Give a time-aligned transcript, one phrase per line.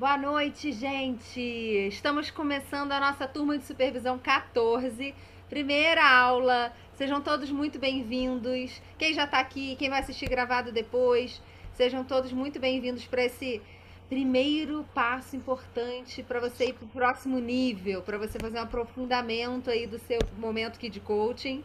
[0.00, 1.38] Boa noite, gente!
[1.88, 5.14] Estamos começando a nossa turma de supervisão 14,
[5.46, 6.72] primeira aula.
[6.94, 8.80] Sejam todos muito bem-vindos.
[8.96, 11.42] Quem já está aqui, quem vai assistir gravado depois,
[11.74, 13.60] sejam todos muito bem-vindos para esse
[14.08, 19.68] primeiro passo importante para você ir para o próximo nível, para você fazer um aprofundamento
[19.68, 21.62] aí do seu momento aqui de coaching.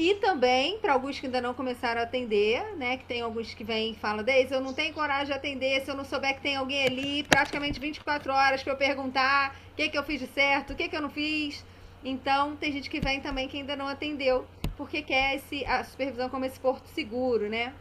[0.00, 2.98] E também, para alguns que ainda não começaram a atender, né?
[2.98, 5.90] Que tem alguns que vêm e falam, Deise, eu não tenho coragem de atender se
[5.90, 9.88] eu não souber que tem alguém ali, praticamente 24 horas para eu perguntar o que,
[9.88, 11.66] que eu fiz de certo, o que, que eu não fiz.
[12.04, 16.28] Então, tem gente que vem também que ainda não atendeu, porque quer esse, a supervisão
[16.28, 17.74] como esse porto seguro, né?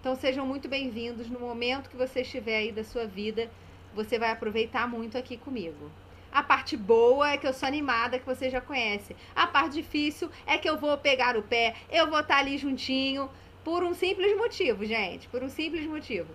[0.00, 3.48] Então, sejam muito bem-vindos no momento que você estiver aí da sua vida.
[3.94, 5.92] Você vai aproveitar muito aqui comigo.
[6.32, 9.14] A parte boa é que eu sou animada, que você já conhece.
[9.36, 13.28] A parte difícil é que eu vou pegar o pé, eu vou estar ali juntinho,
[13.62, 15.28] por um simples motivo, gente.
[15.28, 16.28] Por um simples motivo.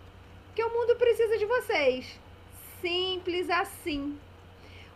[0.56, 2.20] Que o mundo precisa de vocês.
[2.80, 4.18] Simples assim.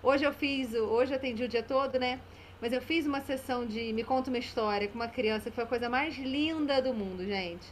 [0.04, 2.20] Hoje eu fiz, hoje eu atendi o dia todo, né?
[2.62, 5.64] Mas eu fiz uma sessão de Me Conta uma História com uma criança que foi
[5.64, 7.68] a coisa mais linda do mundo, gente.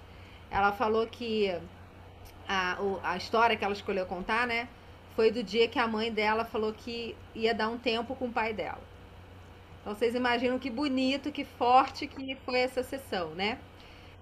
[0.51, 1.55] Ela falou que
[2.47, 4.67] a, a história que ela escolheu contar, né?
[5.19, 8.31] Foi do dia que a mãe dela falou que ia dar um tempo com o
[8.31, 8.79] pai dela.
[9.81, 13.57] Então vocês imaginam que bonito, que forte que foi essa sessão, né?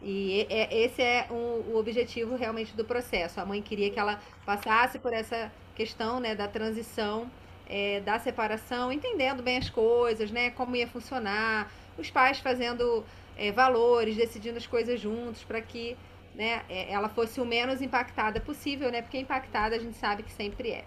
[0.02, 3.40] E esse é um, o objetivo realmente do processo.
[3.40, 7.30] A mãe queria que ela passasse por essa questão né, da transição,
[7.70, 10.50] é, da separação, entendendo bem as coisas, né?
[10.50, 13.06] Como ia funcionar, os pais fazendo
[13.38, 15.96] é, valores, decidindo as coisas juntos para que
[16.38, 19.02] né, é, ela fosse o menos impactada possível, né?
[19.02, 20.86] Porque impactada a gente sabe que sempre é.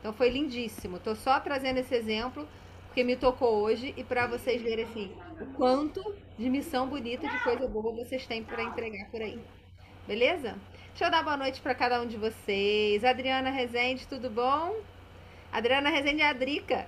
[0.00, 0.98] Então foi lindíssimo.
[0.98, 2.46] Tô só trazendo esse exemplo
[2.86, 7.38] porque me tocou hoje e para vocês verem assim o quanto de missão bonita, de
[7.44, 9.40] coisa boa vocês têm para entregar por aí.
[10.06, 10.56] Beleza?
[10.88, 13.04] Deixa eu dar boa noite para cada um de vocês.
[13.04, 14.74] Adriana Rezende, tudo bom?
[15.52, 16.86] Adriana Rezende é a Drica.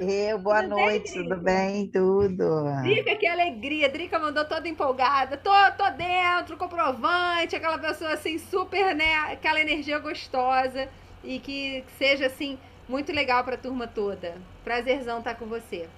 [0.00, 1.86] Eu, boa tudo noite, bem, tudo bem?
[1.88, 2.82] Tudo.
[2.82, 3.88] Drica, que alegria.
[3.88, 5.36] Drica mandou toda empolgada.
[5.36, 9.16] Tô, tô dentro, comprovante, aquela pessoa assim, super, né?
[9.32, 10.88] Aquela energia gostosa
[11.24, 12.56] e que seja assim,
[12.88, 14.36] muito legal para a turma toda.
[14.62, 15.88] Prazerzão estar tá com você.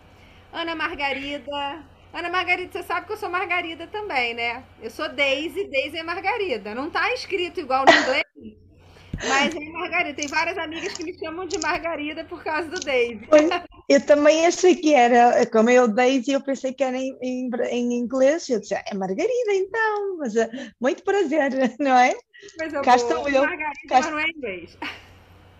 [0.51, 1.85] Ana Margarida.
[2.11, 4.65] Ana Margarida, você sabe que eu sou Margarida também, né?
[4.81, 6.75] Eu sou Daisy, Daisy é Margarida.
[6.75, 8.25] Não tá escrito igual no inglês,
[9.29, 10.17] mas é Margarida.
[10.17, 13.27] Tem várias amigas que me chamam de Margarida por causa do Daisy.
[13.89, 17.93] Eu também achei que era, como eu Daisy, eu pensei que era em, em, em
[17.95, 18.49] inglês.
[18.49, 20.49] Eu disse, é Margarida então, mas é
[20.81, 22.15] muito prazer, não é?
[22.59, 23.43] Mas eu Cá estou eu.
[23.43, 24.01] Margarida, Cá...
[24.01, 24.79] mas não é inglês.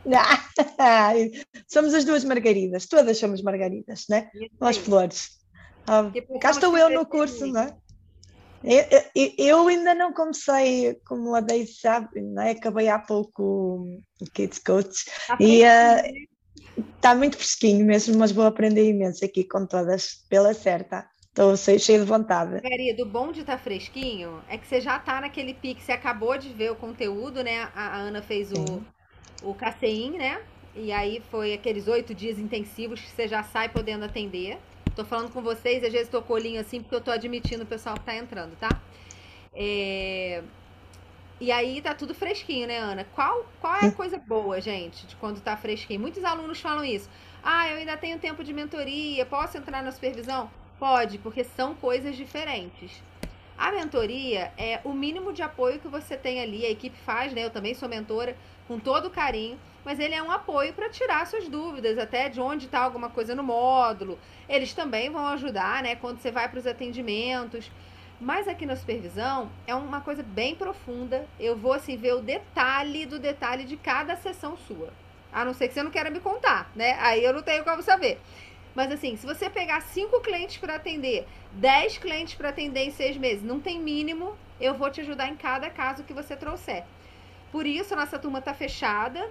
[1.67, 4.31] somos as duas margaridas, todas somos margaridas, né?
[4.61, 5.31] Nós flores.
[5.89, 7.77] Ah, cá estou eu no curso, não é?
[9.39, 12.51] Eu, ainda não comecei, como a Deise sabe, não é?
[12.51, 16.27] acabei há pouco o Kids Coach tá e uh,
[16.97, 21.07] está muito fresquinho mesmo, mas vou aprender imenso aqui com todas, pela certa.
[21.29, 22.55] Estou cheio de vontade.
[22.55, 25.93] Margarida, o bom de estar tá fresquinho é que você já está naquele pique, você
[25.93, 27.69] acabou de ver o conteúdo, né?
[27.75, 28.83] A, a Ana fez o,
[29.43, 30.43] o casein, né?
[30.75, 34.59] E aí foi aqueles oito dias intensivos que você já sai podendo atender.
[34.97, 37.67] Tô falando com vocês, às vezes tô com olhinho assim, porque eu tô admitindo o
[37.67, 38.81] pessoal que tá entrando, tá?
[39.55, 40.43] É...
[41.39, 43.05] E aí tá tudo fresquinho, né, Ana?
[43.15, 46.01] Qual, qual é a coisa boa, gente, de quando tá fresquinho?
[46.01, 47.11] Muitos alunos falam isso.
[47.45, 50.51] Ah, eu ainda tenho tempo de mentoria, posso entrar na supervisão?
[50.79, 53.03] Pode, porque são coisas diferentes.
[53.59, 57.45] A mentoria é o mínimo de apoio que você tem ali, a equipe faz, né?
[57.45, 58.35] Eu também sou mentora,
[58.67, 62.67] com todo carinho, mas ele é um apoio para tirar suas dúvidas, até de onde
[62.67, 64.19] está alguma coisa no módulo.
[64.49, 67.71] Eles também vão ajudar, né, quando você vai para os atendimentos.
[68.21, 71.27] Mas aqui na supervisão é uma coisa bem profunda.
[71.39, 74.91] Eu vou assim ver o detalhe do detalhe de cada sessão sua.
[75.33, 76.97] A não ser que você não queira me contar, né?
[76.99, 78.19] Aí eu não tenho como saber.
[78.75, 83.17] Mas assim, se você pegar cinco clientes para atender, dez clientes para atender em seis
[83.17, 86.85] meses, não tem mínimo, eu vou te ajudar em cada caso que você trouxer.
[87.53, 89.29] Por isso, a nossa turma está fechada.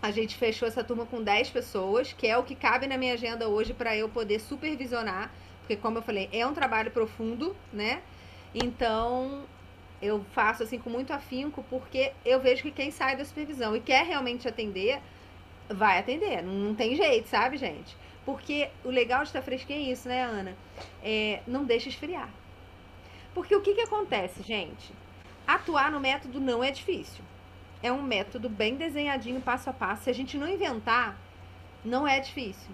[0.00, 3.14] A gente fechou essa turma com 10 pessoas, que é o que cabe na minha
[3.14, 5.30] agenda hoje para eu poder supervisionar,
[5.60, 8.02] porque como eu falei, é um trabalho profundo, né?
[8.54, 9.44] Então,
[10.00, 13.80] eu faço assim com muito afinco, porque eu vejo que quem sai da supervisão e
[13.80, 15.00] quer realmente atender,
[15.68, 16.42] vai atender.
[16.42, 17.96] Não, tem jeito, sabe, gente?
[18.24, 20.54] Porque o legal de estar fresquinho é isso, né, Ana?
[21.02, 22.28] É, não deixa esfriar.
[23.34, 24.92] Porque o que, que acontece, gente?
[25.46, 27.24] Atuar no método não é difícil.
[27.84, 30.04] É um método bem desenhadinho, passo a passo.
[30.04, 31.18] Se a gente não inventar,
[31.84, 32.70] não é difícil.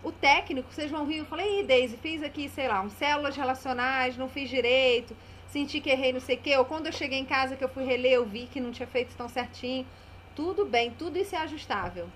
[0.00, 3.34] O técnico, vocês vão rir, eu falei, Ih, Daisy, fiz aqui, sei lá, um células
[3.34, 5.16] relacionais, não fiz direito,
[5.48, 7.68] senti que errei não sei o quê, ou quando eu cheguei em casa que eu
[7.68, 9.84] fui reler, eu vi que não tinha feito tão certinho.
[10.36, 12.08] Tudo bem, tudo isso é ajustável.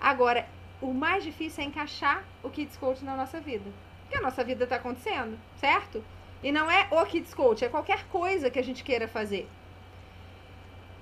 [0.00, 0.46] Agora,
[0.80, 3.68] o mais difícil é encaixar o Kids Coach na nossa vida.
[4.02, 6.04] Porque a nossa vida está acontecendo, certo?
[6.44, 9.48] E não é o Kids Coach, é qualquer coisa que a gente queira fazer.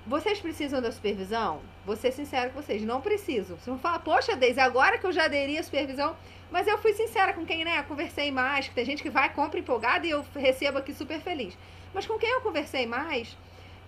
[0.05, 1.61] Vocês precisam da supervisão?
[1.85, 3.55] Vou ser sincera com vocês, não precisam.
[3.55, 6.15] Vocês vão falar, poxa, Deise, agora que eu já aderi à supervisão.
[6.49, 7.83] Mas eu fui sincera com quem, né?
[7.83, 11.55] Conversei mais, que tem gente que vai, compra empolgada e eu recebo aqui super feliz.
[11.93, 13.37] Mas com quem eu conversei mais,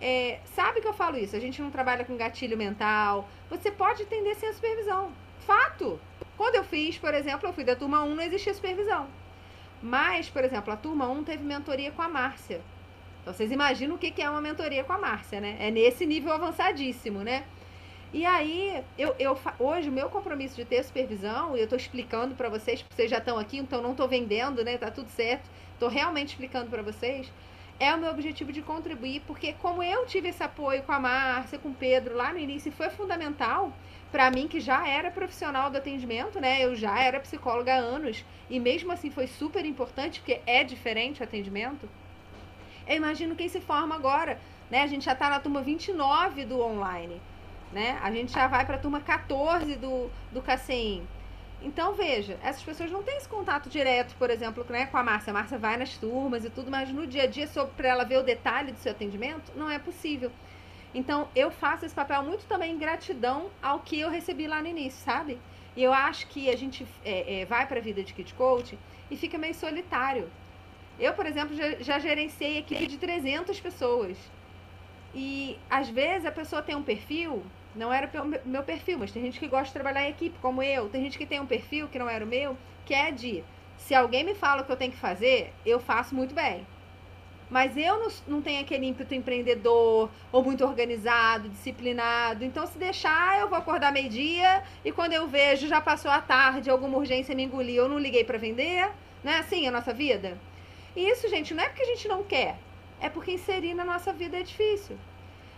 [0.00, 1.34] é, sabe que eu falo isso?
[1.34, 3.28] A gente não trabalha com gatilho mental.
[3.50, 5.12] Você pode entender sem a supervisão.
[5.40, 6.00] Fato!
[6.36, 9.08] Quando eu fiz, por exemplo, eu fui da turma 1, não existia supervisão.
[9.82, 12.60] Mas, por exemplo, a turma 1 teve mentoria com a Márcia.
[13.24, 15.56] Então, vocês imaginam o que é uma mentoria com a Márcia, né?
[15.58, 17.44] É nesse nível avançadíssimo, né?
[18.12, 22.34] E aí, eu, eu hoje, o meu compromisso de ter supervisão, e eu tô explicando
[22.34, 24.76] para vocês, porque vocês já estão aqui, então não tô vendendo, né?
[24.76, 25.48] Tá tudo certo.
[25.78, 27.32] Tô realmente explicando para vocês
[27.80, 31.58] é o meu objetivo de contribuir, porque como eu tive esse apoio com a Márcia,
[31.58, 33.72] com o Pedro lá no início, foi fundamental
[34.12, 36.64] para mim que já era profissional do atendimento, né?
[36.64, 41.20] Eu já era psicóloga há anos e mesmo assim foi super importante porque é diferente
[41.20, 41.88] o atendimento.
[42.86, 44.38] Eu imagino quem se forma agora,
[44.70, 44.82] né?
[44.82, 47.20] A gente já está na turma 29 do online,
[47.72, 47.98] né?
[48.02, 51.06] A gente já vai para a turma 14 do do CACEIM.
[51.64, 55.30] Então, veja, essas pessoas não têm esse contato direto, por exemplo, né, com a Márcia.
[55.30, 58.18] A Márcia vai nas turmas e tudo, mas no dia a dia, para ela ver
[58.18, 60.30] o detalhe do seu atendimento, não é possível.
[60.94, 64.68] Então, eu faço esse papel muito também em gratidão ao que eu recebi lá no
[64.68, 65.40] início, sabe?
[65.74, 68.78] E eu acho que a gente é, é, vai para a vida de Kid Coach
[69.10, 70.30] e fica meio solitário.
[70.98, 74.16] Eu, por exemplo, já, já gerenciei equipe de 300 pessoas.
[75.14, 77.42] E às vezes a pessoa tem um perfil
[77.74, 80.62] não era o meu perfil, mas tem gente que gosta de trabalhar em equipe, como
[80.62, 80.88] eu.
[80.88, 82.56] Tem gente que tem um perfil que não era o meu,
[82.86, 83.42] que é de
[83.76, 86.66] se alguém me fala o que eu tenho que fazer, eu faço muito bem.
[87.50, 92.44] Mas eu não, não tenho aquele ímpeto empreendedor, ou muito organizado, disciplinado.
[92.44, 96.70] Então, se deixar, eu vou acordar meio-dia e quando eu vejo já passou a tarde,
[96.70, 98.90] alguma urgência me engoliu, eu não liguei para vender.
[99.22, 100.38] Não é assim a nossa vida?
[100.96, 102.56] E isso, gente, não é porque a gente não quer,
[103.00, 104.96] é porque inserir na nossa vida é difícil.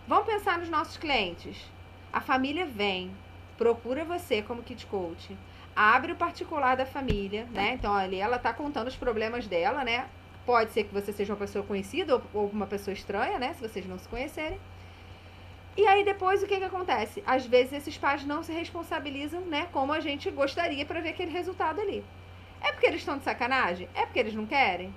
[0.09, 1.71] Vamos pensar nos nossos clientes.
[2.13, 3.11] A família vem,
[3.59, 5.37] procura você como kit coach,
[5.75, 7.75] abre o particular da família, né?
[7.75, 10.09] Então ali ela tá contando os problemas dela, né?
[10.47, 13.53] Pode ser que você seja uma pessoa conhecida ou uma pessoa estranha, né?
[13.55, 14.59] Se vocês não se conhecerem.
[15.77, 17.23] E aí depois o que que acontece?
[17.27, 19.69] Às vezes esses pais não se responsabilizam, né?
[19.73, 22.03] Como a gente gostaria para ver aquele resultado ali.
[22.63, 23.87] É porque eles estão de sacanagem?
[23.95, 24.95] É porque eles não querem?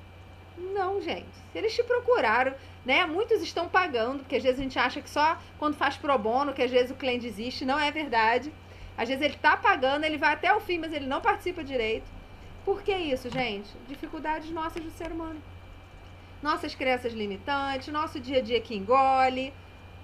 [0.73, 1.27] Não, gente.
[1.55, 2.53] Eles te procuraram,
[2.85, 3.05] né?
[3.05, 6.53] Muitos estão pagando, porque às vezes a gente acha que só quando faz pro bono,
[6.53, 8.53] que às vezes o cliente desiste, não é verdade.
[8.97, 12.05] Às vezes ele tá pagando, ele vai até o fim, mas ele não participa direito.
[12.65, 13.69] Por que isso, gente?
[13.87, 15.41] Dificuldades nossas do ser humano.
[16.41, 19.53] Nossas crenças limitantes, nosso dia a dia que engole,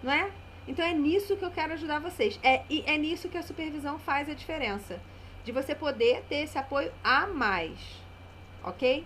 [0.01, 0.31] não é?
[0.67, 2.39] Então é nisso que eu quero ajudar vocês.
[2.41, 4.99] É, e é nisso que a supervisão faz a diferença.
[5.43, 7.77] De você poder ter esse apoio a mais.
[8.63, 9.05] Ok?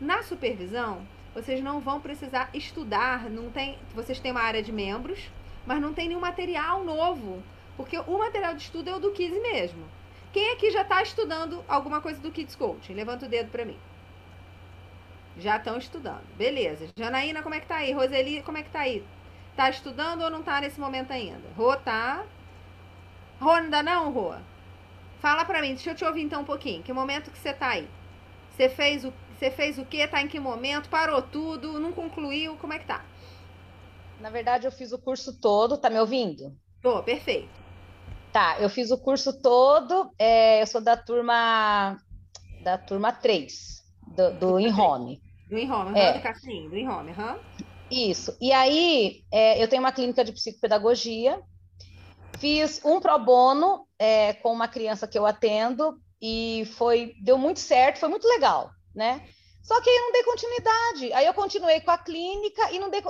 [0.00, 5.30] Na supervisão, vocês não vão precisar estudar, não tem, vocês têm uma área de membros,
[5.66, 7.42] mas não tem nenhum material novo,
[7.76, 9.84] porque o material de estudo é o do Kids mesmo.
[10.32, 12.92] Quem aqui já está estudando alguma coisa do Kids Coaching?
[12.92, 13.78] Levanta o dedo para mim.
[15.38, 16.24] Já estão estudando.
[16.36, 16.88] Beleza.
[16.96, 17.92] Janaína, como é que tá aí?
[17.92, 19.02] Roseli, como é que tá aí?
[19.54, 21.48] Tá estudando ou não tá nesse momento ainda?
[21.56, 22.24] Rô, tá?
[23.40, 24.34] Rô, ainda não, Rô?
[25.20, 26.82] Fala pra mim, deixa eu te ouvir então um pouquinho.
[26.82, 27.88] Que momento que você tá aí?
[28.50, 30.08] Você fez o você fez o quê?
[30.08, 30.88] Tá em que momento?
[30.88, 31.78] Parou tudo?
[31.78, 32.56] Não concluiu?
[32.56, 33.04] Como é que tá?
[34.18, 35.76] Na verdade, eu fiz o curso todo.
[35.76, 36.56] Tá me ouvindo?
[36.80, 37.50] Tô, perfeito.
[38.32, 40.10] Tá, eu fiz o curso todo.
[40.18, 41.96] É, eu sou da turma
[42.62, 45.22] da turma 3, do, do InHome.
[45.48, 46.14] Do InHome, é.
[46.14, 47.38] do Cassim, do InHome, aham.
[47.90, 48.36] Isso.
[48.40, 51.40] E aí, é, eu tenho uma clínica de psicopedagogia.
[52.38, 57.60] Fiz um pro bono é, com uma criança que eu atendo e foi deu muito
[57.60, 59.22] certo, foi muito legal né?
[59.62, 61.12] Só que aí eu não dei continuidade.
[61.12, 63.02] Aí eu continuei com a clínica e não dei.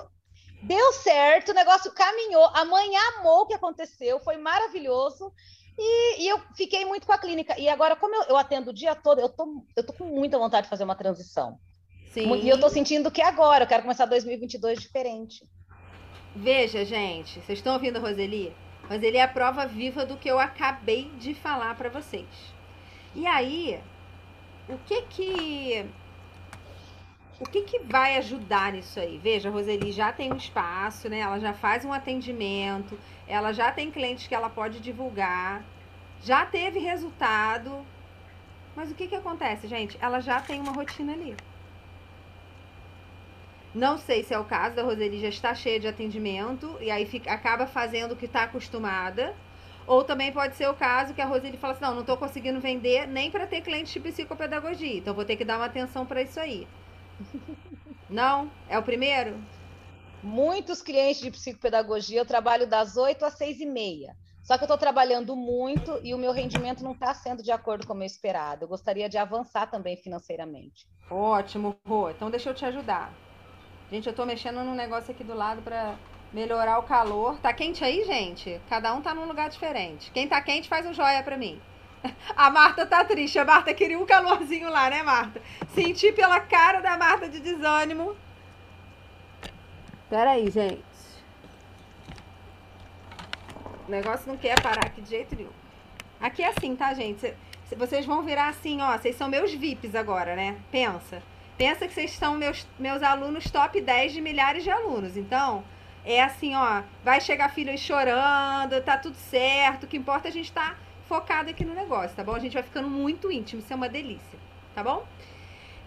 [0.63, 2.45] Deu certo, o negócio caminhou.
[2.53, 5.33] A mãe amou o que aconteceu, foi maravilhoso.
[5.79, 7.59] E, e, eu fiquei muito com a clínica.
[7.61, 10.39] E agora, como eu, eu, atendo o dia todo, eu tô, eu tô com muita
[10.39, 11.59] vontade de fazer uma transição.
[12.11, 12.35] Sim.
[12.37, 15.45] E eu tô sentindo que agora, eu quero começar 2022 diferente.
[16.35, 18.57] Veja, gente, vocês estão ouvindo a Roseli?
[18.89, 22.27] Roseli é a prova viva do que eu acabei de falar para vocês.
[23.15, 23.79] E aí,
[24.69, 25.87] o que que
[27.39, 29.19] o que, que vai ajudar nisso aí?
[29.19, 31.19] Veja, a Roseli já tem um espaço, né?
[31.19, 35.63] Ela já faz um atendimento, ela já tem clientes que ela pode divulgar,
[36.23, 37.85] já teve resultado.
[38.75, 39.99] Mas o que, que acontece, gente?
[40.01, 41.37] Ela já tem uma rotina ali.
[43.75, 47.05] Não sei se é o caso da Roseli já está cheia de atendimento e aí
[47.05, 49.35] fica, acaba fazendo o que está acostumada.
[49.87, 52.61] Ou também pode ser o caso que a Roseli fala assim: não, não estou conseguindo
[52.61, 56.23] vender nem para ter cliente de psicopedagogia, então vou ter que dar uma atenção para
[56.23, 56.67] isso aí.
[58.09, 58.51] Não?
[58.69, 59.37] É o primeiro?
[60.23, 64.17] Muitos clientes de psicopedagogia eu trabalho das 8 às 6 e meia.
[64.43, 67.85] Só que eu estou trabalhando muito e o meu rendimento não está sendo de acordo
[67.85, 68.65] com o meu esperado.
[68.65, 70.87] Eu gostaria de avançar também financeiramente.
[71.11, 72.11] Ótimo, Rô.
[72.11, 73.13] Então deixa eu te ajudar.
[73.91, 75.97] Gente, eu estou mexendo num negócio aqui do lado para
[76.37, 77.39] melhorar o calor.
[77.39, 78.61] Tá quente aí, gente?
[78.69, 80.11] Cada um tá num lugar diferente.
[80.11, 81.59] Quem tá quente faz um joia para mim.
[82.37, 83.39] A Marta tá triste.
[83.39, 85.41] A Marta queria um calorzinho lá, né, Marta?
[85.75, 88.15] Senti pela cara da Marta de desânimo.
[90.11, 90.85] Peraí, gente.
[93.89, 95.51] O negócio não quer parar aqui de jeito nenhum.
[96.21, 97.33] Aqui é assim, tá, gente?
[97.79, 98.93] Vocês vão virar assim, ó.
[98.99, 100.59] Vocês são meus VIPs agora, né?
[100.71, 101.23] Pensa.
[101.57, 105.17] Pensa que vocês são meus, meus alunos top 10 de milhares de alunos.
[105.17, 105.65] Então,
[106.07, 106.83] é assim, ó.
[107.05, 109.85] Vai chegar filho aí chorando, tá tudo certo.
[109.85, 110.77] O que importa é a gente tá
[111.09, 112.35] focado aqui no negócio, tá bom?
[112.35, 113.61] A gente vai ficando muito íntimo.
[113.61, 114.39] Isso é uma delícia,
[114.75, 114.99] tá bom?
[114.99, 115.07] O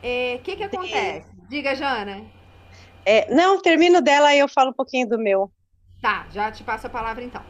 [0.04, 1.26] é, que que acontece?
[1.48, 2.22] Diga, Jana.
[3.06, 5.50] É, não, termino dela e eu falo um pouquinho do meu.
[6.02, 7.44] Tá, já te passo a palavra então.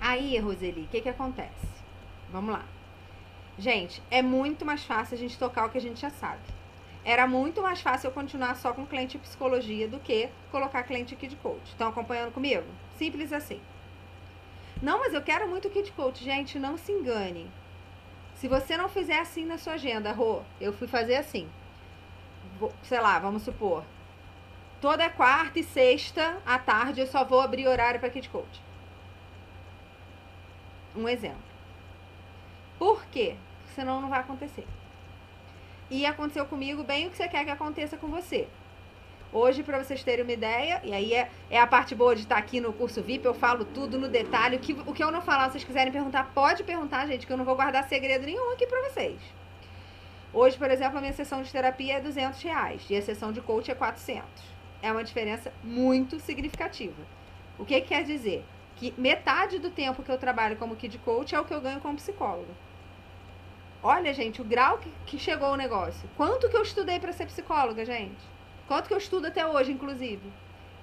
[0.00, 1.66] Aí, Roseli, o que que acontece?
[2.30, 2.64] Vamos lá.
[3.58, 6.40] Gente, é muito mais fácil a gente tocar o que a gente já sabe.
[7.04, 11.26] Era muito mais fácil eu continuar só com cliente psicologia do que colocar cliente aqui
[11.26, 11.64] de coach.
[11.64, 12.64] Estão acompanhando comigo?
[12.96, 13.60] Simples assim.
[14.80, 16.22] Não, mas eu quero muito kit coach.
[16.22, 17.50] Gente, não se engane.
[18.36, 21.48] Se você não fizer assim na sua agenda, Rô, eu fui fazer assim.
[22.82, 23.84] Sei lá, vamos supor.
[24.80, 28.60] Toda quarta e sexta à tarde eu só vou abrir horário para kit coach.
[30.94, 31.42] Um exemplo.
[32.78, 33.36] Por quê?
[33.74, 34.66] Senão não vai acontecer.
[35.92, 38.48] E aconteceu comigo bem o que você quer que aconteça com você.
[39.30, 42.38] Hoje, para vocês terem uma ideia, e aí é, é a parte boa de estar
[42.38, 44.56] aqui no curso VIP, eu falo tudo no detalhe.
[44.56, 47.36] O que, o que eu não falar, vocês quiserem perguntar, pode perguntar, gente, que eu
[47.36, 49.20] não vou guardar segredo nenhum aqui para vocês.
[50.32, 53.42] Hoje, por exemplo, a minha sessão de terapia é 200 reais e a sessão de
[53.42, 54.24] coach é 400.
[54.80, 57.02] É uma diferença muito significativa.
[57.58, 58.42] O que, que quer dizer?
[58.76, 61.80] Que metade do tempo que eu trabalho como kid coach é o que eu ganho
[61.80, 62.48] como psicólogo.
[63.82, 66.08] Olha, gente, o grau que, que chegou o negócio.
[66.16, 68.22] Quanto que eu estudei para ser psicóloga, gente?
[68.68, 70.22] Quanto que eu estudo até hoje, inclusive?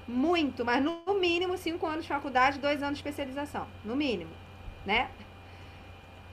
[0.06, 3.68] Muito, mas no mínimo cinco anos de faculdade, dois anos de especialização.
[3.86, 4.32] No mínimo,
[4.86, 5.10] né?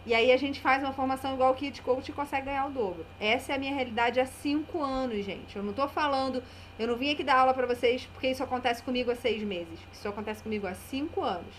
[0.04, 2.70] E aí a gente faz uma formação igual o Kit Coach e consegue ganhar o
[2.70, 3.06] dobro.
[3.20, 5.54] Essa é a minha realidade há cinco anos, gente.
[5.54, 6.42] Eu não tô falando,
[6.78, 9.78] eu não vim aqui dar aula para vocês porque isso acontece comigo há seis meses.
[9.92, 11.54] Isso acontece comigo há cinco anos.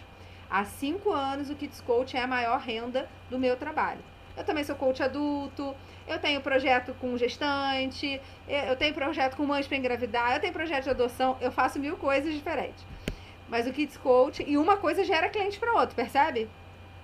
[0.49, 4.01] Há cinco anos o Kids Coach é a maior renda do meu trabalho.
[4.37, 5.75] Eu também sou coach adulto,
[6.07, 10.83] eu tenho projeto com gestante, eu tenho projeto com mães para engravidar, eu tenho projeto
[10.83, 12.85] de adoção, eu faço mil coisas diferentes.
[13.49, 16.47] Mas o Kids Coach, e uma coisa gera cliente para outro, percebe?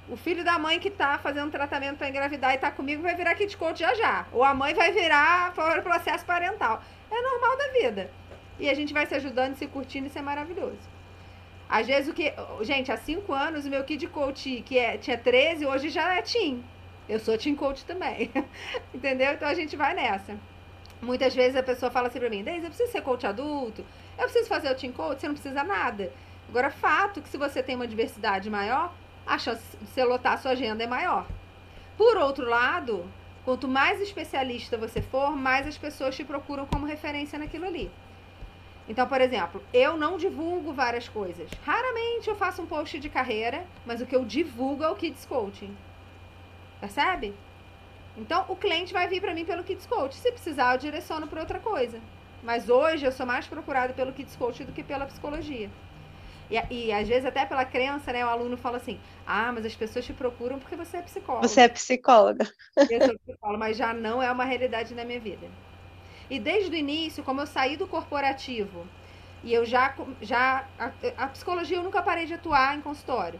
[0.07, 3.33] O filho da mãe que tá fazendo tratamento para engravidar e tá comigo vai virar
[3.35, 4.27] Kids Coach já já.
[4.31, 6.83] Ou a mãe vai virar para o processo parental.
[7.09, 8.11] É normal da vida.
[8.59, 10.77] E a gente vai se ajudando, se curtindo, isso é maravilhoso.
[11.69, 12.33] Às vezes o que.
[12.61, 16.21] Gente, há cinco anos o meu Kid Coach, que é, tinha 13, hoje já é
[16.21, 16.63] Tim.
[17.07, 18.31] Eu sou team coach também.
[18.93, 19.33] Entendeu?
[19.33, 20.37] Então a gente vai nessa.
[21.01, 23.85] Muitas vezes a pessoa fala assim pra mim, Deise, eu preciso ser coach adulto?
[24.17, 25.19] Eu preciso fazer o team coach?
[25.19, 26.11] Você não precisa nada.
[26.47, 28.93] Agora, fato que se você tem uma diversidade maior,
[29.25, 31.27] a chance de você lotar a sua agenda é maior.
[31.97, 33.05] Por outro lado,
[33.43, 37.91] quanto mais especialista você for, mais as pessoas te procuram como referência naquilo ali.
[38.87, 41.49] Então, por exemplo, eu não divulgo várias coisas.
[41.65, 45.25] Raramente eu faço um post de carreira, mas o que eu divulgo é o Kids
[45.25, 45.75] Coaching.
[46.83, 47.33] Percebe?
[48.17, 50.15] Então, o cliente vai vir para mim pelo Kids Coach.
[50.15, 51.97] Se precisar, eu direciono para outra coisa.
[52.43, 55.69] Mas hoje eu sou mais procurada pelo Kids Coach do que pela psicologia.
[56.51, 58.25] E, e, às vezes até pela crença, né?
[58.25, 61.47] O aluno fala assim: Ah, mas as pessoas te procuram porque você é psicóloga.
[61.47, 62.51] Você é psicóloga.
[62.91, 65.47] Eu sou psicóloga, mas já não é uma realidade na minha vida.
[66.29, 68.85] E desde o início, como eu saí do corporativo
[69.41, 69.95] e eu já.
[70.21, 73.39] já a, a psicologia eu nunca parei de atuar em consultório,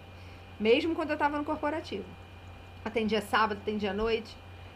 [0.57, 2.22] mesmo quando eu estava no corporativo
[2.83, 4.35] atendia sábado, atendia noite.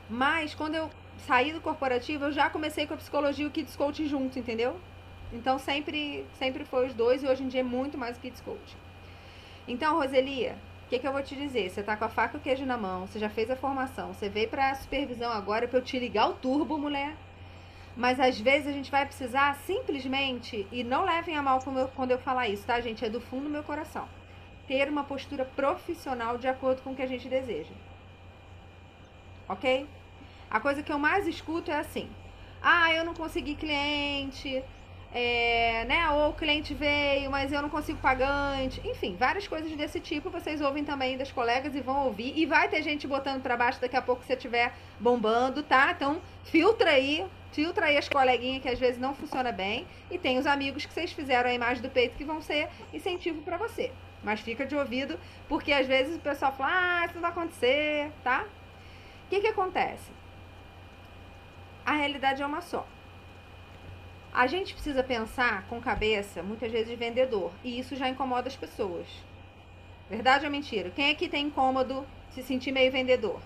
[0.09, 0.89] Mas quando eu
[1.25, 4.79] saí do corporativo, eu já comecei com a psicologia e o Kids Coach junto, entendeu?
[5.33, 8.41] Então sempre, sempre foi os dois e hoje em dia é muito mais o Kids
[8.41, 8.77] Coach.
[9.67, 11.69] Então, Roselia, o que, que eu vou te dizer?
[11.69, 14.13] Você tá com a faca e o queijo na mão, você já fez a formação,
[14.13, 17.13] você veio pra supervisão agora para eu te ligar o turbo, mulher.
[17.97, 21.59] Mas às vezes a gente vai precisar simplesmente, e não levem a mal
[21.95, 23.03] quando eu falar isso, tá, gente?
[23.03, 24.07] É do fundo do meu coração.
[24.67, 27.73] Ter uma postura profissional de acordo com o que a gente deseja
[29.47, 29.87] ok?
[30.49, 32.09] A coisa que eu mais escuto é assim:
[32.61, 34.63] ah, eu não consegui cliente,
[35.13, 36.09] é, né?
[36.11, 38.81] Ou o cliente veio, mas eu não consigo pagante.
[38.85, 42.33] Enfim, várias coisas desse tipo vocês ouvem também das colegas e vão ouvir.
[42.35, 45.91] E vai ter gente botando para baixo daqui a pouco se estiver bombando, tá?
[45.91, 49.87] Então, filtra aí, filtra aí as coleguinhas que às vezes não funciona bem.
[50.11, 53.41] E tem os amigos que vocês fizeram a imagem do peito que vão ser incentivo
[53.41, 53.91] para você.
[54.23, 58.11] Mas fica de ouvido, porque às vezes o pessoal fala, ah, isso não vai acontecer,
[58.23, 58.45] tá?
[59.27, 60.09] O que que acontece?
[61.85, 62.87] A realidade é uma só
[64.37, 67.51] a gente precisa pensar com cabeça, muitas vezes, de vendedor.
[67.63, 69.07] E isso já incomoda as pessoas.
[70.07, 70.91] Verdade ou mentira?
[70.91, 73.41] Quem aqui tem incômodo se sentir meio vendedor?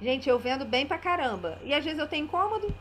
[0.00, 1.58] Gente, eu vendo bem pra caramba.
[1.64, 2.72] E às vezes eu tenho incômodo.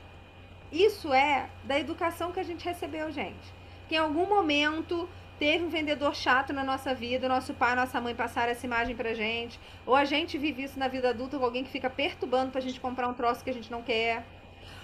[0.72, 3.51] Isso é da educação que a gente recebeu, gente.
[3.89, 5.10] Que em algum momento
[5.41, 9.15] teve um vendedor chato na nossa vida, nosso pai, nossa mãe passaram essa imagem pra
[9.15, 9.60] gente.
[9.88, 12.79] Ou a gente vive isso na vida adulta com alguém que fica perturbando pra gente
[12.79, 14.24] comprar um troço que a gente não quer.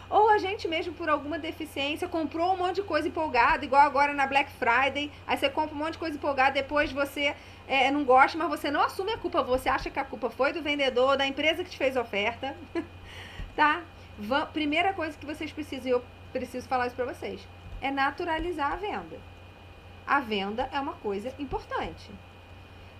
[0.09, 4.15] Ou a gente mesmo, por alguma deficiência, comprou um monte de coisa empolgada, igual agora
[4.15, 5.11] na Black Friday.
[5.27, 7.35] Aí você compra um monte de coisa empolgada, depois você
[7.67, 9.43] é, não gosta, mas você não assume a culpa.
[9.43, 12.57] Você acha que a culpa foi do vendedor, da empresa que te fez a oferta.
[13.55, 13.83] tá?
[14.53, 17.47] Primeira coisa que vocês precisam, e eu preciso falar isso pra vocês,
[17.79, 19.36] é naturalizar a venda.
[20.07, 22.09] A venda é uma coisa importante.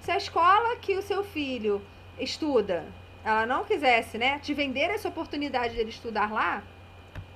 [0.02, 1.82] Se a escola que o seu filho
[2.20, 2.86] estuda,
[3.24, 6.62] ela não quisesse, né, te vender essa oportunidade dele estudar lá,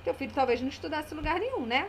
[0.04, 1.88] teu filho talvez não estudasse lugar nenhum, né?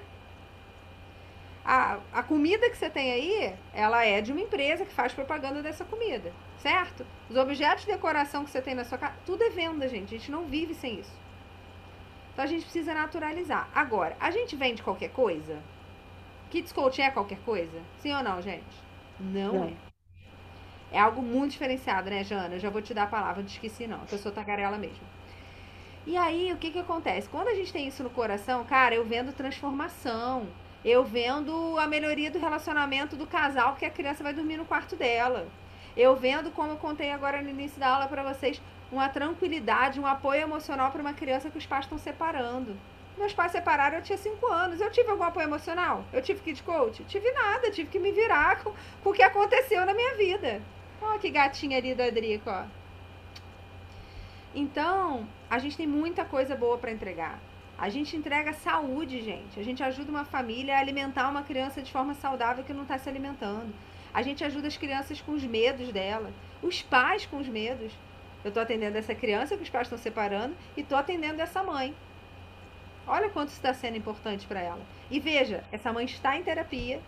[1.65, 5.61] A, a comida que você tem aí, ela é de uma empresa que faz propaganda
[5.61, 7.05] dessa comida, certo?
[7.29, 10.13] Os objetos de decoração que você tem na sua casa, tudo é venda, gente.
[10.13, 11.13] A gente não vive sem isso.
[12.33, 13.69] Então a gente precisa naturalizar.
[13.73, 15.61] Agora, a gente vende qualquer coisa?
[16.53, 17.81] Kids coach é qualquer coisa?
[17.97, 18.63] Sim ou não, gente?
[19.19, 19.63] Não, não.
[19.63, 19.73] é.
[20.91, 22.53] É algo muito diferenciado, né, Jana?
[22.53, 23.97] Eu já vou te dar a palavra, não esqueci não.
[23.97, 25.01] A pessoa tagarela mesmo.
[26.05, 27.27] E aí, o que que acontece?
[27.27, 30.45] Quando a gente tem isso no coração, cara, eu vendo transformação.
[30.85, 34.95] Eu vendo a melhoria do relacionamento do casal, que a criança vai dormir no quarto
[34.95, 35.47] dela.
[35.97, 38.61] Eu vendo, como eu contei agora no início da aula para vocês,
[38.91, 42.77] uma tranquilidade, um apoio emocional para uma criança que os pais estão separando.
[43.17, 44.81] Meus pais separaram, eu tinha 5 anos.
[44.81, 46.03] Eu tive algum apoio emocional?
[46.11, 47.03] Eu tive kid coach?
[47.05, 48.73] Tive nada, tive que me virar com,
[49.03, 50.61] com o que aconteceu na minha vida.
[51.01, 52.63] Ó, que gatinha ali do Adrico, ó.
[54.55, 57.39] Então, a gente tem muita coisa boa para entregar.
[57.77, 59.59] A gente entrega saúde, gente.
[59.59, 62.97] A gente ajuda uma família a alimentar uma criança de forma saudável que não está
[62.97, 63.73] se alimentando.
[64.13, 67.91] A gente ajuda as crianças com os medos dela, os pais com os medos.
[68.43, 71.95] Eu estou atendendo essa criança que os pais estão separando e estou atendendo essa mãe.
[73.05, 74.81] Olha quanto isso está sendo importante para ela.
[75.11, 77.01] E veja, essa mãe está em terapia.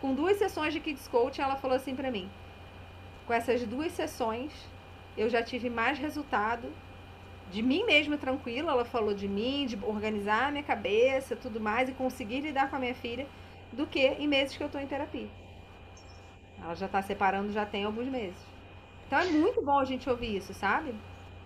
[0.00, 2.28] Com duas sessões de Kids Coach, ela falou assim para mim:
[3.26, 4.52] com essas duas sessões,
[5.16, 6.72] eu já tive mais resultado
[7.50, 11.88] de mim mesma tranquila, ela falou de mim, de organizar a minha cabeça, tudo mais,
[11.88, 13.26] e conseguir lidar com a minha filha,
[13.72, 15.28] do que em meses que eu estou em terapia.
[16.62, 18.38] Ela já está separando já tem alguns meses.
[19.06, 20.94] Então é muito bom a gente ouvir isso, sabe?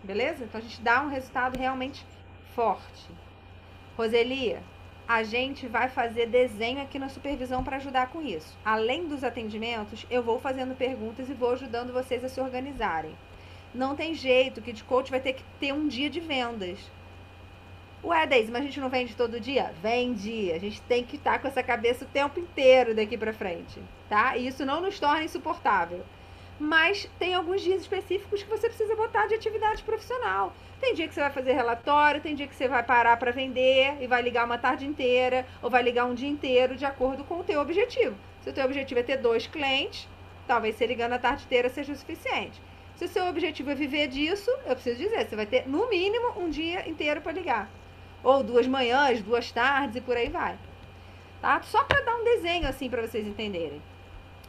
[0.02, 0.44] Beleza?
[0.44, 2.04] Então a gente dá um resultado realmente
[2.54, 3.08] forte.
[3.96, 4.62] Roselia,
[5.06, 8.56] a gente vai fazer desenho aqui na supervisão para ajudar com isso.
[8.64, 13.14] Além dos atendimentos, eu vou fazendo perguntas e vou ajudando vocês a se organizarem.
[13.74, 16.78] Não tem jeito, que de coach vai ter que ter um dia de vendas.
[18.02, 19.72] Ué, Deise, mas a gente não vende todo dia?
[19.82, 20.50] Vende.
[20.52, 23.78] A gente tem que estar com essa cabeça o tempo inteiro daqui para frente,
[24.08, 24.36] tá?
[24.36, 26.02] E isso não nos torna insuportável.
[26.58, 30.52] Mas tem alguns dias específicos que você precisa botar de atividade profissional.
[30.80, 33.96] Tem dia que você vai fazer relatório, tem dia que você vai parar para vender
[34.00, 37.40] e vai ligar uma tarde inteira ou vai ligar um dia inteiro de acordo com
[37.40, 38.16] o teu objetivo.
[38.42, 40.08] Se o teu objetivo é ter dois clientes,
[40.46, 42.60] talvez você ligando a tarde inteira seja o suficiente.
[42.96, 46.32] Se o seu objetivo é viver disso, eu preciso dizer, você vai ter no mínimo
[46.36, 47.70] um dia inteiro para ligar.
[48.22, 50.56] Ou duas manhãs, duas tardes e por aí vai.
[51.40, 51.60] Tá?
[51.62, 53.80] Só para dar um desenho assim para vocês entenderem.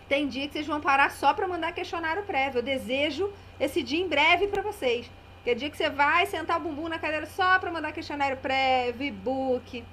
[0.07, 2.59] Tem dia que vocês vão parar só para mandar questionário prévio.
[2.59, 5.09] Eu desejo esse dia em breve para vocês.
[5.43, 8.37] Que é dia que você vai sentar o bumbum na cadeira só para mandar questionário
[8.37, 9.83] prévio, e-book.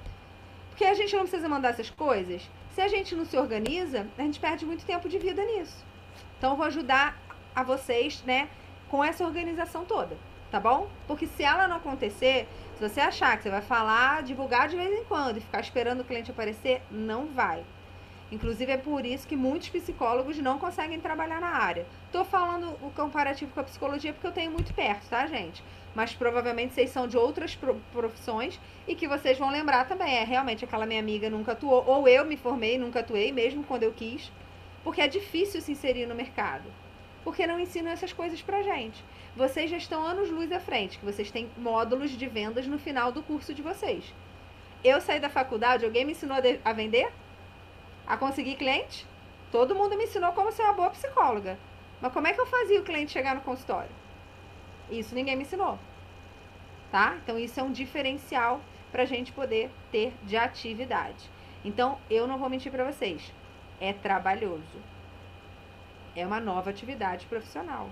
[0.69, 2.49] Porque a gente não precisa mandar essas coisas.
[2.73, 5.85] Se a gente não se organiza, a gente perde muito tempo de vida nisso.
[6.37, 7.17] Então, eu vou ajudar
[7.53, 8.47] a vocês, né,
[8.89, 10.17] com essa organização toda,
[10.49, 10.89] tá bom?
[11.07, 14.91] Porque se ela não acontecer, se você achar que você vai falar, divulgar de vez
[14.91, 17.63] em quando e ficar esperando o cliente aparecer, não vai.
[18.31, 21.85] Inclusive é por isso que muitos psicólogos não conseguem trabalhar na área.
[22.11, 25.61] Tô falando o comparativo com a psicologia porque eu tenho muito perto, tá, gente?
[25.93, 27.57] Mas provavelmente vocês são de outras
[27.91, 30.15] profissões e que vocês vão lembrar também.
[30.15, 33.83] É realmente aquela minha amiga nunca atuou, ou eu me formei, nunca atuei, mesmo quando
[33.83, 34.31] eu quis,
[34.83, 36.71] porque é difícil se inserir no mercado
[37.23, 39.03] porque não ensinam essas coisas pra gente.
[39.35, 43.11] Vocês já estão anos luz à frente, que vocês têm módulos de vendas no final
[43.11, 44.13] do curso de vocês.
[44.83, 47.11] eu saí da faculdade, alguém me ensinou a vender?
[48.11, 49.07] A conseguir cliente?
[49.53, 51.57] Todo mundo me ensinou como ser uma boa psicóloga.
[52.01, 53.89] Mas como é que eu fazia o cliente chegar no consultório?
[54.89, 55.79] Isso ninguém me ensinou.
[56.91, 57.15] Tá?
[57.23, 58.59] Então, isso é um diferencial
[58.91, 61.29] para a gente poder ter de atividade.
[61.63, 63.31] Então, eu não vou mentir para vocês.
[63.79, 64.81] É trabalhoso.
[66.13, 67.89] É uma nova atividade profissional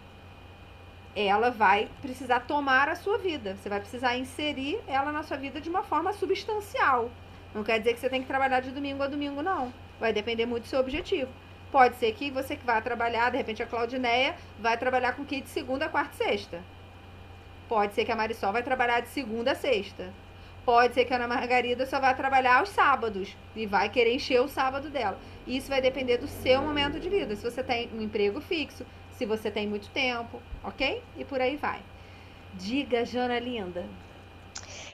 [1.15, 3.55] ela vai precisar tomar a sua vida.
[3.55, 7.10] Você vai precisar inserir ela na sua vida de uma forma substancial.
[7.53, 9.73] Não quer dizer que você tem que trabalhar de domingo a domingo, não.
[9.99, 11.31] Vai depender muito do seu objetivo.
[11.71, 15.47] Pode ser que você que vai trabalhar, de repente a Claudineia vai trabalhar com de
[15.47, 16.63] segunda, quarta e sexta.
[17.67, 20.12] Pode ser que a Marisol vai trabalhar de segunda a sexta.
[20.65, 24.41] Pode ser que a Ana Margarida só vai trabalhar aos sábados e vai querer encher
[24.41, 25.19] o sábado dela.
[25.45, 27.35] Isso vai depender do seu momento de vida.
[27.35, 31.03] Se você tem um emprego fixo, se você tem muito tempo, ok?
[31.17, 31.81] E por aí vai.
[32.53, 33.85] Diga, Jana linda.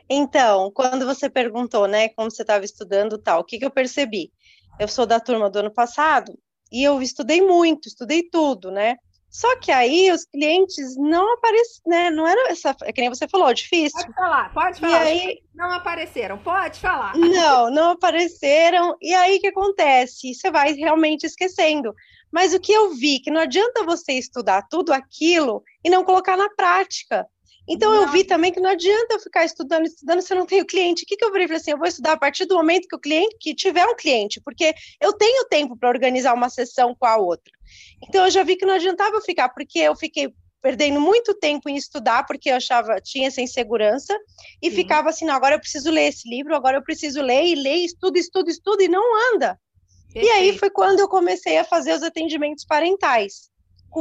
[0.10, 4.32] Então, quando você perguntou, né, como você estava estudando tal, o que, que eu percebi?
[4.80, 6.38] Eu sou da turma do ano passado
[6.72, 8.98] e eu estudei muito, estudei tudo, né?
[9.30, 12.10] Só que aí os clientes não apareceram, né?
[12.10, 14.00] Não era essa, é que nem você falou, difícil.
[14.00, 15.06] Pode falar, pode falar.
[15.06, 17.14] E aí, não apareceram, pode falar.
[17.20, 18.96] Não, não apareceram.
[19.02, 20.34] E aí o que acontece?
[20.34, 21.94] Você vai realmente esquecendo.
[22.32, 26.38] Mas o que eu vi que não adianta você estudar tudo aquilo e não colocar
[26.38, 27.28] na prática.
[27.68, 28.04] Então não.
[28.04, 31.04] eu vi também que não adianta eu ficar estudando, estudando se eu não tenho cliente.
[31.04, 31.72] O que, que eu falei assim?
[31.72, 34.74] Eu vou estudar a partir do momento que o cliente que tiver um cliente, porque
[35.02, 37.52] eu tenho tempo para organizar uma sessão com a outra.
[38.08, 41.70] Então eu já vi que não adiantava eu ficar, porque eu fiquei perdendo muito tempo
[41.70, 44.18] em estudar, porque eu achava, tinha essa insegurança,
[44.60, 44.76] e Sim.
[44.76, 47.86] ficava assim, não, agora eu preciso ler esse livro, agora eu preciso ler, e ler,
[47.86, 49.60] estudo, estudo, estudo, e não anda.
[50.12, 50.28] Perfeito.
[50.28, 53.52] E aí foi quando eu comecei a fazer os atendimentos parentais.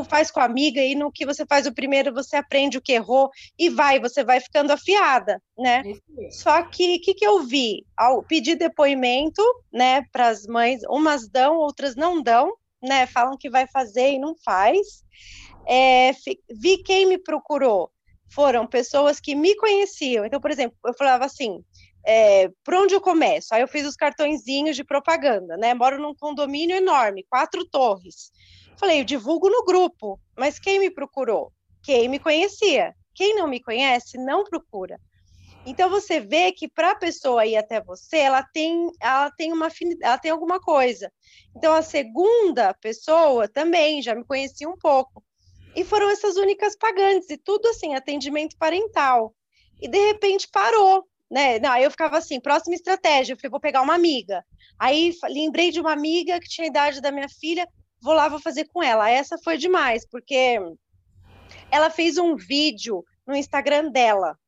[0.03, 2.93] Faz com a amiga e no que você faz o primeiro, você aprende o que
[2.93, 5.83] errou e vai, você vai ficando afiada, né?
[6.31, 7.85] Só que o que, que eu vi?
[7.97, 12.53] Ao pedir depoimento, né, para as mães, umas dão, outras não dão,
[12.83, 13.07] né?
[13.07, 15.05] Falam que vai fazer e não faz.
[15.67, 16.13] É,
[16.51, 17.91] vi quem me procurou.
[18.33, 20.25] Foram pessoas que me conheciam.
[20.25, 21.63] Então, por exemplo, eu falava assim:
[22.07, 23.55] é, por onde eu começo?
[23.55, 25.73] Aí eu fiz os cartõezinhos de propaganda, né?
[25.73, 28.31] Moro num condomínio enorme, quatro torres.
[28.77, 31.53] Falei, eu divulgo no grupo, mas quem me procurou?
[31.83, 32.95] Quem me conhecia.
[33.15, 34.99] Quem não me conhece, não procura.
[35.67, 39.69] Então você vê que para a pessoa ir até você, ela tem, ela tem uma
[40.03, 41.11] ela tem alguma coisa.
[41.57, 45.25] Então a segunda pessoa também já me conhecia um pouco.
[45.75, 49.35] E foram essas únicas pagantes, e tudo assim, atendimento parental.
[49.81, 51.59] E de repente parou né?
[51.59, 54.45] Não, eu ficava assim, próxima estratégia, eu falei, vou pegar uma amiga.
[54.79, 57.67] Aí lembrei de uma amiga que tinha a idade da minha filha,
[58.05, 59.11] vou lá, vou fazer com ela.
[59.11, 60.61] Essa foi demais, porque
[61.71, 64.39] ela fez um vídeo no Instagram dela,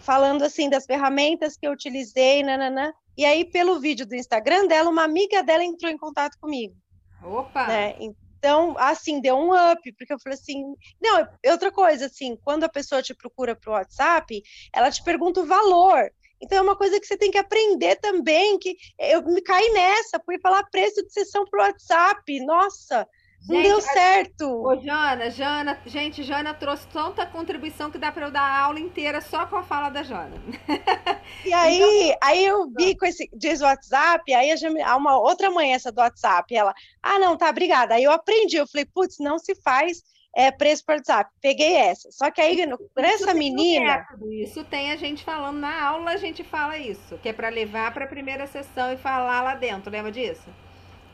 [0.00, 2.90] falando assim das ferramentas que eu utilizei, nananã.
[3.16, 6.74] E aí, pelo vídeo do Instagram dela, uma amiga dela entrou em contato comigo.
[7.22, 7.66] Opa!
[7.66, 7.96] Né?
[8.00, 10.62] Então, assim, deu um up, porque eu falei assim,
[11.02, 14.40] não, outra coisa, assim, quando a pessoa te procura para o WhatsApp,
[14.72, 16.10] ela te pergunta o valor.
[16.40, 20.20] Então, é uma coisa que você tem que aprender também, que eu me caí nessa,
[20.24, 23.06] fui falar preço de sessão para o WhatsApp, nossa,
[23.40, 24.44] Gente, não deu certo.
[24.46, 28.80] Ô, Jana, Jana, gente, Jana trouxe tanta contribuição que dá para eu dar a aula
[28.80, 30.36] inteira só com a fala da Jana.
[31.44, 32.18] E aí, então...
[32.22, 34.50] aí eu vi com esse diz WhatsApp, aí
[34.82, 37.94] a uma outra mãe essa do WhatsApp, ela, ah, não, tá, obrigada.
[37.94, 40.02] Aí eu aprendi, eu falei, putz, não se faz
[40.38, 41.28] é, preço por WhatsApp.
[41.42, 42.12] Peguei essa.
[42.12, 42.56] Só que aí,
[42.96, 44.06] essa menina.
[44.30, 47.92] Isso tem a gente falando na aula, a gente fala isso, que é para levar
[47.92, 49.90] para a primeira sessão e falar lá dentro.
[49.90, 50.48] Lembra disso?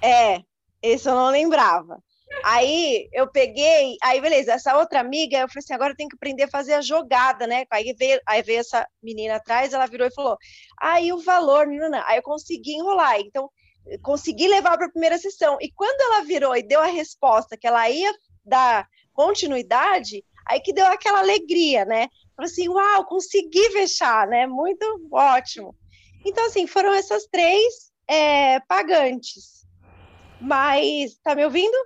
[0.02, 0.42] É,
[0.82, 1.98] isso eu não lembrava.
[2.44, 6.16] Aí eu peguei, aí beleza, essa outra amiga, eu falei assim, agora eu tenho que
[6.16, 7.64] aprender a fazer a jogada, né?
[7.70, 10.36] Aí veio, aí veio essa menina atrás, ela virou e falou,
[10.78, 12.02] aí o valor, não, não.
[12.06, 13.48] aí eu consegui enrolar, então
[14.02, 15.56] consegui levar para a primeira sessão.
[15.62, 18.12] E quando ela virou e deu a resposta que ela ia
[18.44, 22.08] dar continuidade, aí que deu aquela alegria, né?
[22.36, 24.46] Falei assim, uau, consegui fechar, né?
[24.46, 25.74] Muito ótimo.
[26.24, 29.66] Então, assim, foram essas três é, pagantes.
[30.40, 31.76] Mas, tá me ouvindo?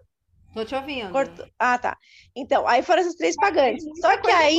[0.55, 1.13] Tô te ouvindo.
[1.13, 1.49] Corto...
[1.59, 1.97] Ah, tá.
[2.35, 3.85] Então, aí foram essas três pagantes.
[4.01, 4.57] Só que aí.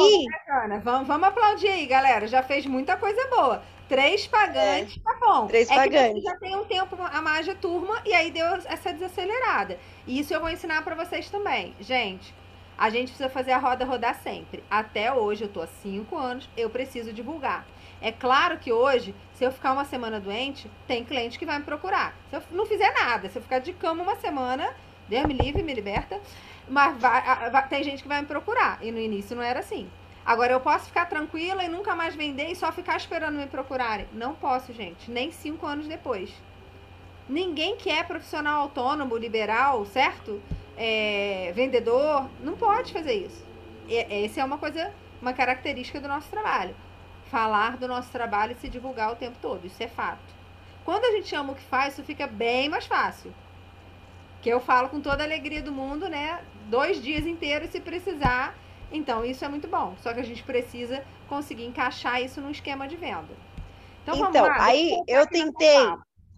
[0.47, 2.27] Boa, né, vamos, vamos aplaudir aí, galera.
[2.27, 3.63] Já fez muita coisa boa.
[3.89, 5.47] Três pagantes, é, tá bom.
[5.47, 6.23] Três é pagantes.
[6.23, 9.79] já tem um tempo a mais de turma e aí deu essa desacelerada.
[10.05, 11.75] E isso eu vou ensinar para vocês também.
[11.79, 12.33] Gente,
[12.79, 14.63] a gente precisa fazer a roda rodar sempre.
[14.71, 17.65] Até hoje, eu tô há cinco anos, eu preciso divulgar.
[18.01, 21.65] É claro que hoje, se eu ficar uma semana doente, tem cliente que vai me
[21.65, 22.15] procurar.
[22.29, 24.73] Se eu não fizer nada, se eu ficar de cama uma semana,
[25.09, 26.21] Deus me livre, me liberta.
[26.69, 28.79] Mas vai, vai, tem gente que vai me procurar.
[28.81, 29.89] E no início não era assim.
[30.25, 34.07] Agora, eu posso ficar tranquila e nunca mais vender e só ficar esperando me procurarem?
[34.13, 35.11] Não posso, gente.
[35.11, 36.31] Nem cinco anos depois.
[37.27, 40.41] Ninguém que é profissional autônomo, liberal, certo?
[40.81, 43.45] É, vendedor, não pode fazer isso.
[43.87, 46.73] E, essa é uma coisa, uma característica do nosso trabalho.
[47.25, 49.67] Falar do nosso trabalho e se divulgar o tempo todo.
[49.67, 50.33] Isso é fato.
[50.85, 53.33] Quando a gente ama o que faz, isso fica bem mais fácil.
[54.41, 56.39] Que eu falo com toda a alegria do mundo, né?
[56.69, 58.55] Dois dias inteiros se precisar
[58.91, 59.95] então, isso é muito bom.
[60.01, 63.29] Só que a gente precisa conseguir encaixar isso num esquema de venda.
[64.03, 64.63] Então, vamos então, lá.
[64.63, 65.77] Aí eu tentei.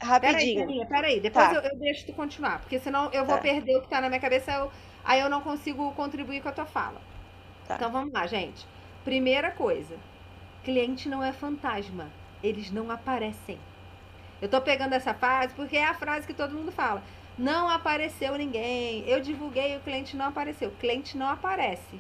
[0.02, 0.68] Rapidinho.
[0.68, 1.20] Peraí, peraí.
[1.20, 1.54] Depois tá.
[1.56, 2.60] eu, eu, deixo tu continuar.
[2.60, 3.42] Porque senão eu vou tá.
[3.42, 4.52] perder o que está na minha cabeça.
[4.52, 4.72] Eu,
[5.04, 7.02] aí eu não consigo contribuir com a tua fala.
[7.68, 7.76] Tá.
[7.76, 8.66] Então vamos lá, gente.
[9.04, 9.96] Primeira coisa:
[10.64, 12.10] cliente não é fantasma.
[12.44, 13.60] Eles não aparecem.
[14.42, 17.04] Eu tô pegando essa frase porque é a frase que todo mundo fala.
[17.38, 19.08] Não apareceu ninguém.
[19.08, 20.70] Eu divulguei, o cliente não apareceu.
[20.70, 22.00] O cliente não aparece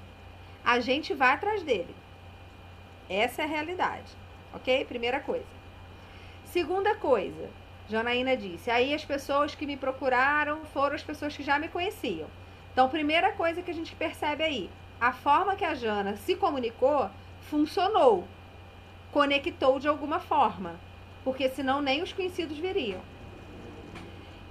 [0.63, 1.93] a gente vai atrás dele.
[3.09, 4.11] Essa é a realidade,
[4.53, 4.85] ok?
[4.85, 5.45] Primeira coisa.
[6.45, 7.49] Segunda coisa,
[7.91, 12.27] Janaína disse, aí as pessoas que me procuraram foram as pessoas que já me conheciam.
[12.71, 17.10] Então, primeira coisa que a gente percebe aí, a forma que a Jana se comunicou
[17.49, 18.25] funcionou,
[19.12, 20.75] conectou de alguma forma,
[21.23, 23.01] porque senão nem os conhecidos viriam.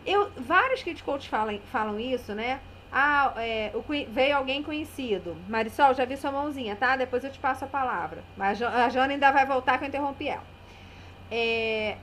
[0.05, 2.61] Eu, vários kit coaches falam, falam isso, né?
[2.93, 5.37] Ah, é, o, veio alguém conhecido.
[5.49, 6.97] Marisol, já vi sua mãozinha, tá?
[6.97, 8.23] Depois eu te passo a palavra.
[8.37, 10.45] Mas a Jana ainda vai voltar que eu interrompi ela.
[11.31, 11.97] É,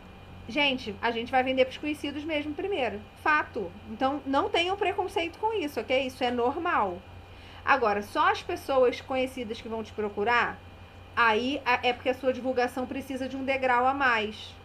[0.47, 2.99] gente, a gente vai vender para os conhecidos mesmo primeiro.
[3.21, 3.71] Fato.
[3.89, 6.07] Então, não tenham preconceito com isso, ok?
[6.07, 6.99] Isso é normal.
[7.65, 10.57] Agora, só as pessoas conhecidas que vão te procurar,
[11.15, 14.55] aí é porque a sua divulgação precisa de um degrau a mais.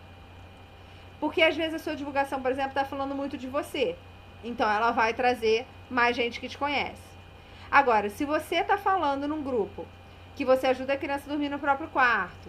[1.19, 3.97] Porque às vezes a sua divulgação, por exemplo, está falando muito de você.
[4.45, 7.13] Então, ela vai trazer mais gente que te conhece.
[7.71, 9.87] Agora, se você está falando num grupo
[10.37, 12.49] que você ajuda a criança a dormir no próprio quarto,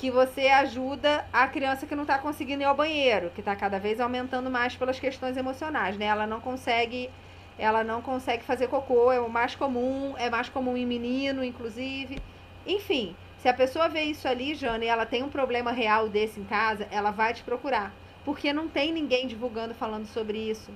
[0.00, 3.78] que você ajuda a criança que não está conseguindo ir ao banheiro, que está cada
[3.78, 6.06] vez aumentando mais pelas questões emocionais, né?
[6.06, 7.10] Ela não consegue,
[7.58, 12.18] ela não consegue fazer cocô, é o mais comum, é mais comum em menino, inclusive.
[12.66, 16.40] Enfim, se a pessoa vê isso ali, Jana, e ela tem um problema real desse
[16.40, 17.92] em casa, ela vai te procurar,
[18.24, 20.70] porque não tem ninguém divulgando falando sobre isso.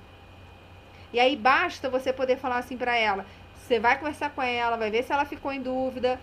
[1.11, 3.25] E aí basta você poder falar assim para ela.
[3.55, 6.19] Você vai conversar com ela, vai ver se ela ficou em dúvida.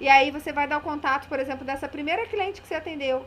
[0.00, 3.24] E aí você vai dar o contato, por exemplo, dessa primeira cliente que você atendeu.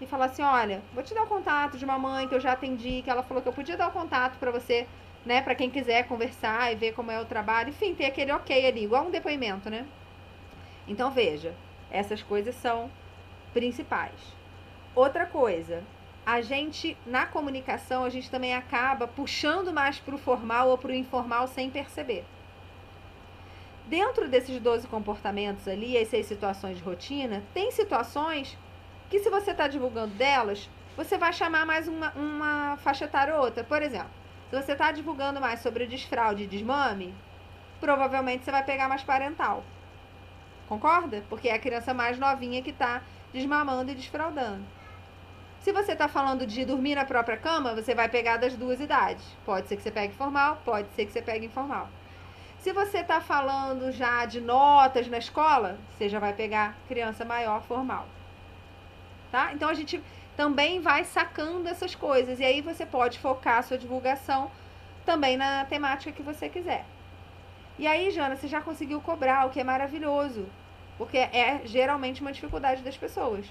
[0.00, 2.52] E falar assim, olha, vou te dar o contato de uma mãe que eu já
[2.52, 4.86] atendi, que ela falou que eu podia dar o contato para você,
[5.24, 8.66] né, para quem quiser conversar e ver como é o trabalho, enfim, ter aquele ok
[8.66, 9.84] ali, igual um depoimento, né?
[10.86, 11.54] Então veja,
[11.90, 12.90] essas coisas são
[13.52, 14.14] principais.
[14.94, 15.82] Outra coisa,
[16.24, 20.90] a gente, na comunicação, a gente também acaba puxando mais para o formal ou para
[20.90, 22.24] o informal sem perceber.
[23.88, 28.54] Dentro desses 12 comportamentos ali, as seis situações de rotina, tem situações
[29.08, 33.42] que se você está divulgando delas, você vai chamar mais uma, uma faixa etária ou
[33.42, 33.64] outra.
[33.64, 34.10] Por exemplo,
[34.50, 37.14] se você está divulgando mais sobre desfraude e desmame,
[37.80, 39.64] provavelmente você vai pegar mais parental.
[40.68, 41.24] Concorda?
[41.30, 43.00] Porque é a criança mais novinha que está
[43.32, 44.66] desmamando e desfraudando.
[45.60, 49.24] Se você está falando de dormir na própria cama, você vai pegar das duas idades.
[49.46, 51.88] Pode ser que você pegue formal, pode ser que você pegue informal.
[52.68, 57.62] Se você está falando já de notas na escola, você já vai pegar criança maior
[57.62, 58.06] formal.
[59.32, 59.54] Tá?
[59.54, 60.04] Então a gente
[60.36, 62.38] também vai sacando essas coisas.
[62.40, 64.50] E aí você pode focar a sua divulgação
[65.06, 66.84] também na temática que você quiser.
[67.78, 70.46] E aí, Jana, você já conseguiu cobrar, o que é maravilhoso.
[70.98, 73.46] Porque é geralmente uma dificuldade das pessoas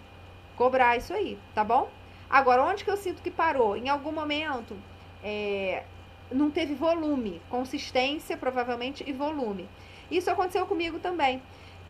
[0.55, 1.89] cobrar isso aí, tá bom?
[2.29, 3.75] Agora, onde que eu sinto que parou?
[3.75, 4.77] Em algum momento,
[5.23, 5.85] é,
[6.31, 9.67] não teve volume, consistência, provavelmente, e volume.
[10.09, 11.41] Isso aconteceu comigo também.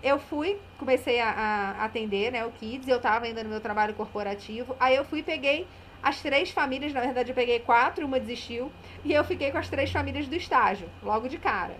[0.02, 3.93] Eu fui, comecei a, a atender, né, o Kids, eu estava ainda no meu trabalho
[3.95, 4.76] corporativo.
[4.80, 5.67] Aí eu fui peguei
[6.02, 8.71] as três famílias, na verdade eu peguei quatro, uma desistiu,
[9.04, 11.76] e eu fiquei com as três famílias do estágio, logo de cara.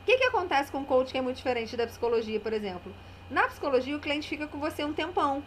[0.00, 2.92] O que, que acontece com o coach que é muito diferente da psicologia, por exemplo?
[3.30, 5.42] Na psicologia, o cliente fica com você um tempão.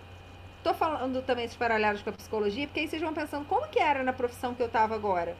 [0.64, 3.80] Tô falando também esses paralelos com a psicologia, porque aí vocês vão pensando como que
[3.80, 5.36] era na profissão que eu tava agora.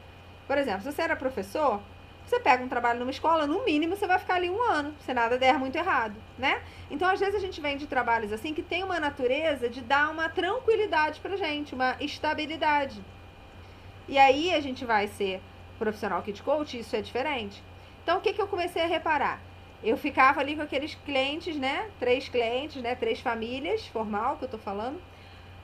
[0.46, 1.80] Por exemplo, se você era professor,
[2.24, 5.12] você pega um trabalho numa escola, no mínimo você vai ficar ali um ano, se
[5.14, 6.60] nada der muito errado, né?
[6.90, 10.10] Então, às vezes a gente vem de trabalhos assim que tem uma natureza de dar
[10.10, 13.02] uma tranquilidade pra gente, uma estabilidade.
[14.08, 15.40] E aí a gente vai ser
[15.78, 17.62] profissional kit coach, isso é diferente.
[18.02, 19.40] Então, o que, que eu comecei a reparar?
[19.82, 21.90] Eu ficava ali com aqueles clientes, né?
[21.98, 22.94] Três clientes, né?
[22.94, 25.00] Três famílias, formal que eu tô falando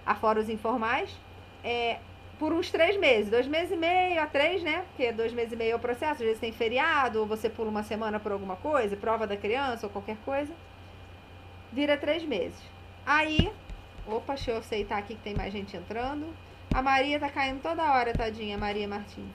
[0.04, 1.10] afora os informais,
[1.64, 1.98] é,
[2.38, 4.84] por uns três meses, dois meses e meio a três, né?
[4.88, 7.70] Porque dois meses e meio é o processo, às vezes tem feriado, ou você pula
[7.70, 10.52] uma semana por alguma coisa, prova da criança ou qualquer coisa.
[11.72, 12.60] vira três meses.
[13.06, 13.52] Aí,
[14.06, 16.34] opa, deixa eu aceitar aqui que tem mais gente entrando.
[16.74, 19.30] A Maria tá caindo toda hora, tadinha, Maria Martins.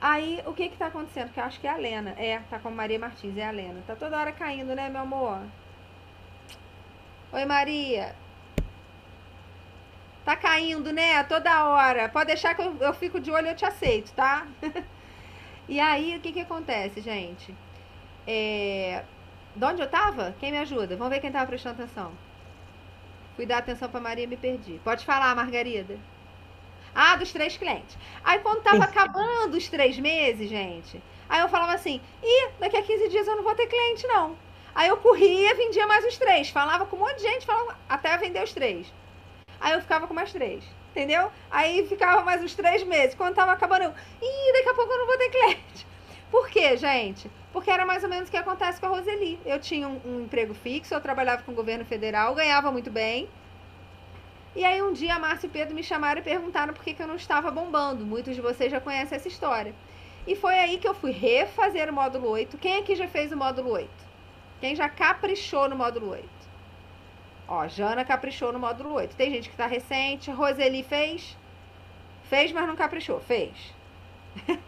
[0.00, 1.32] Aí, o que que tá acontecendo?
[1.32, 2.14] Que eu acho que é a Lena.
[2.18, 3.82] É, tá com a Maria Martins, é a Lena.
[3.86, 5.40] Tá toda hora caindo, né, meu amor?
[7.32, 8.14] Oi, Maria.
[10.24, 11.22] Tá caindo, né?
[11.24, 12.08] Toda hora.
[12.08, 14.46] Pode deixar que eu, eu fico de olho, eu te aceito, tá?
[15.68, 17.54] e aí, o que que acontece, gente?
[18.26, 19.04] É...
[19.54, 20.34] De onde eu tava?
[20.38, 20.96] Quem me ajuda?
[20.96, 22.12] Vamos ver quem tava prestando atenção.
[23.36, 24.80] Fui dar atenção pra Maria e me perdi.
[24.84, 25.98] Pode falar, Margarida.
[26.94, 27.96] Ah, dos três clientes.
[28.22, 32.82] Aí quando tava acabando os três meses, gente, aí eu falava assim, ih, daqui a
[32.82, 34.36] 15 dias eu não vou ter cliente, não.
[34.74, 36.50] Aí eu corria, vendia mais os três.
[36.50, 38.92] Falava com um monte de gente, falava, até vender os três.
[39.62, 40.64] Aí eu ficava com mais três.
[40.90, 41.30] Entendeu?
[41.50, 43.14] Aí ficava mais uns três meses.
[43.14, 45.86] Quando tava acabando, eu, ih, daqui a pouco eu não vou ter cliente.
[46.30, 47.30] Por quê, gente?
[47.52, 49.40] Porque era mais ou menos o que acontece com a Roseli.
[49.46, 53.28] Eu tinha um, um emprego fixo, eu trabalhava com o governo federal, ganhava muito bem.
[54.54, 57.02] E aí um dia a Márcia e Pedro me chamaram e perguntaram por que, que
[57.02, 58.04] eu não estava bombando.
[58.04, 59.74] Muitos de vocês já conhecem essa história.
[60.26, 62.58] E foi aí que eu fui refazer o módulo 8.
[62.58, 63.90] Quem aqui já fez o módulo 8?
[64.60, 66.41] Quem já caprichou no módulo 8?
[67.46, 69.16] Ó, Jana caprichou no módulo 8.
[69.16, 70.30] Tem gente que tá recente.
[70.30, 71.36] Roseli fez?
[72.24, 73.20] Fez, mas não caprichou.
[73.20, 73.52] Fez.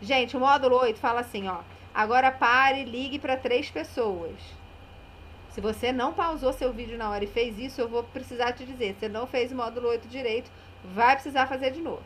[0.00, 1.60] gente, o módulo 8 fala assim, ó.
[1.94, 4.34] Agora pare, ligue para três pessoas.
[5.50, 8.64] Se você não pausou seu vídeo na hora e fez isso, eu vou precisar te
[8.64, 8.96] dizer.
[8.98, 10.50] Você não fez o módulo 8 direito,
[10.82, 12.02] vai precisar fazer de novo.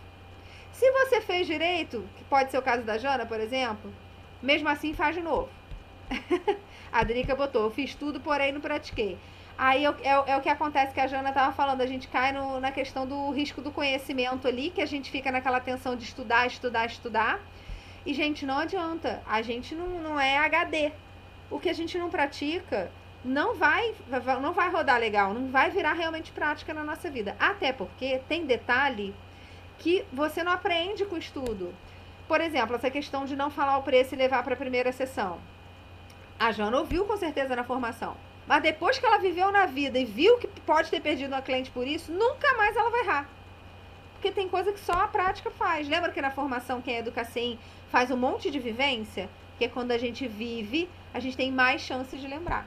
[0.73, 3.93] Se você fez direito, que pode ser o caso da Jana, por exemplo,
[4.43, 5.49] mesmo assim faz de novo.
[6.93, 9.17] a Drica botou, eu fiz tudo, porém não pratiquei.
[9.59, 9.95] Aí é,
[10.27, 13.07] é, o que acontece que a Jana estava falando, a gente cai no, na questão
[13.07, 17.40] do risco do conhecimento ali, que a gente fica naquela tensão de estudar, estudar, estudar.
[18.05, 19.23] E, gente, não adianta.
[19.27, 20.92] A gente não, não é HD.
[21.51, 22.90] O que a gente não pratica
[23.25, 23.95] não vai,
[24.40, 27.35] não vai rodar legal, não vai virar realmente prática na nossa vida.
[27.38, 29.14] Até porque tem detalhe
[29.79, 31.75] que você não aprende com estudo.
[32.29, 35.38] Por exemplo, essa questão de não falar o preço e levar para a primeira sessão.
[36.38, 38.16] A Jana ouviu com certeza na formação.
[38.47, 41.71] Mas depois que ela viveu na vida e viu que pode ter perdido uma cliente
[41.71, 43.29] por isso, nunca mais ela vai errar.
[44.15, 45.89] Porque tem coisa que só a prática faz.
[45.89, 47.59] Lembra que na formação, quem é educacem
[47.91, 49.29] faz um monte de vivência?
[49.59, 52.67] Que é quando a gente vive, a gente tem mais chance de lembrar.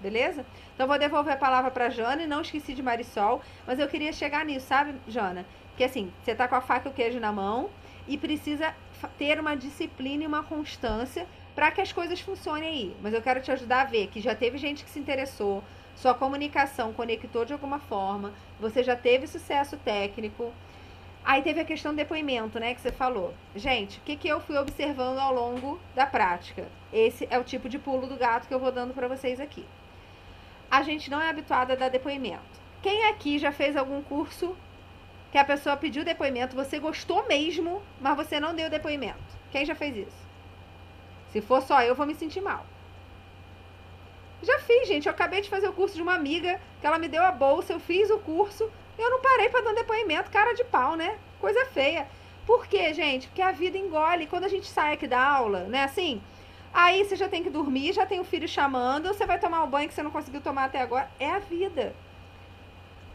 [0.00, 0.44] Beleza?
[0.74, 4.12] Então vou devolver a palavra para Jana e não esqueci de Marisol, mas eu queria
[4.12, 5.46] chegar nisso, sabe, Jana?
[5.76, 7.70] Que assim, você tá com a faca e o queijo na mão
[8.06, 8.74] e precisa
[9.18, 12.96] ter uma disciplina e uma constância para que as coisas funcionem aí.
[13.02, 15.64] Mas eu quero te ajudar a ver que já teve gente que se interessou,
[15.96, 20.52] sua comunicação conectou de alguma forma, você já teve sucesso técnico.
[21.24, 23.34] Aí teve a questão do depoimento, né, que você falou.
[23.56, 26.68] Gente, o que, que eu fui observando ao longo da prática?
[26.92, 29.66] Esse é o tipo de pulo do gato que eu vou dando para vocês aqui
[30.70, 32.60] a gente não é habituado a dar depoimento.
[32.82, 34.56] Quem aqui já fez algum curso
[35.32, 39.18] que a pessoa pediu depoimento, você gostou mesmo, mas você não deu depoimento?
[39.50, 40.25] Quem já fez isso?
[41.30, 42.64] Se for só eu, vou me sentir mal.
[44.42, 45.06] Já fiz, gente.
[45.06, 47.72] Eu acabei de fazer o curso de uma amiga, que ela me deu a bolsa,
[47.72, 51.18] eu fiz o curso, eu não parei para dar depoimento, cara de pau, né?
[51.40, 52.06] Coisa feia.
[52.46, 53.26] Por quê, gente?
[53.26, 54.26] Porque a vida engole.
[54.26, 55.84] Quando a gente sai aqui da aula, né?
[55.84, 56.22] Assim,
[56.76, 59.70] Aí você já tem que dormir, já tem o filho chamando, você vai tomar um
[59.70, 61.08] banho que você não conseguiu tomar até agora.
[61.18, 61.94] É a vida.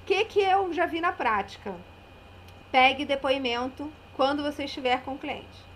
[0.02, 1.76] O que, que eu já vi na prática?
[2.72, 5.71] Pegue depoimento quando você estiver com o cliente.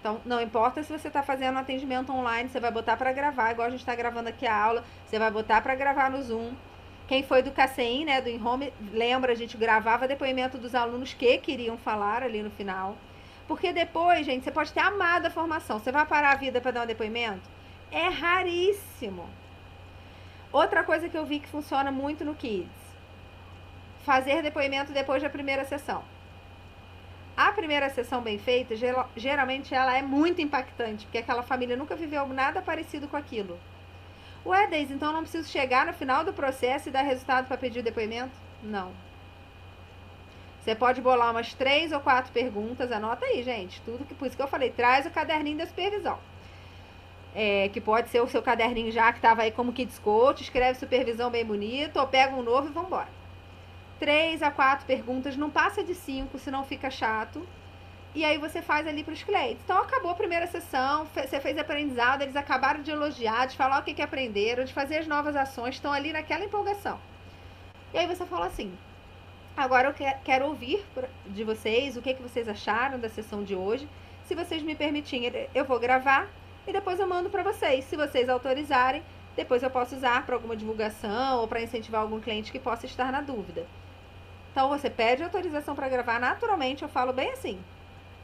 [0.00, 3.68] Então, não importa se você está fazendo atendimento online, você vai botar para gravar, igual
[3.68, 6.54] a gente está gravando aqui a aula, você vai botar para gravar no Zoom.
[7.06, 11.36] Quem foi do CACEIN, né, do InHome, lembra, a gente gravava depoimento dos alunos que
[11.38, 12.96] queriam falar ali no final.
[13.46, 15.78] Porque depois, gente, você pode ter amado a formação.
[15.78, 17.42] Você vai parar a vida para dar um depoimento?
[17.90, 19.28] É raríssimo.
[20.52, 22.70] Outra coisa que eu vi que funciona muito no Kids.
[24.04, 26.04] Fazer depoimento depois da primeira sessão.
[27.40, 28.74] A primeira sessão bem feita,
[29.16, 33.58] geralmente ela é muito impactante, porque aquela família nunca viveu nada parecido com aquilo.
[34.44, 37.80] Ué, Deise, então não preciso chegar no final do processo e dar resultado para pedir
[37.80, 38.32] o depoimento?
[38.62, 38.92] Não.
[40.60, 43.80] Você pode bolar umas três ou quatro perguntas, anota aí, gente.
[43.86, 46.18] Tudo que por isso que eu falei, traz o caderninho da supervisão.
[47.34, 50.78] É, que pode ser o seu caderninho já que estava aí como Kids Coach, escreve
[50.78, 53.19] supervisão bem bonito, ou pega um novo e vambora.
[54.00, 57.46] Três a quatro perguntas, não passa de cinco, senão fica chato.
[58.14, 59.62] E aí você faz ali para os clientes.
[59.62, 63.82] Então acabou a primeira sessão, você fez aprendizado, eles acabaram de elogiar, de falar o
[63.82, 66.98] que, que aprenderam, de fazer as novas ações, estão ali naquela empolgação.
[67.92, 68.72] E aí você fala assim:
[69.54, 70.82] Agora eu quero ouvir
[71.26, 73.86] de vocês o que, que vocês acharam da sessão de hoje.
[74.24, 76.26] Se vocês me permitirem, eu vou gravar
[76.66, 77.84] e depois eu mando para vocês.
[77.84, 79.02] Se vocês autorizarem,
[79.36, 83.12] depois eu posso usar para alguma divulgação ou para incentivar algum cliente que possa estar
[83.12, 83.66] na dúvida.
[84.50, 87.58] Então você pede autorização para gravar naturalmente, eu falo bem assim.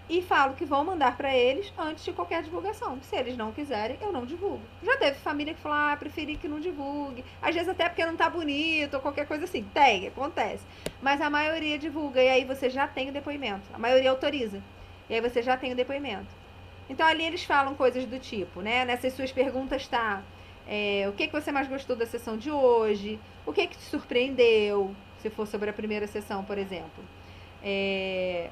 [0.08, 3.00] E falo que vou mandar para eles antes de qualquer divulgação.
[3.02, 4.62] Se eles não quiserem, eu não divulgo.
[4.82, 7.24] Já teve família que falou: ah, preferi que não divulgue.
[7.42, 9.64] Às vezes até porque não tá bonito ou qualquer coisa assim.
[9.74, 10.64] Tem, acontece.
[11.02, 13.68] Mas a maioria divulga e aí você já tem o depoimento.
[13.74, 14.62] A maioria autoriza.
[15.10, 16.32] E aí você já tem o depoimento.
[16.88, 18.84] Então ali eles falam coisas do tipo, né?
[18.84, 20.22] Nessas suas perguntas tá
[20.68, 23.18] é, o que, que você mais gostou da sessão de hoje?
[23.44, 24.94] O que, que te surpreendeu?
[25.20, 27.04] Se for sobre a primeira sessão, por exemplo.
[27.62, 28.50] É,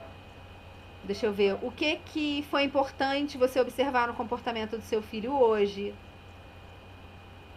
[1.04, 1.56] deixa eu ver.
[1.62, 5.94] O que, que foi importante você observar no comportamento do seu filho hoje?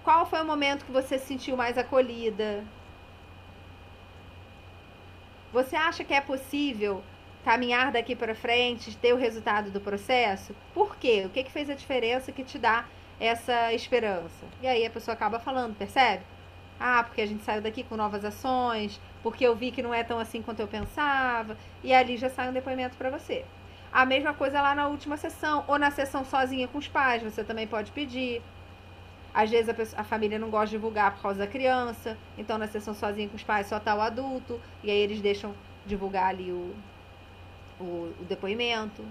[0.03, 2.63] Qual foi o momento que você se sentiu mais acolhida?
[5.51, 7.03] Você acha que é possível
[7.43, 10.55] caminhar daqui para frente, ter o resultado do processo?
[10.73, 11.23] Por quê?
[11.25, 12.85] O que, que fez a diferença que te dá
[13.19, 14.45] essa esperança?
[14.61, 16.23] E aí a pessoa acaba falando, percebe?
[16.79, 20.03] Ah, porque a gente saiu daqui com novas ações, porque eu vi que não é
[20.03, 23.45] tão assim quanto eu pensava, e ali já sai um depoimento para você.
[23.91, 27.43] A mesma coisa lá na última sessão, ou na sessão sozinha com os pais, você
[27.43, 28.41] também pode pedir.
[29.33, 32.57] Às vezes a, pessoa, a, família não gosta de divulgar por causa da criança, então
[32.57, 35.53] na sessão sozinha com os pais só tá o adulto, e aí eles deixam
[35.85, 36.75] divulgar ali o,
[37.79, 39.03] o, o depoimento.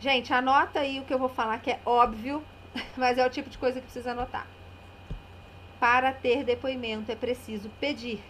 [0.00, 2.42] Gente, anota aí o que eu vou falar que é óbvio,
[2.96, 4.46] mas é o tipo de coisa que precisa anotar.
[5.80, 8.22] Para ter depoimento é preciso pedir.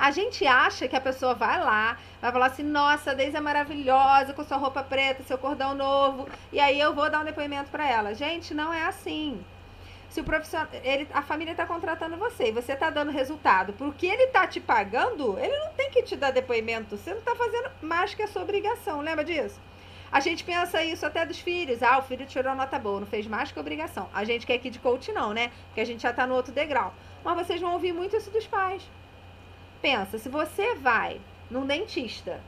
[0.00, 3.40] A gente acha que a pessoa vai lá, vai falar assim: nossa, a Deise é
[3.40, 7.70] maravilhosa com sua roupa preta, seu cordão novo, e aí eu vou dar um depoimento
[7.70, 8.14] para ela.
[8.14, 9.44] Gente, não é assim.
[10.08, 14.06] Se o profissional, ele, a família está contratando você e você está dando resultado, porque
[14.06, 16.96] ele está te pagando, ele não tem que te dar depoimento.
[16.96, 19.02] Você não está fazendo mais que a sua obrigação.
[19.02, 19.60] Lembra disso?
[20.12, 21.82] A gente pensa isso até dos filhos.
[21.82, 24.08] Ah, o filho tirou nota boa, não fez mais que obrigação.
[24.12, 25.52] A gente quer aqui de coach não, né?
[25.66, 26.92] Porque a gente já está no outro degrau.
[27.24, 28.82] Mas vocês vão ouvir muito isso dos pais.
[29.80, 32.40] Pensa, se você vai num dentista,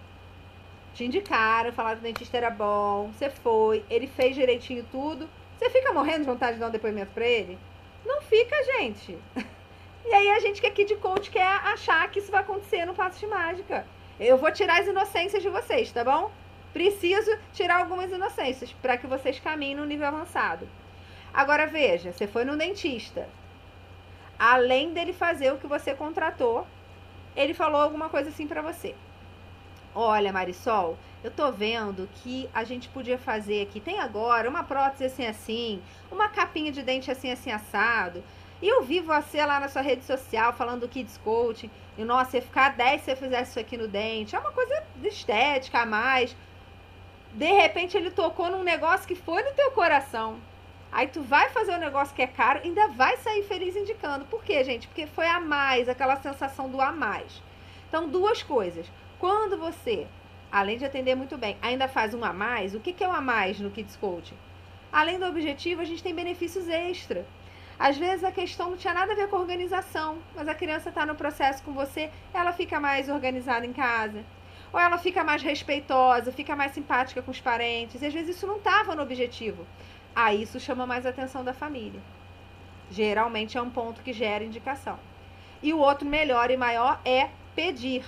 [0.93, 5.71] te indicaram, falaram que o dentista era bom, você foi, ele fez direitinho tudo, você
[5.71, 7.59] fica morrendo de vontade de dar um depoimento para ele?
[8.05, 9.19] Não fica, gente.
[10.05, 12.93] E aí a gente que aqui de coach quer achar que isso vai acontecer no
[12.93, 13.87] passo de mágica.
[14.19, 16.29] Eu vou tirar as inocências de vocês, tá bom?
[16.73, 20.69] Preciso tirar algumas inocências para que vocês caminhem no nível avançado.
[21.33, 23.29] Agora veja, você foi no dentista.
[24.39, 26.67] Além dele fazer o que você contratou,
[27.37, 28.95] ele falou alguma coisa assim para você.
[29.95, 35.05] Olha, Marisol, eu tô vendo que a gente podia fazer aqui, tem agora uma prótese
[35.05, 38.25] assim assim, uma capinha de dente assim assim assado.
[38.63, 41.71] E eu vi você lá na sua rede social falando do Kids Coaching.
[41.99, 44.37] E nossa, ia ficar 10 se você fizesse isso aqui no dente.
[44.37, 46.37] É uma coisa estética a mais
[47.35, 50.39] de repente ele tocou num negócio que foi no teu coração.
[50.91, 54.27] Aí tu vai fazer um negócio que é caro, ainda vai sair feliz indicando.
[54.27, 54.87] Por quê, gente?
[54.87, 57.43] Porque foi a mais, aquela sensação do a mais.
[57.89, 58.87] Então, duas coisas.
[59.19, 60.07] Quando você,
[60.51, 63.13] além de atender muito bem, ainda faz um a mais, o que, que é o
[63.13, 64.37] a mais no Kids Coaching?
[64.93, 67.25] Além do objetivo, a gente tem benefícios extra.
[67.79, 71.07] Às vezes a questão não tinha nada a ver com organização, mas a criança está
[71.07, 74.23] no processo com você, ela fica mais organizada em casa,
[74.73, 78.01] ou ela fica mais respeitosa, fica mais simpática com os parentes.
[78.01, 79.67] E às vezes isso não estava no objetivo.
[80.15, 82.01] Aí isso chama mais a atenção da família.
[82.91, 84.99] Geralmente é um ponto que gera indicação.
[85.63, 88.05] E o outro melhor e maior é pedir.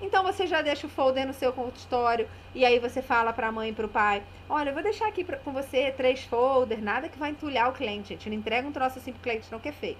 [0.00, 3.52] Então você já deixa o folder no seu consultório e aí você fala para a
[3.52, 6.82] mãe e para o pai: Olha, eu vou deixar aqui pra, com você três folders,
[6.82, 8.28] nada que vai entulhar o cliente, gente.
[8.28, 9.96] Não entrega um troço assim pro cliente, não que é feio.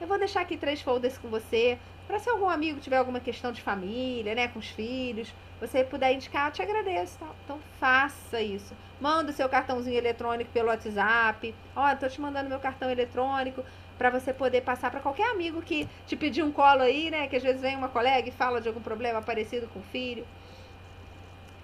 [0.00, 1.78] Eu vou deixar aqui três folders com você.
[2.06, 6.12] Para se algum amigo tiver alguma questão de família, né, com os filhos, você puder
[6.12, 7.18] indicar, eu te agradeço.
[7.18, 7.26] Tá?
[7.44, 8.74] Então faça isso.
[9.00, 11.54] Manda o seu cartãozinho eletrônico pelo WhatsApp.
[11.74, 13.64] Ó, tô te mandando meu cartão eletrônico
[13.98, 17.26] para você poder passar para qualquer amigo que te pedir um colo aí, né?
[17.26, 20.26] Que às vezes vem uma colega e fala de algum problema parecido com o filho.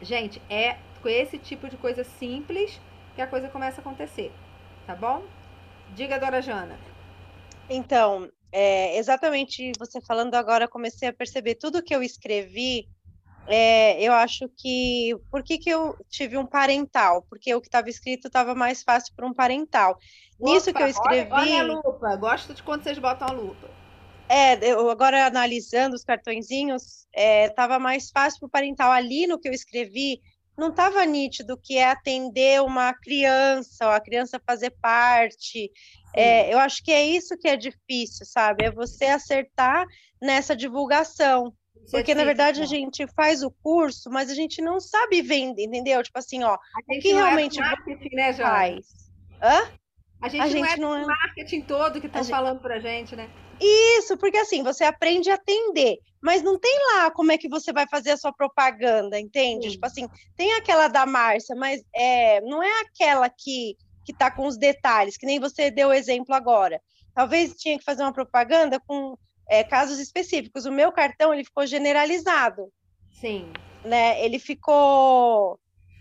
[0.00, 2.80] Gente, é com esse tipo de coisa simples
[3.14, 4.32] que a coisa começa a acontecer,
[4.86, 5.22] tá bom?
[5.94, 6.78] Diga, Dora Jana.
[7.68, 12.86] Então, é, exatamente você falando agora, comecei a perceber tudo que eu escrevi.
[13.48, 17.22] É, eu acho que por que, que eu tive um parental?
[17.28, 19.98] Porque o que estava escrito estava mais fácil para um parental.
[20.38, 21.32] Opa, Nisso que eu escrevi.
[21.32, 23.70] Olha, olha a lupa, gosto de quando vocês botam a lupa.
[24.28, 28.92] É, eu agora analisando os cartõezinhos, estava é, mais fácil para o parental.
[28.92, 30.20] Ali no que eu escrevi,
[30.56, 35.70] não estava nítido que é atender uma criança, ou a criança fazer parte.
[36.14, 38.64] É, eu acho que é isso que é difícil, sabe?
[38.64, 39.86] É você acertar
[40.20, 41.52] nessa divulgação.
[41.84, 44.78] Isso é Porque, é na verdade, a gente faz o curso, mas a gente não
[44.78, 46.02] sabe vender, entendeu?
[46.02, 48.86] Tipo assim, ó, o que realmente é marketing, né, faz.
[49.42, 49.72] Hã?
[50.20, 53.16] A gente, a não gente é não é marketing todo que estão falando para gente,
[53.16, 53.28] né?
[53.62, 57.72] Isso, porque assim, você aprende a atender, mas não tem lá como é que você
[57.72, 59.66] vai fazer a sua propaganda, entende?
[59.66, 59.72] Sim.
[59.72, 64.46] Tipo assim, tem aquela da Márcia, mas é, não é aquela que, que tá com
[64.46, 66.82] os detalhes, que nem você deu o exemplo agora.
[67.14, 69.16] Talvez tinha que fazer uma propaganda com
[69.48, 70.66] é, casos específicos.
[70.66, 72.72] O meu cartão, ele ficou generalizado.
[73.12, 73.52] Sim.
[73.84, 74.24] Né?
[74.24, 75.58] Ele ficou...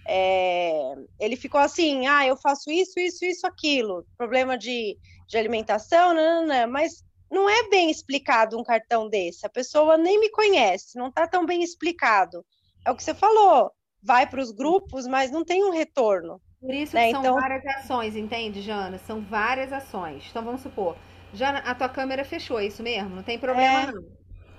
[0.08, 4.98] É, ele ficou assim, ah, eu faço isso, isso, isso, aquilo, problema de,
[5.28, 9.46] de alimentação, não, não, não, mas não é bem explicado um cartão desse.
[9.46, 12.46] A pessoa nem me conhece, não está tão bem explicado.
[12.86, 13.72] É o que você falou,
[14.04, 16.42] vai para os grupos, mas não tem um retorno.
[16.60, 17.10] Por isso né?
[17.12, 17.36] são então...
[17.36, 18.98] várias ações, entende, Jana?
[19.00, 20.28] São várias ações.
[20.30, 20.98] Então vamos supor,
[21.34, 23.16] Jana, a tua câmera fechou, é isso mesmo?
[23.16, 23.92] Não tem problema é...
[23.92, 24.04] não.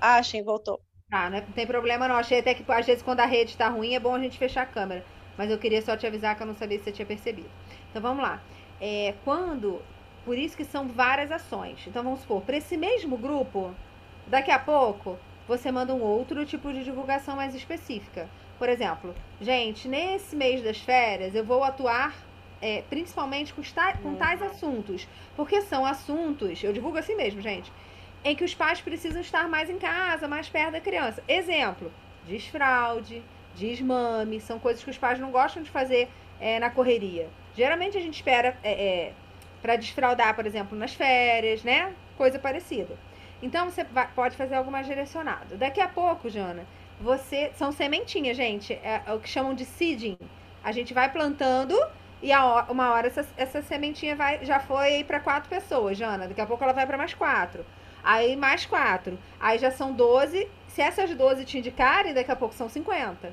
[0.01, 0.81] Ah, achei, voltou.
[1.11, 1.45] Tá, né?
[1.47, 2.17] não tem problema não.
[2.17, 4.63] Achei até que às vezes quando a rede está ruim é bom a gente fechar
[4.63, 5.05] a câmera.
[5.37, 7.51] Mas eu queria só te avisar que eu não sabia se você tinha percebido.
[7.91, 8.43] Então vamos lá.
[8.81, 9.81] É, quando
[10.25, 11.85] por isso que são várias ações.
[11.87, 13.75] Então vamos supor, para esse mesmo grupo,
[14.27, 18.29] daqui a pouco você manda um outro tipo de divulgação mais específica.
[18.59, 22.15] Por exemplo, gente, nesse mês das férias eu vou atuar
[22.63, 23.63] é, principalmente com,
[24.03, 25.09] com tais assuntos.
[25.37, 27.73] Porque são assuntos, eu divulgo assim mesmo, gente,
[28.25, 31.23] em que os pais precisam estar mais em casa, mais perto da criança.
[31.27, 31.93] Exemplo,
[32.27, 33.23] desfraude,
[33.57, 36.09] desmame, são coisas que os pais não gostam de fazer
[36.41, 37.29] é, na correria.
[37.57, 39.13] Geralmente a gente espera é, é
[39.63, 41.95] para desfraudar, por exemplo, nas férias, né?
[42.19, 42.99] Coisa parecida.
[43.41, 45.57] Então você vai, pode fazer algo mais direcionado.
[45.57, 46.67] Daqui a pouco, Jana,
[47.01, 50.19] você são sementinhas, gente, é, é o que chamam de seeding.
[50.63, 51.77] A gente vai plantando
[52.21, 56.29] e a, uma hora essa, essa sementinha vai já foi para quatro pessoas, Jana.
[56.29, 57.65] Daqui a pouco ela vai para mais quatro.
[58.03, 59.19] Aí mais quatro.
[59.41, 60.49] Aí já são 12.
[60.69, 63.33] Se essas 12 te indicarem, daqui a pouco são 50.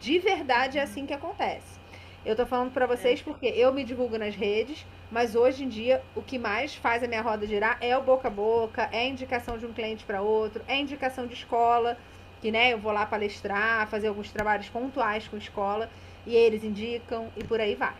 [0.00, 1.78] De verdade é assim que acontece.
[2.24, 6.02] Eu tô falando para vocês porque eu me divulgo nas redes, mas hoje em dia
[6.14, 9.04] o que mais faz a minha roda girar é o boca a boca, é a
[9.06, 11.98] indicação de um cliente para outro, é a indicação de escola,
[12.40, 15.90] que né, eu vou lá palestrar, fazer alguns trabalhos pontuais com escola
[16.26, 17.96] e eles indicam e por aí vai.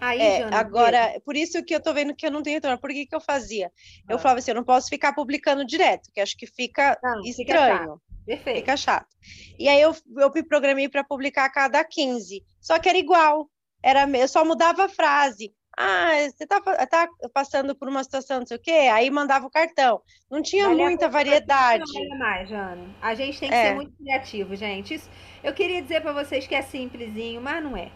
[0.00, 2.80] Aí, é, Jana, agora, por isso que eu tô vendo que eu não tenho retorno.
[2.80, 3.70] Por que, que eu fazia?
[4.08, 4.18] Eu ah.
[4.18, 8.00] falava assim, eu não posso ficar publicando direto, que acho que fica não, estranho.
[8.00, 8.56] Fica Perfeito.
[8.60, 9.08] Fica chato.
[9.58, 12.42] E aí eu, eu me programei para publicar a cada 15.
[12.60, 13.50] Só que era igual.
[13.82, 15.52] Era, eu só mudava a frase.
[15.82, 19.50] Ah, você tá, tá passando por uma situação, não sei o quê, aí mandava o
[19.50, 20.02] cartão.
[20.30, 21.82] Não tinha muita variedade.
[22.10, 22.94] Não mais, Jana.
[23.00, 23.68] A gente tem que é.
[23.68, 24.92] ser muito criativo, gente.
[24.92, 25.08] Isso,
[25.42, 27.90] eu queria dizer para vocês que é simplesinho, mas não é.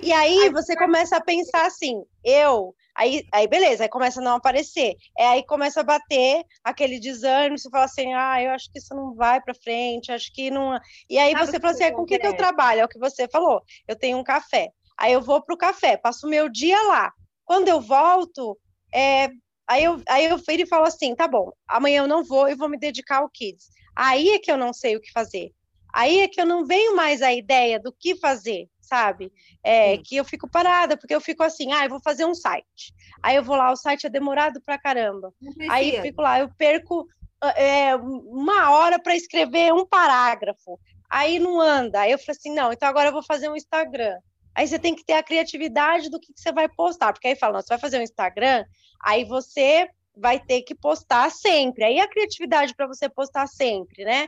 [0.00, 4.36] E aí você começa a pensar assim, eu, aí, aí beleza, aí começa a não
[4.36, 4.94] aparecer.
[5.18, 8.94] É aí começa a bater aquele desânimo, você fala assim, ah, eu acho que isso
[8.94, 10.78] não vai para frente, acho que não.
[11.10, 12.82] E aí Sabe você fala assim, ah, com o que, que eu trabalho?
[12.82, 13.60] É o que você falou.
[13.88, 14.70] Eu tenho um café.
[14.96, 17.12] Aí eu vou para o café, passo o meu dia lá.
[17.44, 18.58] Quando eu volto,
[18.92, 19.28] é,
[19.66, 22.54] aí, eu, aí eu viro e falo assim: tá bom, amanhã eu não vou e
[22.54, 23.68] vou me dedicar ao Kids.
[23.94, 25.52] Aí é que eu não sei o que fazer.
[25.92, 29.32] Aí é que eu não venho mais a ideia do que fazer, sabe?
[29.64, 32.92] É, que eu fico parada, porque eu fico assim, ah, eu vou fazer um site.
[33.22, 35.32] Aí eu vou lá, o site é demorado pra caramba.
[35.70, 37.08] Aí fico lá, eu perco
[37.56, 40.78] é, uma hora para escrever um parágrafo.
[41.08, 42.00] Aí não anda.
[42.00, 44.18] Aí eu falo assim, não, então agora eu vou fazer um Instagram.
[44.56, 47.36] Aí você tem que ter a criatividade do que, que você vai postar, porque aí
[47.36, 48.64] fala, você vai fazer um Instagram,
[49.04, 49.86] aí você
[50.16, 51.84] vai ter que postar sempre.
[51.84, 54.26] Aí a criatividade para você postar sempre, né?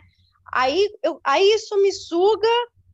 [0.53, 2.47] Aí, eu, aí isso me suga,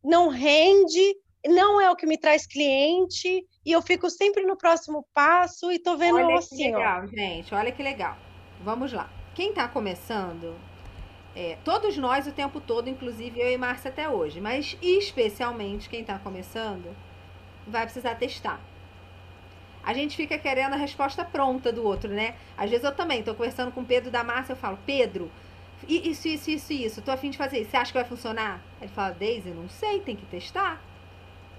[0.02, 5.04] não rende, não é o que me traz cliente, e eu fico sempre no próximo
[5.12, 6.56] passo e tô vendo olha assim.
[6.56, 7.06] Que legal, ó.
[7.08, 8.16] gente, olha que legal.
[8.62, 9.10] Vamos lá.
[9.34, 10.56] Quem está começando,
[11.34, 16.02] é, todos nós o tempo todo, inclusive eu e Márcia até hoje, mas especialmente quem
[16.02, 16.94] está começando,
[17.66, 18.60] vai precisar testar.
[19.82, 22.34] A gente fica querendo a resposta pronta do outro, né?
[22.56, 25.30] Às vezes eu também estou conversando com o Pedro da Márcia, eu falo, Pedro,
[25.86, 28.62] isso, isso, isso, isso, tô afim de fazer isso, você acha que vai funcionar?
[28.80, 30.80] Ele fala, Daisy, não sei, tem que testar.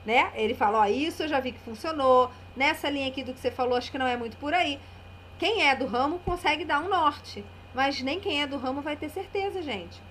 [0.04, 0.32] Né?
[0.36, 3.52] Ele fala, ó, isso eu já vi que funcionou, nessa linha aqui do que você
[3.52, 4.80] falou, acho que não é muito por aí.
[5.38, 7.44] Quem é do ramo consegue dar um norte,
[7.74, 10.02] mas nem quem é do ramo vai ter certeza, gente.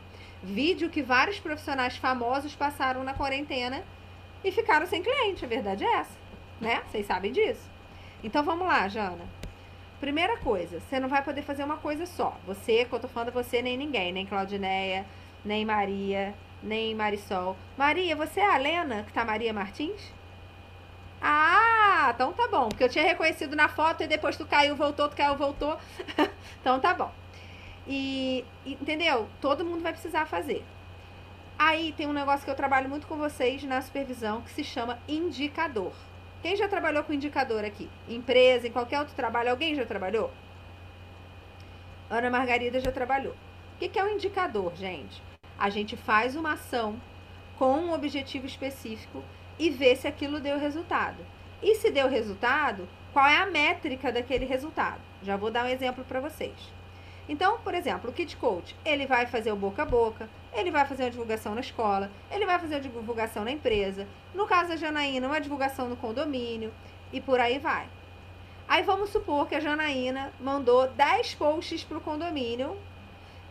[0.42, 3.82] Vídeo que vários profissionais famosos passaram na quarentena
[4.44, 5.44] e ficaram sem cliente.
[5.44, 6.16] A verdade é essa,
[6.60, 6.82] né?
[6.86, 7.68] Vocês sabem disso.
[8.22, 9.26] Então vamos lá, Jana.
[10.00, 12.36] Primeira coisa, você não vai poder fazer uma coisa só.
[12.46, 15.06] Você, que eu tô falando você, nem ninguém, nem Claudineia,
[15.44, 17.56] nem Maria, nem Marisol.
[17.76, 20.12] Maria, você é a Lena, que tá Maria Martins?
[21.22, 22.68] Ah, então tá bom.
[22.68, 25.78] Porque eu tinha reconhecido na foto e depois tu caiu, voltou, tu caiu, voltou.
[26.60, 27.10] então tá bom.
[27.86, 29.28] E, entendeu?
[29.40, 30.64] Todo mundo vai precisar fazer.
[31.58, 34.98] Aí tem um negócio que eu trabalho muito com vocês na supervisão que se chama
[35.06, 35.92] indicador.
[36.42, 37.88] Quem já trabalhou com indicador aqui?
[38.08, 40.30] Empresa, em qualquer outro trabalho, alguém já trabalhou?
[42.10, 43.34] Ana Margarida já trabalhou.
[43.74, 45.22] O que é um indicador, gente?
[45.58, 47.00] A gente faz uma ação
[47.56, 49.22] com um objetivo específico
[49.58, 51.24] e vê se aquilo deu resultado.
[51.62, 55.00] E se deu resultado, qual é a métrica daquele resultado?
[55.22, 56.54] Já vou dar um exemplo para vocês.
[57.28, 60.86] Então, por exemplo, o Kit Coach, ele vai fazer o boca a boca, ele vai
[60.86, 64.76] fazer uma divulgação na escola, ele vai fazer uma divulgação na empresa, no caso da
[64.76, 66.72] Janaína, uma divulgação no condomínio
[67.12, 67.88] e por aí vai.
[68.66, 72.78] Aí vamos supor que a Janaína mandou 10 posts para o condomínio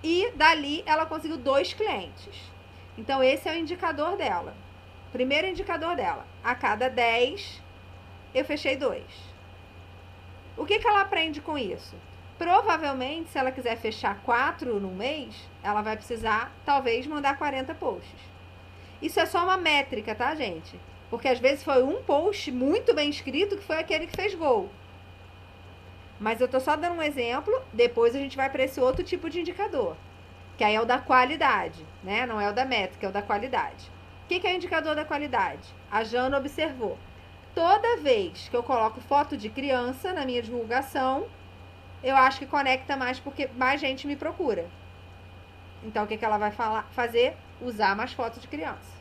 [0.01, 2.51] e dali ela conseguiu dois clientes.
[2.97, 4.56] Então, esse é o indicador dela.
[5.12, 7.62] Primeiro indicador dela: a cada 10,
[8.34, 9.04] eu fechei dois.
[10.58, 11.95] O que, que ela aprende com isso?
[12.44, 15.34] Provavelmente, se ela quiser fechar quatro no mês,
[15.64, 18.20] ela vai precisar, talvez, mandar 40 posts.
[19.02, 20.78] Isso é só uma métrica, tá, gente?
[21.10, 24.70] Porque às vezes foi um post muito bem escrito que foi aquele que fez gol.
[26.20, 29.30] Mas eu tô só dando um exemplo, depois a gente vai para esse outro tipo
[29.30, 29.96] de indicador,
[30.58, 32.26] que aí é o da qualidade, né?
[32.26, 33.89] Não é o da métrica, é o da qualidade.
[34.26, 35.74] O que, que é o indicador da qualidade?
[35.89, 36.98] A Jana observou.
[37.56, 41.26] Toda vez que eu coloco foto de criança na minha divulgação,
[42.04, 44.68] eu acho que conecta mais porque mais gente me procura.
[45.84, 47.36] Então, o que, que ela vai falar, fazer?
[47.62, 48.91] Usar mais fotos de criança.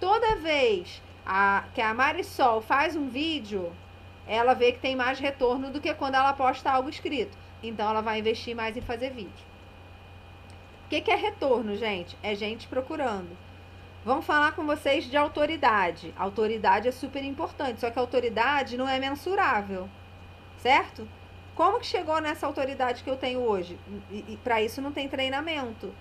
[0.00, 3.72] Toda vez a, que a Marisol faz um vídeo,
[4.26, 7.36] ela vê que tem mais retorno do que quando ela posta algo escrito.
[7.62, 9.48] Então, ela vai investir mais em fazer vídeo.
[10.86, 12.16] O que, que é retorno, gente?
[12.22, 13.36] É gente procurando.
[14.04, 16.14] Vamos falar com vocês de autoridade.
[16.16, 19.88] Autoridade é super importante, só que autoridade não é mensurável,
[20.56, 21.06] certo?
[21.58, 23.76] Como que chegou nessa autoridade que eu tenho hoje?
[24.12, 25.92] E, e para isso não tem treinamento.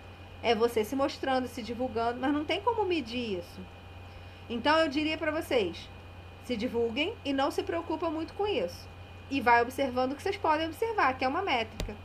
[0.44, 3.60] É você se mostrando, se divulgando, mas não tem como medir isso.
[4.48, 5.90] Então eu diria para vocês,
[6.46, 8.88] se divulguem e não se preocupam muito com isso.
[9.32, 11.96] E vai observando o que vocês podem observar, que é uma métrica.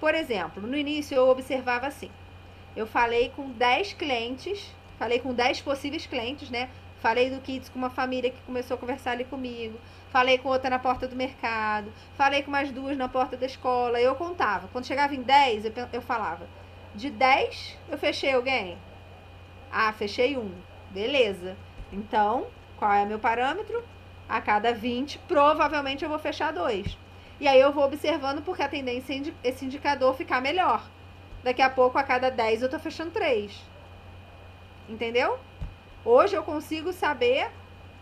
[0.00, 2.10] Por exemplo, no início eu observava assim.
[2.74, 6.68] Eu falei com 10 clientes, falei com 10 possíveis clientes, né?
[6.98, 9.78] Falei do Kids com uma família que começou a conversar ali comigo.
[10.16, 11.92] Falei com outra na porta do mercado.
[12.16, 14.00] Falei com mais duas na porta da escola.
[14.00, 14.66] Eu contava.
[14.68, 16.48] Quando chegava em 10, eu, eu falava.
[16.94, 18.78] De 10, eu fechei alguém?
[19.70, 20.50] Ah, fechei um.
[20.90, 21.54] Beleza.
[21.92, 22.46] Então,
[22.78, 23.84] qual é o meu parâmetro?
[24.26, 26.96] A cada 20, provavelmente eu vou fechar dois.
[27.38, 30.82] E aí eu vou observando porque a tendência é esse indicador ficar melhor.
[31.44, 33.62] Daqui a pouco, a cada 10, eu tô fechando três.
[34.88, 35.38] Entendeu?
[36.02, 37.50] Hoje eu consigo saber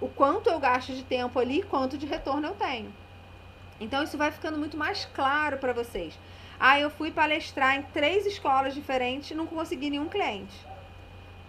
[0.04, 2.92] o quanto eu gasto de tempo ali e quanto de retorno eu tenho.
[3.80, 6.18] Então isso vai ficando muito mais claro para vocês.
[6.60, 10.54] Ah, eu fui palestrar em três escolas diferentes e não consegui nenhum cliente.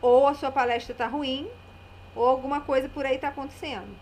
[0.02, 1.50] Ou a sua palestra está ruim,
[2.16, 3.94] ou alguma coisa por aí está acontecendo.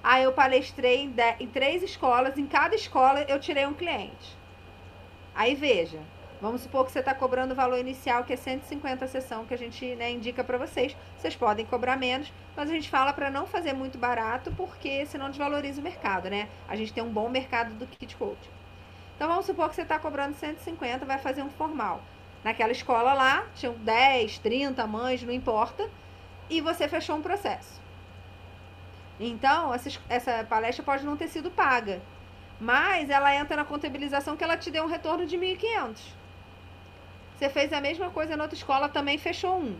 [0.00, 4.36] Ah, eu palestrei em, em três escolas, em cada escola eu tirei um cliente.
[5.34, 5.98] Aí veja,
[6.40, 9.52] Vamos supor que você está cobrando o valor inicial, que é 150 a sessão, que
[9.52, 10.96] a gente né, indica para vocês.
[11.16, 15.30] Vocês podem cobrar menos, mas a gente fala para não fazer muito barato, porque senão
[15.30, 16.48] desvaloriza o mercado, né?
[16.68, 18.48] A gente tem um bom mercado do kit coach.
[19.16, 22.00] Então vamos supor que você está cobrando 150, vai fazer um formal.
[22.44, 25.90] Naquela escola lá, tinham 10, 30 mães, não importa,
[26.48, 27.80] e você fechou um processo.
[29.18, 32.00] Então, essa, essa palestra pode não ter sido paga,
[32.60, 36.17] mas ela entra na contabilização que ela te deu um retorno de 1.500.
[37.38, 39.78] Você fez a mesma coisa na outra escola, também fechou um.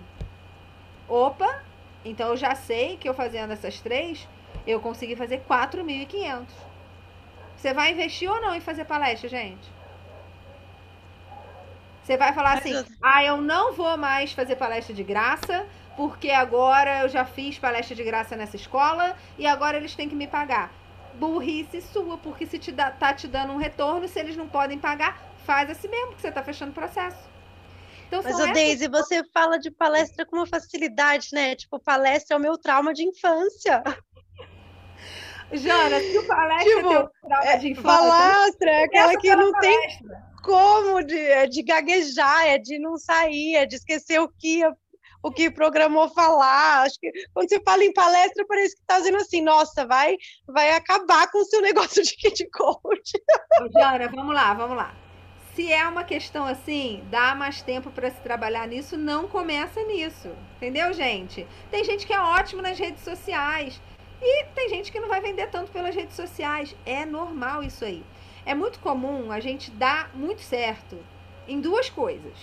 [1.08, 1.60] Opa,
[2.04, 4.28] então eu já sei que eu fazendo essas três,
[4.64, 6.46] eu consegui fazer 4.500.
[7.56, 9.68] Você vai investir ou não em fazer palestra, gente?
[12.04, 17.00] Você vai falar assim: ah, eu não vou mais fazer palestra de graça, porque agora
[17.00, 20.72] eu já fiz palestra de graça nessa escola e agora eles têm que me pagar.
[21.14, 24.78] Burrice sua, porque se te dá, tá te dando um retorno, se eles não podem
[24.78, 27.27] pagar, faz assim mesmo, que você está fechando o processo.
[28.08, 31.54] Então, Mas, o Deise, você fala de palestra com uma facilidade, né?
[31.54, 33.82] Tipo, palestra é o meu trauma de infância.
[35.52, 37.98] Jana, se o palestra tipo, é trauma é, de infância...
[37.98, 39.60] Palestra é aquela que não palestra.
[39.60, 44.62] tem como de, é de gaguejar, é de não sair, é de esquecer o que
[45.20, 46.84] o que programou falar.
[46.84, 50.70] Acho que quando você fala em palestra, parece que está dizendo assim, nossa, vai, vai
[50.70, 53.12] acabar com o seu negócio de kit coach.
[53.76, 55.07] Jana, vamos lá, vamos lá
[55.58, 60.30] se é uma questão assim, dá mais tempo para se trabalhar nisso, não começa nisso.
[60.56, 61.48] Entendeu, gente?
[61.68, 63.82] Tem gente que é ótimo nas redes sociais
[64.22, 66.76] e tem gente que não vai vender tanto pelas redes sociais.
[66.86, 68.04] É normal isso aí.
[68.46, 70.96] É muito comum a gente dar muito certo
[71.48, 72.38] em duas coisas: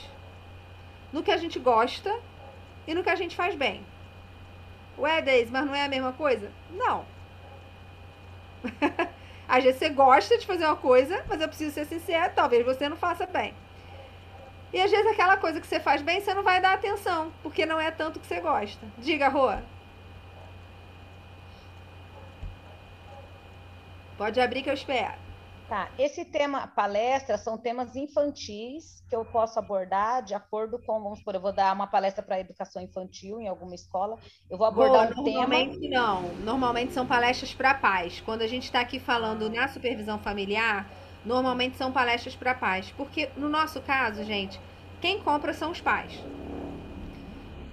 [1.14, 2.14] no que a gente gosta
[2.86, 3.82] e no que a gente faz bem.
[4.98, 6.52] Ué, Deise, mas não é a mesma coisa?
[6.70, 7.06] Não.
[9.48, 12.90] Às vezes você gosta de fazer uma coisa, mas eu preciso ser sincera, talvez você
[12.90, 13.54] não faça bem.
[14.74, 17.66] E às vezes aquela coisa que você faz bem, você não vai dar atenção, porque
[17.66, 18.86] não é tanto que você gosta.
[18.98, 19.54] Diga, Rô.
[24.18, 25.25] Pode abrir que eu espero.
[25.68, 31.18] Tá, esse tema palestra são temas infantis que eu posso abordar de acordo com, vamos
[31.20, 35.12] supor, eu vou dar uma palestra para educação infantil em alguma escola, eu vou abordar
[35.12, 35.96] Boa, um normalmente tema...
[35.96, 38.22] não, normalmente são palestras para pais.
[38.22, 40.88] Quando a gente está aqui falando na supervisão familiar,
[41.26, 44.62] normalmente são palestras para pais, porque no nosso caso, gente,
[45.02, 46.14] quem compra são os pais.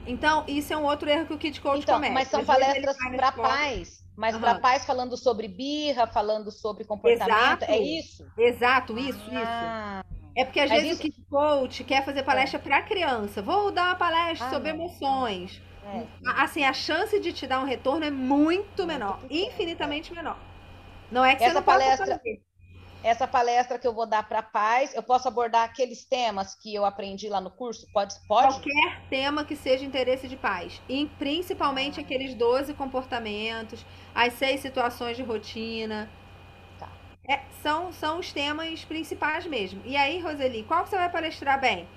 [0.06, 2.14] Então, isso é um outro erro que o Kid Coach então, comete.
[2.14, 4.40] Mas são palestras para pais mas uhum.
[4.40, 7.64] para pais falando sobre birra, falando sobre comportamento, é Exato.
[7.64, 8.26] é isso?
[8.38, 10.02] Exato, isso, ah.
[10.04, 10.22] isso.
[10.36, 11.20] É porque às mas vezes isso...
[11.20, 12.62] o Coach quer fazer palestra é.
[12.62, 13.42] para criança.
[13.42, 15.60] Vou dar uma palestra ah, sobre emoções.
[15.84, 16.06] É.
[16.42, 20.38] Assim, a chance de te dar um retorno é muito menor, muito infinitamente menor.
[21.10, 22.06] Não é que Essa você não palestra...
[22.06, 22.42] fazer
[23.02, 26.84] essa palestra que eu vou dar para pais, eu posso abordar aqueles temas que eu
[26.84, 27.86] aprendi lá no curso?
[27.92, 28.14] Pode?
[28.28, 28.54] pode?
[28.54, 30.80] Qualquer tema que seja interesse de pais.
[30.88, 33.84] E principalmente aqueles 12 comportamentos,
[34.14, 36.08] as seis situações de rotina.
[36.78, 36.88] Tá.
[37.28, 39.82] É, são, são os temas principais mesmo.
[39.84, 41.88] E aí, Roseli, qual você vai palestrar bem?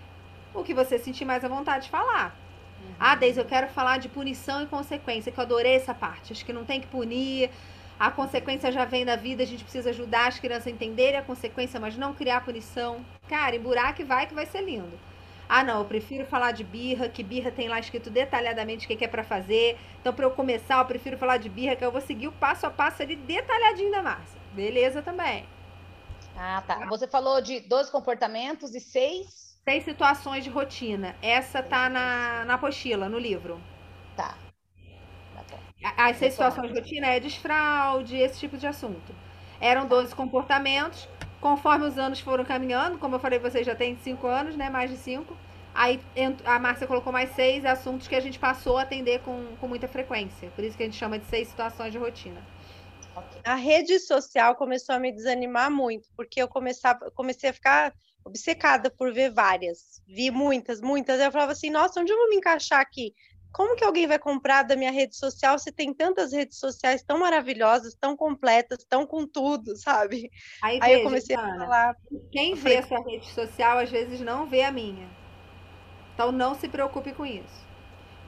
[0.54, 2.36] O que você sentir mais à vontade de falar.
[2.82, 2.96] Uhum.
[3.00, 6.34] Ah, Deise, eu quero falar de punição e consequência, que eu adorei essa parte.
[6.34, 7.52] Acho que não tem que punir,
[8.00, 11.24] a consequência já vem da vida, a gente precisa ajudar as crianças a entenderem a
[11.24, 13.06] consequência, mas não criar punição.
[13.28, 15.00] Cara, em buraco vai que vai ser lindo.
[15.48, 19.06] Ah, não, eu prefiro falar de birra, que birra tem lá escrito detalhadamente o que
[19.06, 19.78] é para fazer.
[20.02, 22.66] Então, para eu começar, eu prefiro falar de birra, que eu vou seguir o passo
[22.66, 24.40] a passo ali detalhadinho da Márcia.
[24.54, 25.46] Beleza também.
[26.36, 26.86] Ah, tá.
[26.88, 29.56] Você falou de 12 comportamentos e seis?
[29.64, 31.16] Seis situações de rotina.
[31.22, 33.62] Essa tá na, na apostila, no livro.
[34.16, 34.36] Tá.
[35.84, 39.14] As seis situações de rotina é desfraude, esse tipo de assunto.
[39.60, 41.08] Eram 12 comportamentos.
[41.40, 44.70] Conforme os anos foram caminhando, como eu falei, vocês já têm cinco anos, né?
[44.70, 45.38] Mais de cinco.
[45.74, 46.00] Aí
[46.46, 49.88] a Márcia colocou mais seis assuntos que a gente passou a atender com, com muita
[49.88, 50.50] frequência.
[50.52, 52.42] Por isso que a gente chama de seis situações de rotina.
[53.44, 58.90] A rede social começou a me desanimar muito, porque eu começava, comecei a ficar obcecada
[58.90, 60.02] por ver várias.
[60.08, 61.20] Vi muitas, muitas.
[61.20, 63.14] Eu falava assim, nossa, onde eu vou me encaixar aqui?
[63.56, 67.18] Como que alguém vai comprar da minha rede social se tem tantas redes sociais tão
[67.18, 70.30] maravilhosas, tão completas, tão com tudo, sabe?
[70.62, 71.96] Aí, Aí veja, eu comecei Ana, a falar.
[72.34, 75.08] Quem vê a sua rede social às vezes não vê a minha.
[76.14, 77.66] Então não se preocupe com isso.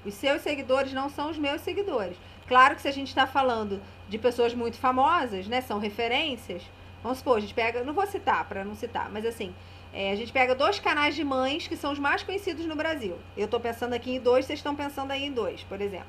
[0.06, 2.16] Os seus seguidores não são os meus seguidores.
[2.48, 5.60] Claro que se a gente está falando de pessoas muito famosas, né?
[5.60, 6.64] São referências.
[7.04, 7.84] Vamos supor, a gente pega.
[7.84, 9.54] Não vou citar para não citar, mas assim,
[9.98, 13.18] é, a gente pega dois canais de mães que são os mais conhecidos no Brasil.
[13.36, 16.06] Eu estou pensando aqui em dois, vocês estão pensando aí em dois, por exemplo.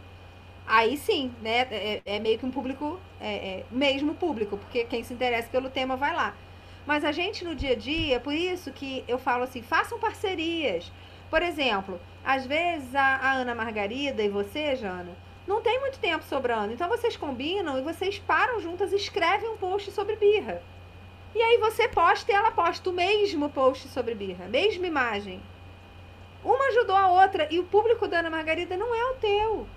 [0.67, 1.61] Aí sim, né?
[1.71, 5.71] É, é meio que um público, é, é, mesmo público, porque quem se interessa pelo
[5.71, 6.37] tema vai lá.
[6.87, 10.93] Mas a gente no dia a dia, por isso que eu falo assim, façam parcerias.
[11.31, 15.17] Por exemplo, às vezes a, a Ana Margarida e você, Jana,
[15.47, 16.75] não tem muito tempo sobrando.
[16.75, 20.63] Então vocês combinam e vocês param juntas e escrevem um post sobre birra.
[21.35, 25.43] E aí você posta e ela posta o mesmo post sobre birra, mesma imagem.
[26.45, 29.69] Uma ajudou a outra e o público da Ana Margarida não é o teu.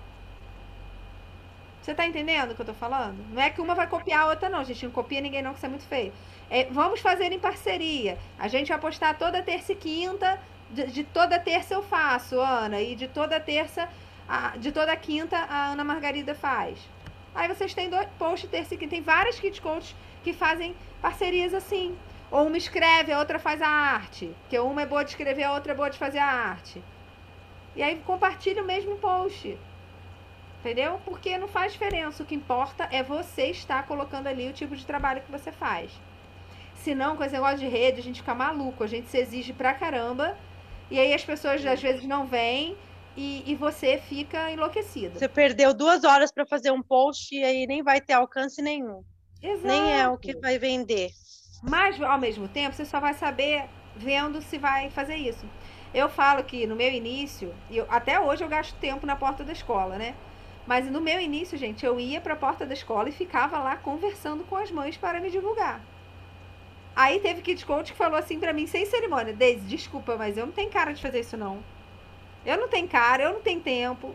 [1.82, 3.18] Você tá entendendo o que eu tô falando?
[3.32, 4.84] Não é que uma vai copiar a outra, não, gente.
[4.84, 6.12] Não copia ninguém, não, que isso é muito feio.
[6.48, 8.16] É, vamos fazer em parceria.
[8.38, 10.40] A gente vai postar toda terça e quinta.
[10.70, 12.80] De, de toda terça eu faço, Ana.
[12.80, 13.88] E de toda terça,
[14.28, 16.78] a, de toda quinta, a Ana Margarida faz.
[17.34, 18.90] Aí vocês têm dois posts terça e quinta.
[18.90, 21.98] Tem várias kit coaches que fazem parcerias assim.
[22.30, 24.34] Ou uma escreve, a outra faz a arte.
[24.48, 26.82] Que uma é boa de escrever, a outra é boa de fazer a arte.
[27.76, 29.58] E aí compartilha o mesmo post.
[30.60, 31.00] Entendeu?
[31.04, 32.22] Porque não faz diferença.
[32.22, 35.90] O que importa é você estar colocando ali o tipo de trabalho que você faz.
[36.76, 38.82] Senão, com esse negócio de rede, a gente fica maluco.
[38.82, 40.38] A gente se exige pra caramba.
[40.90, 42.76] E aí as pessoas às vezes não vêm
[43.16, 45.18] e, e você fica enlouquecida.
[45.18, 49.02] Você perdeu duas horas para fazer um post e aí nem vai ter alcance nenhum.
[49.42, 49.66] Exato.
[49.66, 51.10] Nem é o que vai vender.
[51.62, 53.64] Mas, ao mesmo tempo, você só vai saber
[53.96, 55.44] vendo se vai fazer isso.
[55.92, 59.52] Eu falo que no meu início, eu, até hoje eu gasto tempo na porta da
[59.52, 60.14] escola, né?
[60.66, 63.76] Mas no meu início, gente, eu ia para a porta da escola e ficava lá
[63.76, 65.80] conversando com as mães para me divulgar.
[66.94, 70.46] Aí teve Kid Coach que falou assim para mim, sem cerimônia: Deise, desculpa, mas eu
[70.46, 71.62] não tenho cara de fazer isso não.
[72.46, 74.14] Eu não tenho cara, eu não tenho tempo.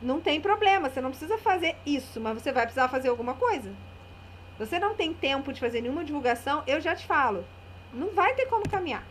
[0.00, 3.72] Não tem problema, você não precisa fazer isso, mas você vai precisar fazer alguma coisa
[4.58, 7.44] você não tem tempo de fazer nenhuma divulgação, eu já te falo,
[7.92, 9.04] não vai ter como caminhar.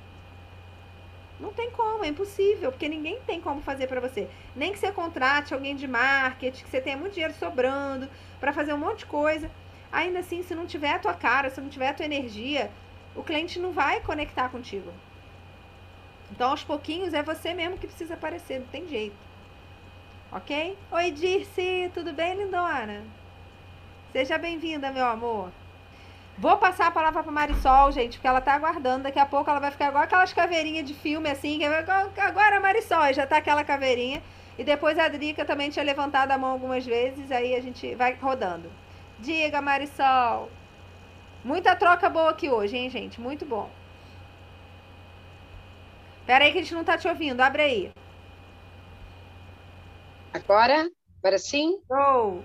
[1.39, 4.29] Não tem como, é impossível, porque ninguém tem como fazer para você.
[4.55, 8.07] Nem que você contrate alguém de marketing, que você tenha muito dinheiro sobrando
[8.39, 9.49] para fazer um monte de coisa.
[9.91, 12.71] Ainda assim, se não tiver a tua cara, se não tiver a tua energia,
[13.15, 14.93] o cliente não vai conectar contigo.
[16.31, 19.15] Então, aos pouquinhos, é você mesmo que precisa aparecer, não tem jeito.
[20.31, 20.77] Ok?
[20.91, 23.03] Oi, Dirce, tudo bem, lindona?
[24.11, 25.51] Seja bem-vinda, meu amor.
[26.37, 29.03] Vou passar a palavra para Marisol, gente, porque ela tá aguardando.
[29.03, 31.57] Daqui a pouco ela vai ficar igual aquelas caveirinhas de filme, assim.
[31.57, 34.21] Que agora Marisol, já tá aquela caveirinha.
[34.57, 38.13] E depois a Drica também tinha levantado a mão algumas vezes, aí a gente vai
[38.15, 38.69] rodando.
[39.19, 40.49] Diga, Marisol.
[41.43, 43.19] Muita troca boa aqui hoje, hein, gente?
[43.21, 43.69] Muito bom.
[46.25, 47.39] Pera aí que a gente não tá te ouvindo.
[47.39, 47.91] Abre aí.
[50.33, 50.89] Agora?
[51.19, 51.79] Agora sim?
[51.89, 52.41] Oh.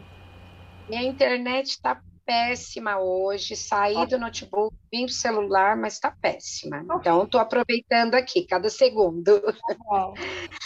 [0.89, 3.57] Minha internet tá péssima hoje.
[3.57, 6.85] Saí do notebook, vim pro celular, mas está péssima.
[6.99, 9.41] Então, estou aproveitando aqui cada segundo.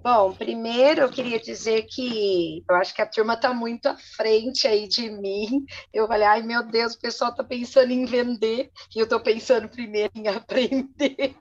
[0.00, 4.66] Bom, primeiro eu queria dizer que eu acho que a turma está muito à frente
[4.66, 5.64] aí de mim.
[5.92, 9.68] Eu falei, ai meu Deus, o pessoal está pensando em vender e eu estou pensando
[9.68, 11.36] primeiro em aprender.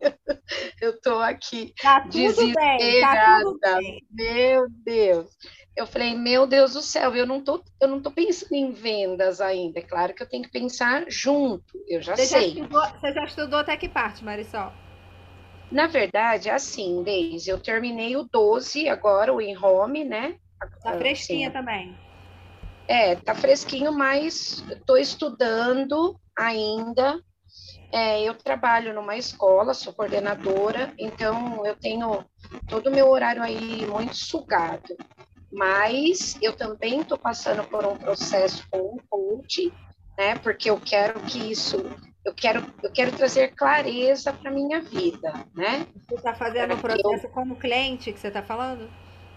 [0.81, 2.77] Eu estou aqui tá desesperada.
[2.77, 4.05] Bem, tá tudo bem.
[4.11, 5.29] Meu Deus
[5.78, 9.39] eu falei, meu Deus do céu, eu não tô, eu não tô pensando em vendas
[9.39, 9.78] ainda.
[9.78, 12.41] É claro que eu tenho que pensar junto, eu já você sei.
[12.41, 14.73] Já estudou, você já estudou até que parte, Marisol?
[15.71, 20.36] Na verdade, assim, Deise, eu terminei o 12 agora, o in home, né?
[20.82, 21.95] Tá fresquinha assim, também.
[22.88, 27.21] É, tá fresquinho, mas estou estudando ainda.
[27.93, 32.25] É, eu trabalho numa escola, sou coordenadora, então eu tenho
[32.67, 34.97] todo o meu horário aí muito sugado
[35.57, 39.73] mas eu também estou passando por um processo com o coach,
[40.15, 40.35] né?
[40.35, 41.83] Porque eu quero que isso,
[42.23, 45.87] eu quero, eu quero trazer clareza para minha vida, né?
[46.07, 48.87] Você está fazendo o processo eu, como cliente que você está falando?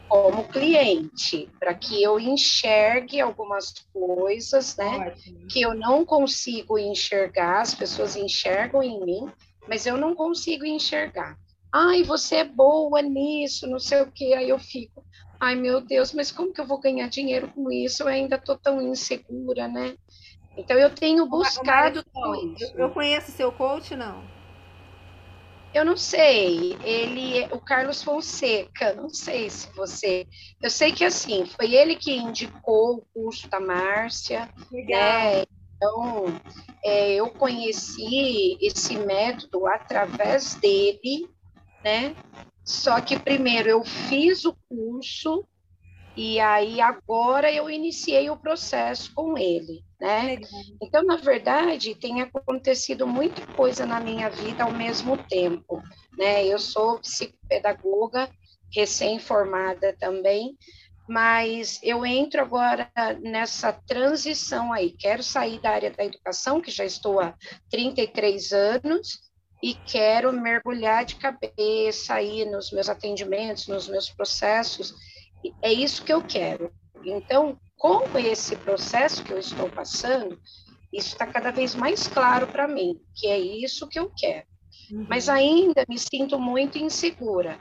[0.08, 5.14] Como cliente, para que eu enxergue algumas coisas, né?
[5.14, 5.46] Ótimo.
[5.48, 9.32] Que eu não consigo enxergar, as pessoas enxergam em mim,
[9.66, 11.38] mas eu não consigo enxergar.
[11.72, 15.02] Ai, você é boa nisso, não sei o que, aí eu fico
[15.40, 18.02] ai meu Deus, mas como que eu vou ganhar dinheiro com isso?
[18.02, 19.96] Eu ainda estou tão insegura, né?
[20.56, 22.04] Então eu tenho buscado
[22.54, 22.72] isso.
[22.76, 24.22] Eu conheço seu coach, não?
[25.72, 30.26] Eu não sei, ele, é, o Carlos Fonseca, não sei se você,
[30.60, 34.98] eu sei que assim, foi ele que indicou o curso da Márcia, Legal.
[35.00, 35.44] né?
[35.76, 36.24] Então,
[36.84, 41.30] é, eu conheci esse método através dele,
[41.84, 42.16] né?
[42.70, 45.44] Só que primeiro eu fiz o curso
[46.16, 50.38] e aí agora eu iniciei o processo com ele, né?
[50.80, 55.82] Então, na verdade, tem acontecido muita coisa na minha vida ao mesmo tempo,
[56.16, 56.46] né?
[56.46, 58.30] Eu sou psicopedagoga,
[58.72, 60.56] recém-formada também,
[61.08, 62.88] mas eu entro agora
[63.20, 64.92] nessa transição aí.
[64.92, 67.34] Quero sair da área da educação, que já estou há
[67.68, 69.29] 33 anos,
[69.62, 74.94] e quero mergulhar de cabeça aí nos meus atendimentos, nos meus processos.
[75.62, 76.72] É isso que eu quero.
[77.04, 80.38] Então, com esse processo que eu estou passando,
[80.92, 84.46] isso está cada vez mais claro para mim, que é isso que eu quero.
[84.90, 85.06] Uhum.
[85.08, 87.60] Mas ainda me sinto muito insegura.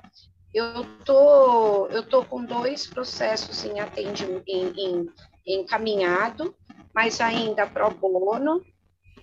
[0.54, 4.74] Eu tô, eu tô com dois processos em atendimento, em,
[5.46, 6.56] em, encaminhado,
[6.94, 8.64] mas ainda pro bono,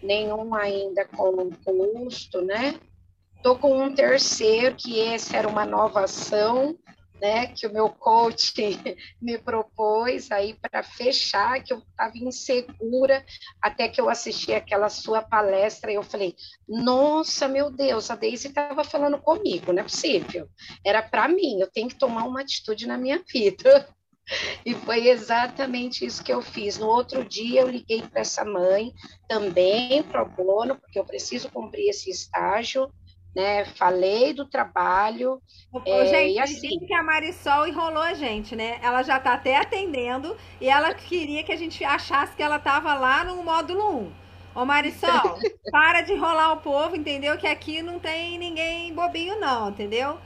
[0.02, 2.78] nenhum ainda com custo, né?
[3.36, 6.76] Estou com um terceiro, que esse era uma nova ação,
[7.20, 8.52] né, que o meu coach
[9.20, 13.24] me propôs aí para fechar, que eu estava insegura,
[13.60, 16.34] até que eu assisti aquela sua palestra e eu falei,
[16.68, 20.48] nossa, meu Deus, a Daisy estava falando comigo, não é possível.
[20.84, 23.88] Era para mim, eu tenho que tomar uma atitude na minha vida.
[24.64, 26.78] E foi exatamente isso que eu fiz.
[26.78, 28.92] No outro dia, eu liguei para essa mãe,
[29.28, 32.90] também pro bono, porque eu preciso cumprir esse estágio,
[33.34, 33.64] né?
[33.64, 35.40] Falei do trabalho.
[35.72, 36.78] Ô, é, gente, e assim...
[36.80, 38.80] que a Marisol enrolou a gente, né?
[38.82, 42.94] Ela já está até atendendo e ela queria que a gente achasse que ela estava
[42.94, 44.26] lá no módulo 1.
[44.56, 45.38] Ô Marisol,
[45.70, 47.36] para de enrolar o povo, entendeu?
[47.36, 50.18] Que aqui não tem ninguém bobinho, não, entendeu?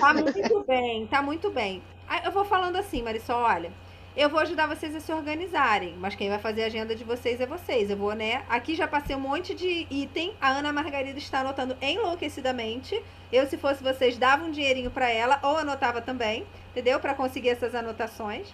[0.00, 1.80] Tá muito bem, tá muito bem.
[2.24, 3.70] Eu vou falando assim, Marisol, olha,
[4.16, 7.40] eu vou ajudar vocês a se organizarem, mas quem vai fazer a agenda de vocês
[7.40, 7.88] é vocês.
[7.88, 8.42] Eu vou, né?
[8.48, 10.34] Aqui já passei um monte de item.
[10.40, 13.00] A Ana Margarida está anotando enlouquecidamente.
[13.32, 16.98] Eu, se fosse vocês, dava um dinheirinho para ela ou anotava também, entendeu?
[16.98, 18.52] Para conseguir essas anotações.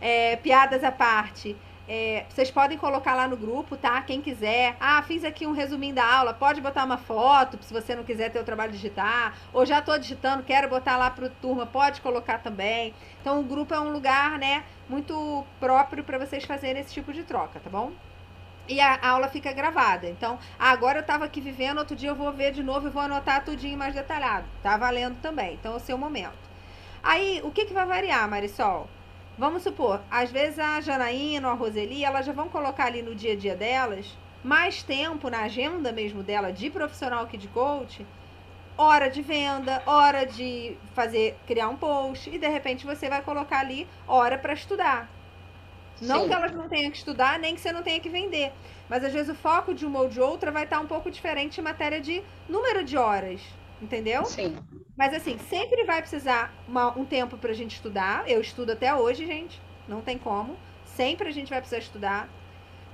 [0.00, 1.56] É, piadas à parte.
[1.92, 4.00] É, vocês podem colocar lá no grupo, tá?
[4.02, 4.76] Quem quiser.
[4.78, 6.32] Ah, fiz aqui um resuminho da aula.
[6.32, 9.36] Pode botar uma foto, se você não quiser ter o trabalho de digitar.
[9.52, 12.94] Ou já estou digitando, quero botar lá para turma, pode colocar também.
[13.20, 17.24] Então, o grupo é um lugar, né, muito próprio para vocês fazerem esse tipo de
[17.24, 17.90] troca, tá bom?
[18.68, 20.08] E a aula fica gravada.
[20.08, 23.02] Então, agora eu estava aqui vivendo, outro dia eu vou ver de novo e vou
[23.02, 24.46] anotar tudinho mais detalhado.
[24.62, 25.54] Tá valendo também.
[25.54, 26.38] Então, é o seu momento.
[27.02, 28.88] Aí, o que, que vai variar, Marisol?
[29.40, 33.14] Vamos supor, às vezes a Janaína ou a Roseli, elas já vão colocar ali no
[33.14, 34.14] dia a dia delas
[34.44, 38.06] mais tempo na agenda mesmo dela de profissional que de coach,
[38.76, 43.60] hora de venda, hora de fazer, criar um post, e de repente você vai colocar
[43.60, 45.08] ali hora para estudar.
[46.02, 46.28] Não Sim.
[46.28, 48.52] que elas não tenham que estudar, nem que você não tenha que vender.
[48.90, 51.58] Mas às vezes o foco de uma ou de outra vai estar um pouco diferente
[51.58, 53.40] em matéria de número de horas.
[53.80, 54.26] Entendeu?
[54.26, 54.58] Sim.
[55.00, 58.22] Mas assim, sempre vai precisar uma, um tempo pra gente estudar.
[58.28, 59.58] Eu estudo até hoje, gente.
[59.88, 60.58] Não tem como.
[60.84, 62.28] Sempre a gente vai precisar estudar.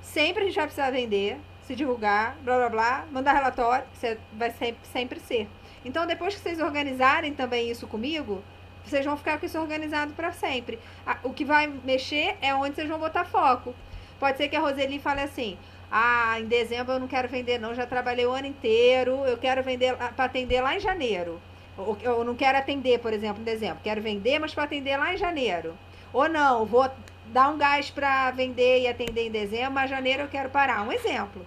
[0.01, 3.85] Sempre a gente vai precisar vender, se divulgar, blá blá blá, mandar relatório.
[4.31, 5.49] Vai sempre, sempre ser.
[5.83, 8.41] Então, depois que vocês organizarem também isso comigo,
[8.85, 10.79] vocês vão ficar com isso organizado para sempre.
[11.23, 13.75] O que vai mexer é onde vocês vão botar foco.
[14.17, 15.57] Pode ser que a Roseli fale assim:
[15.91, 17.75] ah, em dezembro eu não quero vender, não.
[17.75, 19.25] Já trabalhei o ano inteiro.
[19.25, 21.41] Eu quero vender para atender lá em janeiro.
[21.77, 23.79] Ou eu não quero atender, por exemplo, em dezembro.
[23.83, 25.77] Quero vender, mas para atender lá em janeiro.
[26.11, 26.89] Ou não, vou
[27.27, 30.81] dar um gás para vender e atender em dezembro, mas janeiro eu quero parar.
[30.81, 31.45] Um exemplo.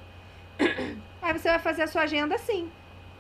[1.21, 2.71] Aí você vai fazer a sua agenda assim.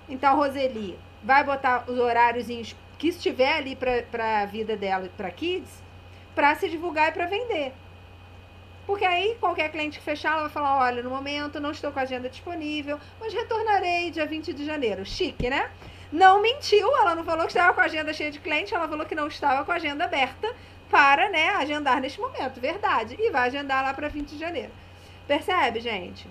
[0.08, 2.46] Então, Roseli vai botar os horários
[2.98, 5.82] que estiver ali para a vida dela, para kids,
[6.34, 7.72] para se divulgar e para vender.
[8.86, 12.00] Porque aí qualquer cliente que fechar, ela vai falar: olha, no momento não estou com
[12.00, 15.06] a agenda disponível, mas retornarei dia 20 de janeiro.
[15.06, 15.70] Chique, né?
[16.12, 19.06] Não mentiu, ela não falou que estava com a agenda cheia de cliente, ela falou
[19.06, 20.52] que não estava com a agenda aberta
[20.90, 22.61] para, né, agendar neste momento.
[22.61, 23.16] Verdade.
[23.18, 24.72] E vai agendar lá para 20 de janeiro.
[25.26, 26.28] Percebe, gente?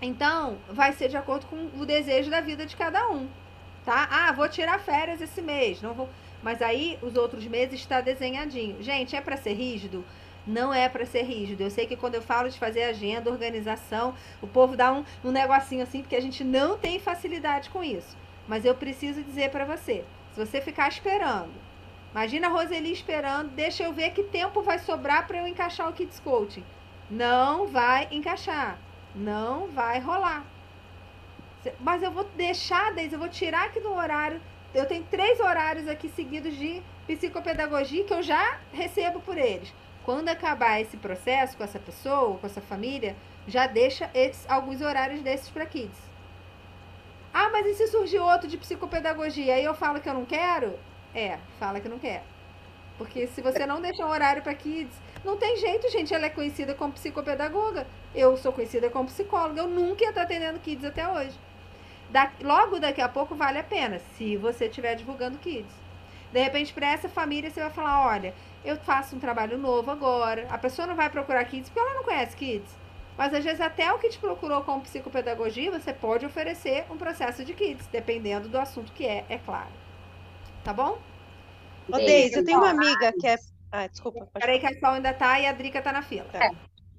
[0.00, 3.28] Então, vai ser de acordo com o desejo da vida de cada um,
[3.84, 4.08] tá?
[4.10, 6.08] Ah, vou tirar férias esse mês, não vou.
[6.42, 8.82] Mas aí os outros meses está desenhadinho.
[8.82, 10.04] Gente, é para ser rígido?
[10.46, 11.60] não é para ser rígido.
[11.60, 15.30] Eu sei que quando eu falo de fazer agenda, organização, o povo dá um, um
[15.30, 18.16] negocinho assim, porque a gente não tem facilidade com isso.
[18.46, 21.52] Mas eu preciso dizer para você, se você ficar esperando,
[22.10, 25.92] imagina a Roseli esperando, deixa eu ver que tempo vai sobrar para eu encaixar o
[25.92, 26.64] Kids Coaching.
[27.10, 28.78] Não vai encaixar,
[29.14, 30.44] não vai rolar.
[31.80, 34.40] Mas eu vou deixar, Deise, eu vou tirar aqui do horário.
[34.74, 39.72] Eu tenho três horários aqui seguidos de psicopedagogia que eu já recebo por eles.
[40.04, 43.14] Quando acabar esse processo com essa pessoa, com essa família,
[43.46, 46.11] já deixa esses, alguns horários desses para kids.
[47.32, 49.54] Ah, mas e se surgir outro de psicopedagogia?
[49.54, 50.78] Aí eu falo que eu não quero?
[51.14, 52.22] É, fala que não quer.
[52.98, 56.14] Porque se você não deixa um horário para kids, não tem jeito, gente.
[56.14, 57.86] Ela é conhecida como psicopedagoga.
[58.14, 59.60] Eu sou conhecida como psicóloga.
[59.60, 61.36] Eu nunca ia estar atendendo kids até hoje.
[62.10, 65.72] Da, logo daqui a pouco vale a pena, se você estiver divulgando kids.
[66.30, 70.46] De repente, para essa família, você vai falar: olha, eu faço um trabalho novo agora.
[70.50, 72.81] A pessoa não vai procurar kids porque ela não conhece kids.
[73.22, 77.44] Mas às vezes até o que te procurou com psicopedagogia, você pode oferecer um processo
[77.44, 79.70] de kids, dependendo do assunto que é, é claro.
[80.64, 80.98] Tá bom?
[81.88, 83.36] Ô, Deise, eu tenho uma amiga que é.
[83.70, 84.26] Ah, desculpa.
[84.32, 86.26] Peraí que a Sol ainda tá e a Drica tá na fila.
[86.32, 86.50] É.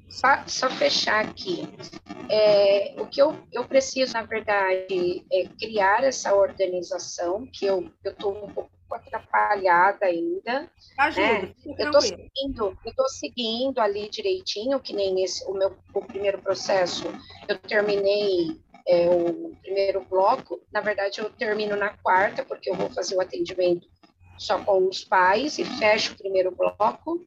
[0.07, 1.67] Só, só fechar aqui.
[2.29, 8.45] É, o que eu, eu preciso, na verdade, é criar essa organização, que eu estou
[8.45, 10.69] um pouco atrapalhada ainda.
[10.97, 11.53] Ajuda, né?
[11.77, 16.41] Eu estou seguindo, eu tô seguindo ali direitinho, que nem esse, o meu o primeiro
[16.41, 17.05] processo,
[17.47, 20.61] eu terminei é, o primeiro bloco.
[20.71, 23.87] Na verdade, eu termino na quarta, porque eu vou fazer o atendimento
[24.37, 27.25] só com os pais e fecho o primeiro bloco.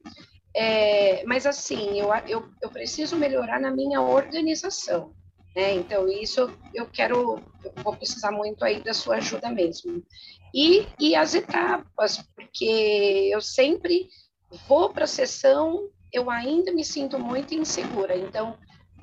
[0.55, 5.13] É, mas assim, eu, eu, eu preciso melhorar na minha organização.
[5.57, 5.73] Né?
[5.73, 10.03] Então, isso eu quero, eu vou precisar muito aí da sua ajuda mesmo.
[10.53, 14.07] E, e as etapas, porque eu sempre
[14.67, 18.15] vou para a sessão, eu ainda me sinto muito insegura.
[18.15, 18.55] Então,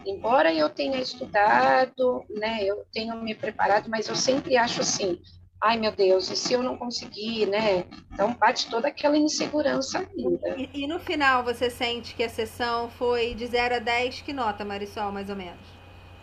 [0.06, 5.20] embora eu tenha estudado, né, eu tenho me preparado, mas eu sempre acho assim,
[5.60, 7.84] ai meu Deus, e se eu não conseguir, né?
[8.12, 10.50] Então bate toda aquela insegurança ainda.
[10.56, 14.32] E, e no final você sente que a sessão foi de 0 a 10, que
[14.32, 15.73] nota, Marisol, mais ou menos?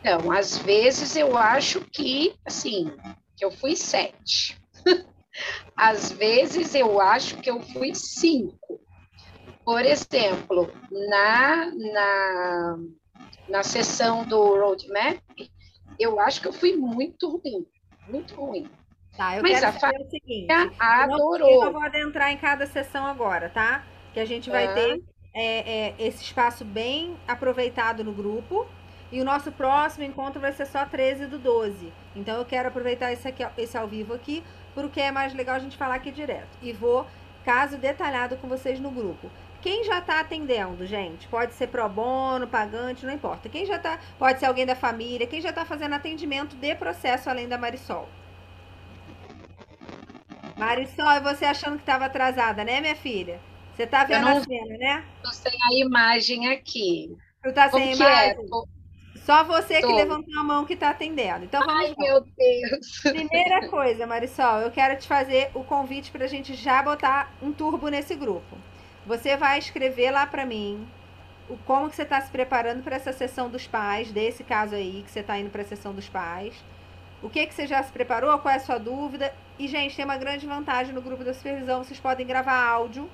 [0.02, 2.92] Então, às vezes eu acho que, assim,
[3.38, 4.60] que eu fui 7.
[5.78, 8.58] às vezes eu acho que eu fui 5.
[9.64, 12.80] Por exemplo, na, na,
[13.48, 15.22] na sessão do roadmap,
[16.00, 17.68] eu acho que eu fui muito ruim,
[18.10, 18.68] muito ruim.
[19.16, 20.52] Tá, eu Mas quero a saber o seguinte.
[20.80, 21.66] Adorou.
[21.66, 23.86] Eu vou adentrar em cada sessão agora, tá?
[24.16, 28.68] Que a gente vai ter é, é, esse espaço bem aproveitado no grupo.
[29.12, 31.92] E o nosso próximo encontro vai ser só 13 do 12.
[32.16, 34.44] Então eu quero aproveitar esse, aqui, esse ao vivo aqui,
[34.74, 36.58] porque é mais legal a gente falar aqui direto.
[36.62, 37.06] E vou
[37.44, 39.30] caso detalhado com vocês no grupo.
[39.62, 41.28] Quem já está atendendo, gente?
[41.28, 43.48] Pode ser pro bono, pagante, não importa.
[43.50, 47.30] Quem já está, pode ser alguém da família, quem já está fazendo atendimento de processo
[47.30, 48.10] além da Marisol.
[50.58, 53.40] Marisol, e você achando que estava atrasada, né, minha filha?
[53.76, 55.06] Você está vendo não, a cena, né?
[55.18, 57.16] Estou sem a imagem aqui.
[57.44, 57.94] Tu está sem a é?
[57.94, 58.46] imagem?
[58.46, 58.81] É?
[59.26, 61.46] Só você que levantou a mão que está atendendo.
[61.46, 61.96] Então vamos Ai, lá.
[61.98, 63.00] meu Deus.
[63.04, 67.52] Primeira coisa, Marisol, eu quero te fazer o convite para a gente já botar um
[67.52, 68.58] turbo nesse grupo.
[69.06, 70.88] Você vai escrever lá para mim
[71.48, 75.04] o como que você está se preparando para essa sessão dos pais, desse caso aí
[75.04, 76.56] que você está indo para a sessão dos pais.
[77.22, 78.40] O que que você já se preparou?
[78.40, 79.32] Qual é a sua dúvida?
[79.60, 83.08] E gente, tem uma grande vantagem no grupo da supervisão, vocês podem gravar áudio.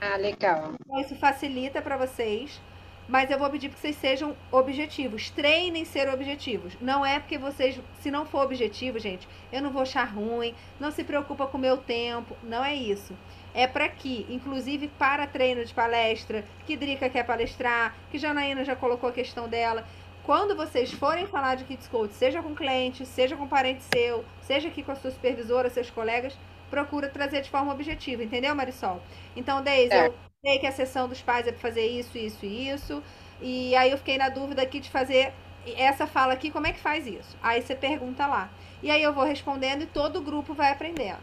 [0.00, 0.72] Ah, legal.
[0.80, 2.60] Então isso facilita para vocês
[3.08, 5.30] mas eu vou pedir que vocês sejam objetivos.
[5.30, 6.76] Treinem ser objetivos.
[6.80, 10.90] Não é porque vocês, se não for objetivo, gente, eu não vou achar ruim, não
[10.90, 12.36] se preocupa com o meu tempo.
[12.42, 13.14] Não é isso.
[13.54, 18.74] É para que, inclusive para treino de palestra, que Drica quer palestrar, que Janaína já
[18.74, 19.86] colocou a questão dela.
[20.24, 24.68] Quando vocês forem falar de Kids Coach, seja com cliente, seja com parente seu, seja
[24.68, 26.34] aqui com a sua supervisora, seus colegas,
[26.70, 29.02] procura trazer de forma objetiva, entendeu, Marisol?
[29.36, 30.06] Então, Deise, é.
[30.06, 30.14] eu
[30.44, 33.02] sei que a sessão dos pais é para fazer isso, isso e isso.
[33.40, 35.32] E aí eu fiquei na dúvida aqui de fazer
[35.76, 37.36] essa fala aqui, como é que faz isso?
[37.42, 38.50] Aí você pergunta lá.
[38.82, 41.22] E aí eu vou respondendo e todo o grupo vai aprendendo.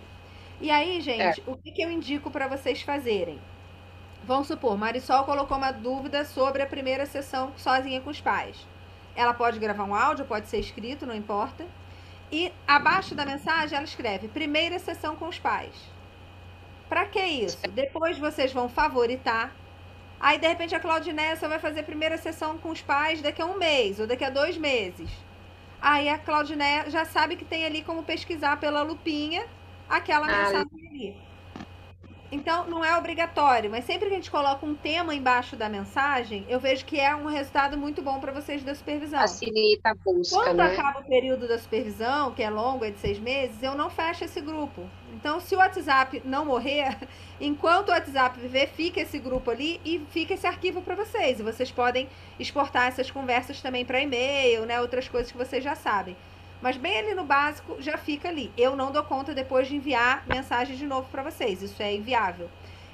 [0.60, 1.44] E aí, gente, é.
[1.46, 3.40] o que, que eu indico para vocês fazerem?
[4.24, 8.68] Vamos supor, Marisol colocou uma dúvida sobre a primeira sessão sozinha com os pais.
[9.16, 11.66] Ela pode gravar um áudio, pode ser escrito, não importa.
[12.32, 15.74] E abaixo da mensagem ela escreve: primeira sessão com os pais.
[16.92, 17.58] Para que isso?
[17.70, 19.56] Depois vocês vão favoritar.
[20.20, 23.42] Aí, de repente, a Claudinéia só vai fazer a primeira sessão com os pais daqui
[23.42, 25.10] a um mês ou daqui a dois meses.
[25.82, 29.48] Aí a Claudinéia já sabe que tem ali como pesquisar pela lupinha
[29.88, 31.18] aquela ah, mensagem ali.
[32.32, 36.46] Então, não é obrigatório, mas sempre que a gente coloca um tema embaixo da mensagem,
[36.48, 39.20] eu vejo que é um resultado muito bom para vocês da supervisão.
[39.20, 40.72] Facilita a busca, Quando né?
[40.72, 44.24] acaba o período da supervisão, que é longo, é de seis meses, eu não fecho
[44.24, 44.90] esse grupo.
[45.14, 46.98] Então, se o WhatsApp não morrer,
[47.40, 51.38] enquanto o WhatsApp viver, fica esse grupo ali e fica esse arquivo para vocês.
[51.38, 52.08] E vocês podem
[52.40, 54.80] exportar essas conversas também para e-mail, né?
[54.80, 56.16] Outras coisas que vocês já sabem.
[56.62, 58.52] Mas bem ali no básico já fica ali.
[58.56, 61.62] Eu não dou conta depois de enviar mensagem de novo para vocês.
[61.62, 62.50] Isso é inviável.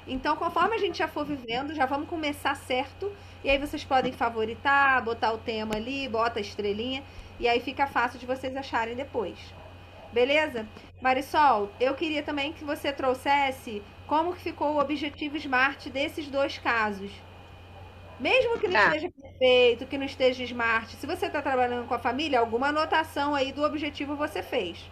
[0.06, 3.12] Então, conforme a gente já for vivendo, já vamos começar certo.
[3.44, 7.02] E aí vocês podem favoritar, botar o tema ali, bota a estrelinha.
[7.38, 9.38] E aí fica fácil de vocês acharem depois.
[10.12, 10.66] Beleza?
[11.02, 16.56] Marisol, eu queria também que você trouxesse como que ficou o objetivo SMART desses dois
[16.56, 17.10] casos.
[18.18, 18.86] Mesmo que não tá.
[18.86, 23.34] esteja perfeito, que não esteja smart, se você está trabalhando com a família, alguma anotação
[23.34, 24.90] aí do objetivo você fez.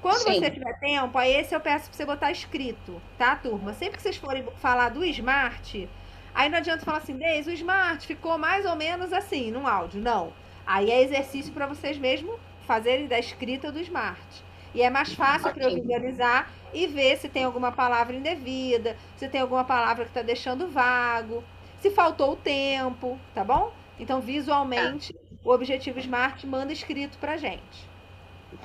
[0.00, 0.38] Quando Sim.
[0.38, 3.72] você tiver tempo, aí esse eu peço para você botar escrito, tá, turma?
[3.72, 5.88] Sempre que vocês forem falar do smart,
[6.34, 10.00] aí não adianta falar assim, Deise, o smart ficou mais ou menos assim, no áudio.
[10.00, 10.32] Não.
[10.66, 14.44] Aí é exercício para vocês mesmo fazerem da escrita do smart.
[14.74, 19.28] E é mais fácil para eu visualizar e ver se tem alguma palavra indevida, se
[19.28, 21.44] tem alguma palavra que está deixando vago
[21.84, 23.70] se faltou o tempo, tá bom?
[23.98, 25.14] Então, visualmente,
[25.44, 27.90] o objetivo Smart manda escrito pra gente.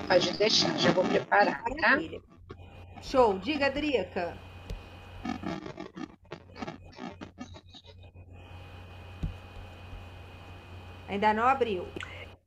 [0.08, 1.70] Pode deixar, já vou preparar, tá?
[1.82, 2.18] Maravilha.
[2.18, 2.56] tá?
[3.02, 3.38] Show.
[3.38, 4.34] Diga, Drica.
[11.06, 11.86] Ainda não abriu.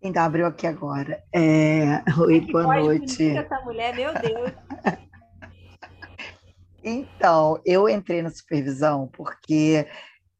[0.03, 1.23] Ainda abriu aqui agora.
[1.31, 2.03] É...
[2.19, 3.29] Oi, boa noite.
[3.37, 4.51] Essa mulher, meu Deus.
[6.83, 9.85] então, eu entrei na supervisão porque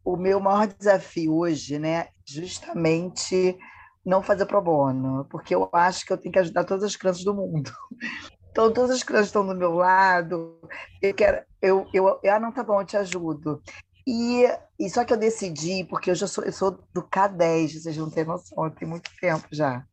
[0.03, 3.57] o meu maior desafio hoje, né, justamente
[4.05, 7.23] não fazer pro bono, porque eu acho que eu tenho que ajudar todas as crianças
[7.23, 7.71] do mundo.
[8.53, 10.61] Então, todas as crianças estão do meu lado,
[11.01, 13.63] eu quero, eu, eu, eu ah, não, tá bom, eu te ajudo.
[14.05, 14.43] E,
[14.79, 18.11] e só que eu decidi, porque eu já sou, eu sou do K10, vocês não
[18.11, 19.83] têm noção, tem muito tempo já.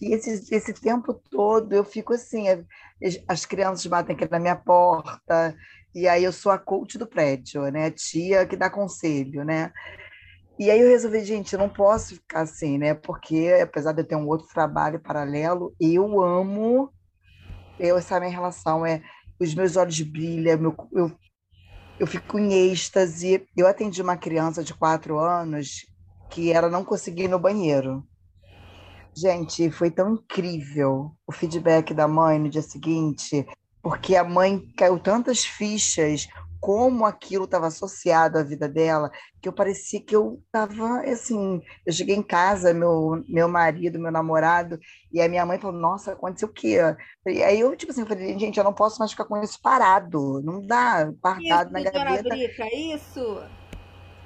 [0.00, 2.46] E esse, esse tempo todo eu fico assim,
[3.28, 5.56] as crianças batem aqui na minha porta,
[5.96, 7.90] e aí eu sou a coach do prédio, né?
[7.90, 9.72] Tia que dá conselho, né?
[10.58, 12.94] E aí eu resolvi, gente, eu não posso ficar assim, né?
[12.94, 16.92] Porque apesar de eu ter um outro trabalho paralelo, eu amo
[17.78, 19.02] eu, essa minha relação é
[19.38, 21.12] os meus olhos brilham, meu, eu,
[22.00, 23.46] eu fico em êxtase.
[23.56, 25.86] Eu atendi uma criança de quatro anos
[26.30, 28.02] que ela não conseguia ir no banheiro.
[29.14, 33.46] Gente, foi tão incrível o feedback da mãe no dia seguinte
[33.86, 36.26] porque a mãe caiu tantas fichas
[36.58, 41.62] como aquilo estava associado à vida dela, que eu parecia que eu estava assim.
[41.86, 44.76] Eu cheguei em casa, meu, meu marido, meu namorado,
[45.12, 46.78] e a minha mãe falou: Nossa, aconteceu o quê?
[47.28, 49.60] E aí eu, tipo assim, eu falei: Gente, eu não posso mais ficar com isso
[49.62, 52.28] parado, não dá, guardado na gaveta.
[52.28, 53.40] Brica, isso.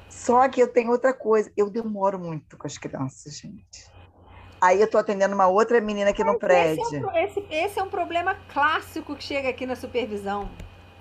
[0.09, 4.00] Só que eu tenho outra coisa, eu demoro muito com as crianças, gente.
[4.61, 6.83] Aí eu estou atendendo uma outra menina aqui no prédio.
[6.85, 10.51] Esse é, um, esse, esse é um problema clássico que chega aqui na supervisão.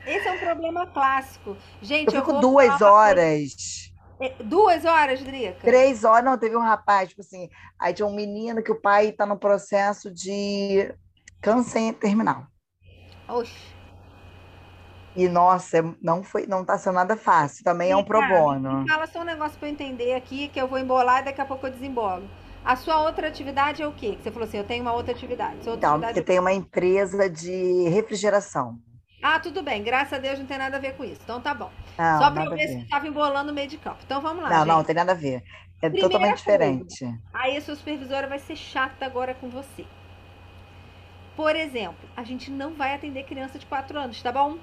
[0.05, 1.57] Esse é um problema clássico.
[1.81, 3.91] Gente, eu fico eu duas horas.
[4.19, 5.59] É, duas horas, Drica?
[5.61, 6.23] Três horas.
[6.23, 9.37] Não, teve um rapaz, tipo assim, aí tinha um menino que o pai está no
[9.37, 10.93] processo de
[11.41, 12.45] câncer terminal.
[13.27, 13.79] Oxe.
[15.15, 17.63] E, nossa, não foi, não tá sendo nada fácil.
[17.63, 18.85] Também é um pro bono.
[18.87, 21.45] Fala só um negócio para eu entender aqui, que eu vou embolar e daqui a
[21.45, 22.23] pouco eu desembolo.
[22.63, 24.17] A sua outra atividade é o quê?
[24.21, 25.57] Você falou assim, eu tenho uma outra atividade.
[25.57, 26.23] Outra então, atividade você é...
[26.23, 28.77] tem uma empresa de refrigeração.
[29.21, 29.83] Ah, tudo bem.
[29.83, 31.19] Graças a Deus não tem nada a ver com isso.
[31.23, 31.71] Então tá bom.
[31.97, 33.99] Não, Só para eu ver se estava embolando o meio de campo.
[34.05, 34.49] Então vamos lá.
[34.49, 34.67] Não, gente.
[34.67, 35.43] não, tem nada a ver.
[35.81, 36.99] É Primeira totalmente diferente.
[36.99, 37.19] Coisa.
[37.33, 39.85] Aí a sua supervisora vai ser chata agora com você.
[41.35, 44.57] Por exemplo, a gente não vai atender criança de 4 anos, tá bom?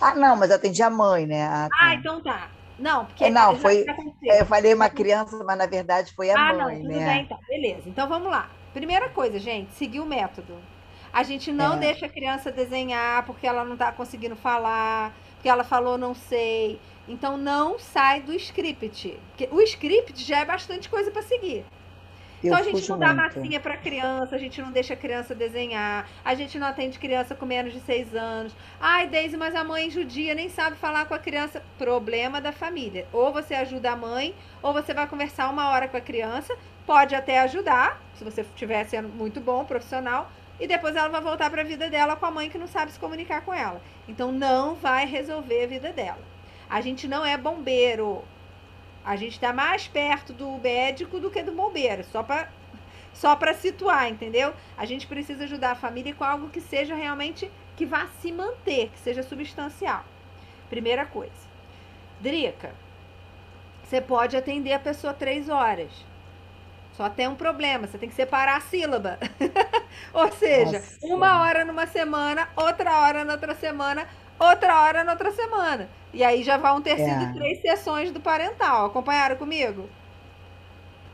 [0.00, 1.46] Ah, não, mas eu atendi a mãe, né?
[1.46, 1.76] Ah, tá.
[1.80, 2.50] ah então tá.
[2.78, 3.24] Não, porque.
[3.24, 3.84] É, não, foi.
[4.22, 7.14] Eu falei uma criança, mas na verdade foi a ah, mãe, não, tudo né?
[7.14, 7.82] Bem, então, beleza.
[7.86, 8.50] Então vamos lá.
[8.72, 10.56] Primeira coisa, gente, seguir o método.
[11.12, 11.78] A gente não é.
[11.78, 16.80] deixa a criança desenhar porque ela não está conseguindo falar, porque ela falou não sei.
[17.06, 19.16] Então não sai do script.
[19.52, 21.64] O script já é bastante coisa para seguir.
[22.44, 26.06] Então a gente não dá massinha para criança, a gente não deixa a criança desenhar,
[26.24, 28.54] a gente não atende criança com menos de seis anos.
[28.78, 31.62] Ai, Deise, mas a mãe judia nem sabe falar com a criança.
[31.78, 33.06] Problema da família.
[33.12, 36.54] Ou você ajuda a mãe, ou você vai conversar uma hora com a criança.
[36.86, 40.30] Pode até ajudar, se você estiver sendo muito bom, profissional,
[40.60, 42.92] e depois ela vai voltar para a vida dela com a mãe que não sabe
[42.92, 43.80] se comunicar com ela.
[44.06, 46.20] Então não vai resolver a vida dela.
[46.68, 48.22] A gente não é bombeiro.
[49.04, 52.48] A gente está mais perto do médico do que do bombeiro, só para
[53.12, 54.52] só para situar, entendeu?
[54.76, 58.90] A gente precisa ajudar a família com algo que seja realmente que vá se manter,
[58.90, 60.04] que seja substancial.
[60.68, 61.32] Primeira coisa.
[62.20, 62.74] Drica,
[63.84, 65.92] você pode atender a pessoa três horas.
[66.96, 69.18] Só tem um problema, você tem que separar a sílaba.
[70.12, 70.98] Ou seja, Nossa.
[71.02, 74.08] uma hora numa semana, outra hora na outra semana,
[74.38, 75.88] outra hora na outra semana.
[76.12, 77.04] E aí já vão ter é.
[77.04, 78.86] sido três sessões do parental.
[78.86, 79.88] Acompanharam comigo?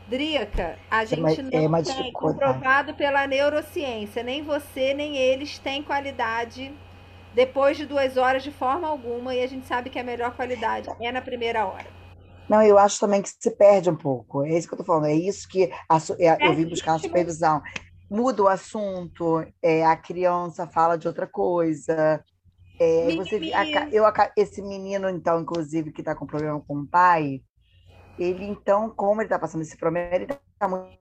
[0.07, 5.57] Drica, a é gente é não é tem comprovado pela neurociência, nem você nem eles
[5.57, 6.73] têm qualidade
[7.33, 10.89] depois de duas horas de forma alguma, e a gente sabe que a melhor qualidade
[10.99, 11.87] é na primeira hora.
[12.49, 14.43] Não, eu acho também que se perde um pouco.
[14.43, 15.05] É isso que eu estou falando.
[15.05, 17.61] É isso que a, é, eu vim buscar na supervisão.
[18.09, 22.21] Muda o assunto, é, a criança fala de outra coisa,
[22.83, 23.39] é, você,
[23.91, 24.03] eu,
[24.35, 27.43] esse menino, então, inclusive, que está com problema com o pai,
[28.17, 30.99] ele, então, como ele está passando esse problema, ele está muito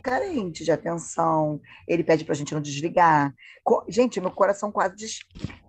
[0.00, 1.60] carente de atenção.
[1.88, 3.34] Ele pede para a gente não desligar.
[3.88, 5.18] Gente, meu coração quase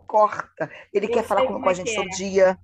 [0.06, 0.70] corta.
[0.94, 1.96] Ele eu quer falar com, a gente é.
[1.96, 2.60] todo dia.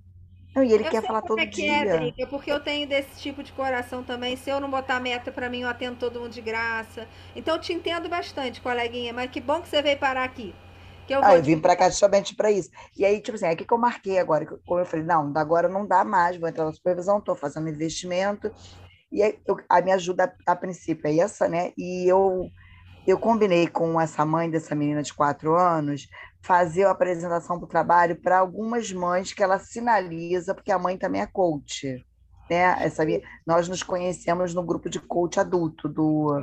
[0.54, 2.12] Não, e ele eu quer falar todo é dia.
[2.16, 4.36] É, porque eu tenho desse tipo de coração também.
[4.36, 7.08] Se eu não botar meta para mim, eu atendo todo mundo de graça.
[7.34, 9.12] Então eu te entendo bastante, coleguinha.
[9.12, 10.54] Mas que bom que você veio parar aqui.
[11.10, 12.70] Que eu, ah, eu vim para cá justamente para isso.
[12.96, 15.84] E aí, tipo assim, é que eu marquei agora, como eu falei, não, agora não
[15.84, 18.48] dá mais, vou entrar na supervisão, estou fazendo investimento.
[19.10, 21.72] E aí, eu, a minha ajuda a, a princípio é essa, né?
[21.76, 22.48] E eu,
[23.08, 26.06] eu combinei com essa mãe dessa menina de quatro anos
[26.40, 31.22] fazer a apresentação do trabalho para algumas mães que ela sinaliza, porque a mãe também
[31.22, 32.06] é coach.
[32.48, 32.76] Né?
[32.84, 33.02] Essa,
[33.44, 36.40] nós nos conhecemos no grupo de coach adulto do,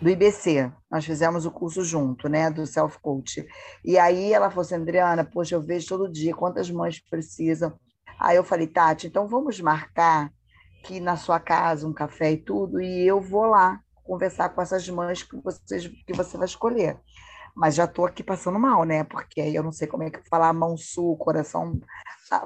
[0.00, 0.72] do IBC.
[0.90, 3.46] Nós fizemos o curso junto, né, do self coach.
[3.84, 7.78] E aí ela falou assim, Adriana, poxa, eu vejo todo dia quantas mães precisam.
[8.18, 10.30] Aí eu falei, Tati, então vamos marcar
[10.84, 14.88] que na sua casa um café e tudo, e eu vou lá conversar com essas
[14.88, 16.98] mães que, vocês, que você vai escolher.
[17.54, 19.02] Mas já estou aqui passando mal, né?
[19.02, 21.80] Porque aí eu não sei como é que falar mão sul, coração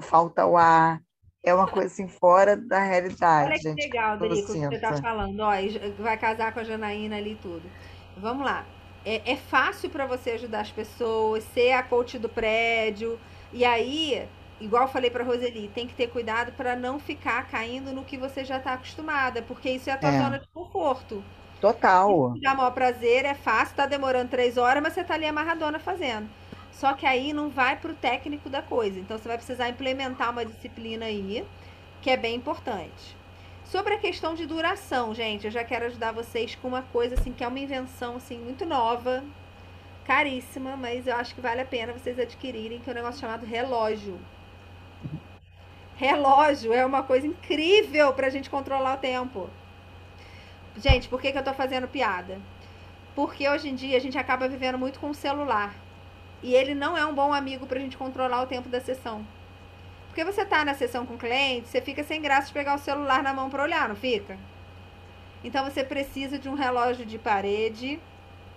[0.00, 1.00] falta o ar
[1.42, 3.48] é uma coisa assim fora da realidade.
[3.48, 5.40] Olha que gente, legal, Derico, que você está falando.
[5.40, 5.52] Ó,
[5.98, 7.62] vai casar com a Janaína ali e tudo.
[8.16, 8.64] Vamos lá.
[9.04, 13.18] É, é fácil para você ajudar as pessoas, ser a coach do prédio.
[13.52, 14.28] E aí,
[14.60, 18.18] igual eu falei para Roseli, tem que ter cuidado para não ficar caindo no que
[18.18, 20.18] você já está acostumada, porque isso é a tua é.
[20.18, 21.24] zona de conforto.
[21.60, 22.34] Total.
[22.40, 26.28] Dá maior prazer, é fácil, tá demorando três horas, mas você tá ali amarradona fazendo.
[26.80, 28.98] Só que aí não vai para o técnico da coisa.
[28.98, 31.46] Então você vai precisar implementar uma disciplina aí,
[32.00, 33.14] que é bem importante.
[33.66, 37.34] Sobre a questão de duração, gente, eu já quero ajudar vocês com uma coisa assim
[37.34, 39.22] que é uma invenção assim muito nova,
[40.06, 43.44] caríssima, mas eu acho que vale a pena vocês adquirirem, que é um negócio chamado
[43.44, 44.18] relógio.
[45.96, 49.50] Relógio é uma coisa incrível para a gente controlar o tempo.
[50.78, 52.40] Gente, por que, que eu tô fazendo piada?
[53.14, 55.74] Porque hoje em dia a gente acaba vivendo muito com o celular.
[56.42, 59.26] E ele não é um bom amigo para a gente controlar o tempo da sessão.
[60.08, 62.78] Porque você tá na sessão com o cliente, você fica sem graça de pegar o
[62.78, 64.36] celular na mão para olhar, não fica?
[65.44, 68.00] Então você precisa de um relógio de parede,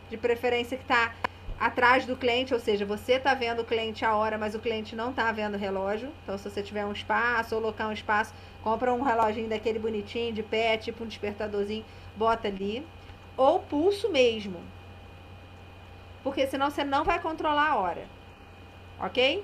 [0.10, 1.14] de preferência que está
[1.60, 4.96] atrás do cliente, ou seja, você está vendo o cliente a hora, mas o cliente
[4.96, 6.12] não está vendo o relógio.
[6.24, 10.34] Então, se você tiver um espaço ou locar um espaço, compra um reloginho daquele bonitinho
[10.34, 11.86] de pé, tipo um despertadorzinho,
[12.16, 12.86] bota ali.
[13.38, 14.60] Ou pulso mesmo.
[16.24, 18.08] Porque senão você não vai controlar a hora.
[19.00, 19.44] Ok?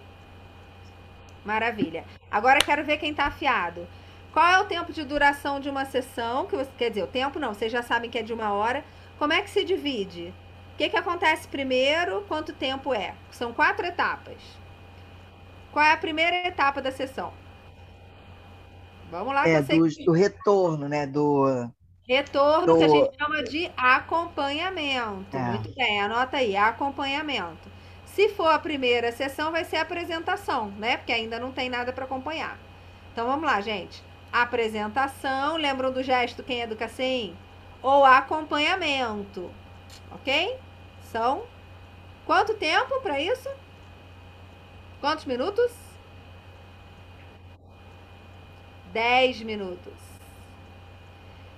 [1.44, 2.06] Maravilha.
[2.32, 3.88] Agora quero ver quem está afiado.
[4.32, 6.46] Qual é o tempo de duração de uma sessão?
[6.46, 8.84] Que você, quer dizer, o tempo não, vocês já sabem que é de uma hora.
[9.18, 10.34] Como é que se divide?
[10.74, 12.24] O que, que acontece primeiro?
[12.28, 13.16] Quanto tempo é?
[13.32, 14.38] São quatro etapas.
[15.72, 17.34] Qual é a primeira etapa da sessão?
[19.12, 19.48] Vamos lá.
[19.48, 21.06] É, do, do, retorno, né?
[21.06, 21.70] Do...
[22.10, 25.38] Retorno que a gente chama de acompanhamento.
[25.38, 25.40] É.
[25.42, 27.70] Muito bem, anota aí, acompanhamento.
[28.04, 30.98] Se for a primeira sessão, vai ser a apresentação, né?
[30.98, 32.58] Porque ainda não tem nada para acompanhar.
[33.14, 34.04] Então vamos lá, gente.
[34.32, 37.38] Apresentação, lembram do gesto quem educa assim?
[37.80, 39.52] Ou acompanhamento,
[40.12, 40.58] ok?
[41.12, 41.44] São
[42.26, 43.50] quanto tempo para isso?
[45.00, 45.72] Quantos minutos?
[48.92, 50.09] 10 minutos.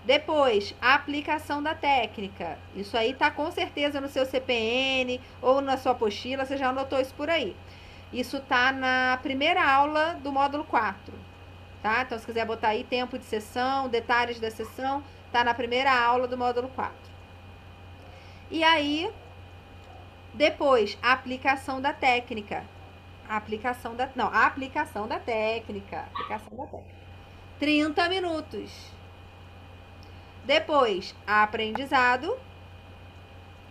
[0.03, 2.57] Depois, a aplicação da técnica.
[2.75, 6.99] Isso aí tá com certeza no seu CPN ou na sua apostila, você já anotou
[6.99, 7.55] isso por aí.
[8.11, 11.13] Isso tá na primeira aula do módulo 4,
[11.81, 12.01] tá?
[12.01, 16.27] Então, se quiser botar aí tempo de sessão, detalhes da sessão, tá na primeira aula
[16.27, 16.93] do módulo 4.
[18.49, 19.09] E aí,
[20.33, 22.65] depois, a aplicação da técnica.
[23.29, 26.95] A aplicação da, não, a aplicação da técnica, aplicação da técnica.
[27.59, 28.91] 30 minutos.
[30.45, 32.38] Depois, aprendizado,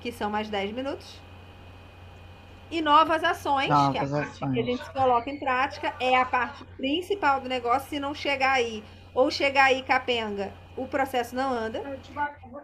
[0.00, 1.20] que são mais 10 minutos.
[2.70, 4.38] E novas ações, novas que é a ações.
[4.38, 7.88] parte que a gente coloca em prática, é a parte principal do negócio.
[7.88, 11.82] Se não chegar aí, ou chegar aí capenga, o processo não anda.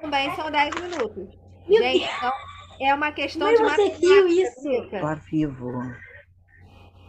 [0.01, 1.37] Também são 10 minutos.
[1.67, 2.13] Meu gente, Deus.
[2.17, 2.33] então
[2.81, 4.63] é uma questão Mas de você viu isso?
[4.63, 5.15] Drica.
[5.17, 5.73] vivo.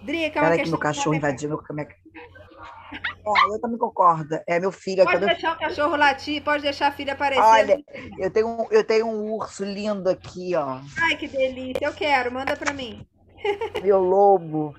[0.04, 1.60] Drica, é uma Peraí que meu cachorro invadiu meu,
[2.94, 4.40] é, eu também concordo.
[4.48, 5.04] É meu filho.
[5.04, 5.54] Pode deixar eu...
[5.54, 7.42] o cachorro latir, pode deixar a filha aparecer.
[7.42, 7.84] Olha,
[8.18, 10.80] eu tenho, um, eu tenho um urso lindo aqui, ó.
[11.02, 11.86] Ai, que delícia.
[11.86, 13.06] Eu quero, manda pra mim.
[13.82, 14.74] Meu lobo.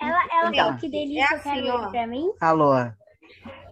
[0.00, 1.90] Ela, ela então, que delícia, é assim, ó.
[1.90, 2.30] pra mim?
[2.40, 2.72] Alô.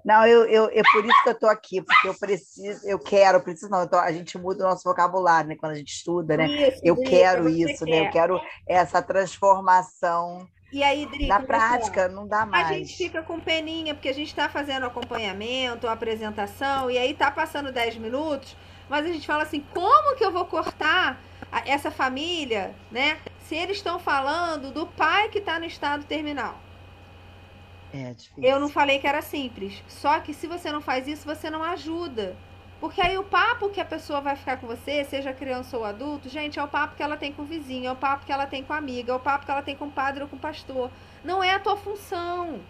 [0.05, 3.43] Não, eu, eu, é por isso que eu tô aqui, porque eu preciso, eu quero,
[3.43, 6.47] preciso não, tô, a gente muda o nosso vocabulário, né, quando a gente estuda, né?
[6.47, 7.91] Isso, eu quero isso, quer.
[7.91, 8.07] né?
[8.07, 12.69] Eu quero essa transformação e aí, Drico, Na prática, não dá mais.
[12.69, 17.31] A gente fica com peninha, porque a gente está fazendo acompanhamento, apresentação, e aí tá
[17.31, 18.57] passando 10 minutos,
[18.89, 21.21] mas a gente fala assim, como que eu vou cortar
[21.65, 23.19] essa família, né?
[23.41, 26.59] Se eles estão falando do pai que está no estado terminal.
[27.93, 28.45] É difícil.
[28.45, 29.83] Eu não falei que era simples.
[29.89, 32.37] Só que se você não faz isso, você não ajuda.
[32.81, 36.29] Porque aí o papo que a pessoa vai ficar com você, seja criança ou adulto,
[36.29, 38.47] gente, é o papo que ela tem com o vizinho, é o papo que ela
[38.47, 40.37] tem com a amiga, é o papo que ela tem com o padre ou com
[40.37, 40.91] o pastor.
[41.25, 42.61] Não é a tua função.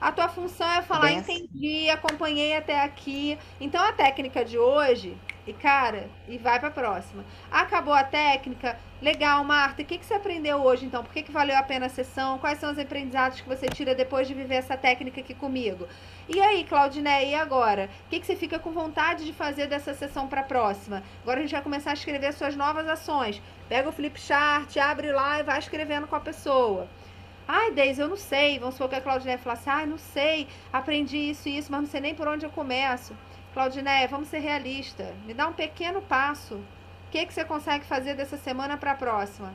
[0.00, 1.18] A tua função é falar, Bem...
[1.18, 3.38] entendi, acompanhei até aqui.
[3.60, 5.16] Então a técnica de hoje,
[5.46, 7.24] e cara, e vai para a próxima.
[7.50, 9.82] Acabou a técnica, legal, Marta.
[9.82, 11.04] O que, que você aprendeu hoje então?
[11.04, 12.38] Por que, que valeu a pena a sessão?
[12.38, 15.86] Quais são os aprendizados que você tira depois de viver essa técnica aqui comigo?
[16.28, 17.88] E aí, Claudiné, e agora?
[18.06, 21.02] O que, que você fica com vontade de fazer dessa sessão para a próxima?
[21.22, 23.40] Agora a gente vai começar a escrever suas novas ações.
[23.68, 26.88] Pega o flip chart, abre lá e vai escrevendo com a pessoa.
[27.46, 28.58] Ai, Deise, eu não sei.
[28.58, 31.88] Vamos supor que a Claudinei falasse, ai, não sei, aprendi isso e isso, mas não
[31.88, 33.14] sei nem por onde eu começo.
[33.56, 35.14] Claudinei, vamos ser realistas.
[35.24, 36.56] Me dá um pequeno passo.
[36.56, 39.54] O que, que você consegue fazer dessa semana para a próxima?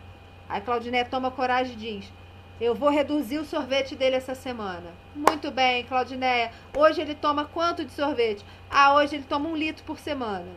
[0.49, 2.13] Aí Claudinei toma coragem e diz,
[2.59, 4.91] eu vou reduzir o sorvete dele essa semana.
[5.15, 6.51] Muito bem, Claudineia.
[6.75, 8.43] Hoje ele toma quanto de sorvete?
[8.71, 10.49] Ah, hoje ele toma um litro por semana.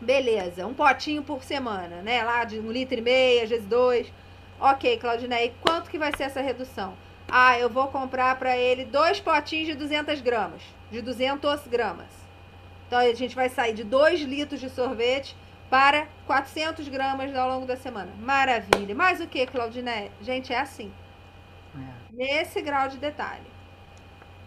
[0.00, 2.22] Beleza, um potinho por semana, né?
[2.22, 4.12] Lá de um litro e meio, às vezes dois.
[4.60, 6.94] Ok, Claudinei, e quanto que vai ser essa redução?
[7.28, 10.62] Ah, eu vou comprar para ele dois potinhos de 200 gramas.
[10.88, 12.29] De 200 gramas.
[12.90, 15.36] Então, a gente vai sair de 2 litros de sorvete
[15.70, 18.12] para 400 gramas ao longo da semana.
[18.16, 18.96] Maravilha.
[18.96, 20.10] Mais o que, Claudinei?
[20.20, 20.92] Gente, é assim.
[21.74, 21.94] É.
[22.10, 23.52] Nesse grau de detalhe.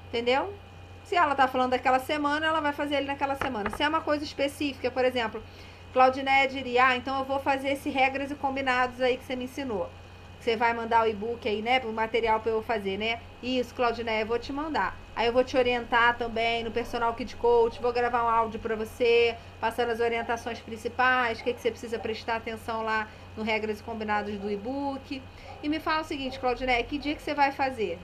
[0.08, 0.58] Entendeu?
[1.04, 3.70] Se ela tá falando daquela semana, ela vai fazer ele naquela semana.
[3.70, 5.44] Se é uma coisa específica, por exemplo,
[5.92, 9.46] Claudiné diria, ah, então eu vou fazer esse regras e combinados aí que você me
[9.46, 9.94] ensinou
[10.40, 11.80] Você vai mandar o e-book aí, né?
[11.86, 13.22] O material para eu fazer, né?
[13.42, 15.03] Isso, Claudineia, eu vou te mandar.
[15.16, 18.76] Aí eu vou te orientar também no Personal Kid Coach, vou gravar um áudio para
[18.76, 23.08] você, passando as orientações principais, o que, que você precisa prestar atenção lá
[23.38, 25.22] no Regras e Combinados do e-book.
[25.62, 28.00] E me fala o seguinte, Claudineia, que dia que você vai fazer?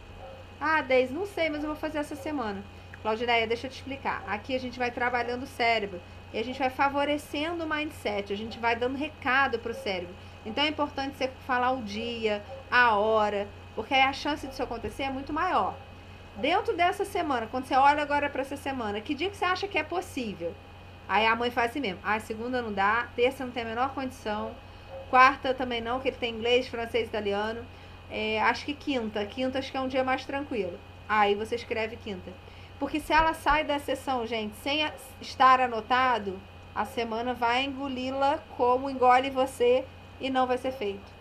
[0.62, 2.64] Ah, Deise, não sei, mas eu vou fazer essa semana.
[3.02, 4.24] Claudineia, deixa eu te explicar.
[4.28, 6.00] Aqui a gente vai trabalhando o cérebro
[6.32, 10.14] e a gente vai favorecendo o mindset, a gente vai dando recado para o cérebro.
[10.46, 15.04] Então é importante você falar o dia, a hora, porque aí a chance disso acontecer
[15.04, 15.76] é muito maior.
[16.40, 19.68] Dentro dessa semana, quando você olha agora para essa semana, que dia que você acha
[19.68, 20.56] que é possível?
[21.06, 22.00] Aí a mãe faz assim mesmo.
[22.02, 24.56] Ah, segunda não dá, terça não tem a menor condição,
[25.10, 27.66] quarta também não, que ele tem inglês, francês, italiano.
[28.10, 29.26] É, acho que quinta.
[29.26, 30.80] Quinta acho que é um dia mais tranquilo.
[31.10, 32.32] Aí você escreve quinta.
[32.80, 34.90] Porque se ela sai da sessão, gente, sem
[35.20, 36.40] estar anotado,
[36.74, 39.84] a semana vai engoli-la como engole você
[40.22, 41.19] e não vai ser feito.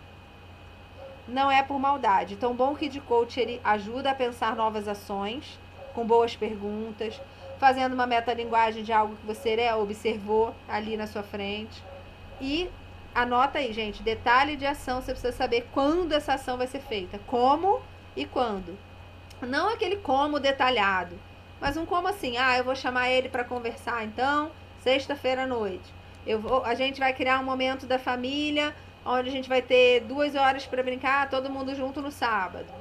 [1.29, 2.33] Não é por maldade.
[2.33, 5.59] Então, bom Kid Coach ele ajuda a pensar novas ações,
[5.93, 7.19] com boas perguntas,
[7.59, 11.83] fazendo uma metalinguagem de algo que você né, observou ali na sua frente.
[12.39, 12.69] E
[13.13, 17.19] anota aí, gente, detalhe de ação, você precisa saber quando essa ação vai ser feita,
[17.27, 17.81] como
[18.15, 18.77] e quando.
[19.41, 21.19] Não aquele como detalhado,
[21.59, 24.51] mas um como assim, ah, eu vou chamar ele para conversar então,
[24.81, 25.93] sexta-feira à noite.
[26.25, 28.73] Eu vou, a gente vai criar um momento da família
[29.09, 32.71] onde a gente vai ter duas horas para brincar, todo mundo junto no sábado.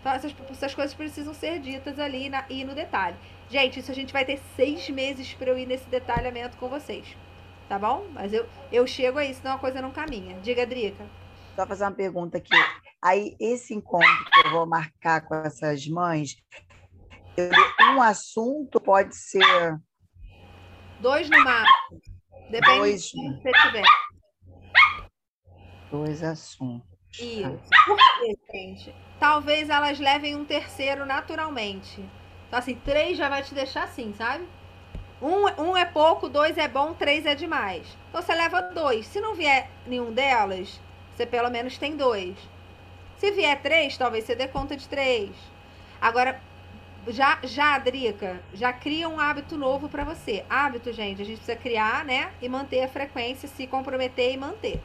[0.00, 3.16] Então, essas, essas coisas precisam ser ditas ali na, e no detalhe.
[3.50, 7.16] Gente, isso a gente vai ter seis meses para eu ir nesse detalhamento com vocês.
[7.68, 8.06] Tá bom?
[8.12, 10.38] Mas eu, eu chego aí, senão a coisa não caminha.
[10.40, 11.04] Diga, Drica.
[11.56, 12.56] Só fazer uma pergunta aqui.
[13.02, 16.36] Aí, esse encontro que eu vou marcar com essas mães,
[17.94, 19.78] um assunto pode ser.
[21.00, 22.00] Dois no máximo.
[22.50, 23.10] Depende Dois...
[23.10, 24.09] que você tiver.
[25.90, 26.88] Dois assuntos.
[27.18, 27.60] Isso.
[27.86, 28.94] Por quê, gente?
[29.18, 32.04] Talvez elas levem um terceiro naturalmente.
[32.46, 34.46] Então, assim, três já vai te deixar assim, sabe?
[35.20, 37.86] Um, um é pouco, dois é bom, três é demais.
[38.08, 39.06] Então, você leva dois.
[39.06, 40.80] Se não vier nenhum delas,
[41.14, 42.36] você pelo menos tem dois.
[43.18, 45.30] Se vier três, talvez você dê conta de três.
[46.00, 46.40] Agora,
[47.08, 50.44] já, já, Drica, já cria um hábito novo para você.
[50.48, 52.32] Hábito, gente, a gente precisa criar, né?
[52.40, 54.82] E manter a frequência, se comprometer e manter.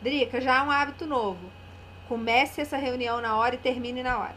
[0.00, 1.50] Drica, já é um hábito novo.
[2.08, 4.36] Comece essa reunião na hora e termine na hora.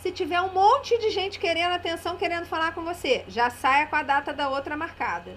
[0.00, 3.96] Se tiver um monte de gente querendo atenção, querendo falar com você, já saia com
[3.96, 5.36] a data da outra marcada.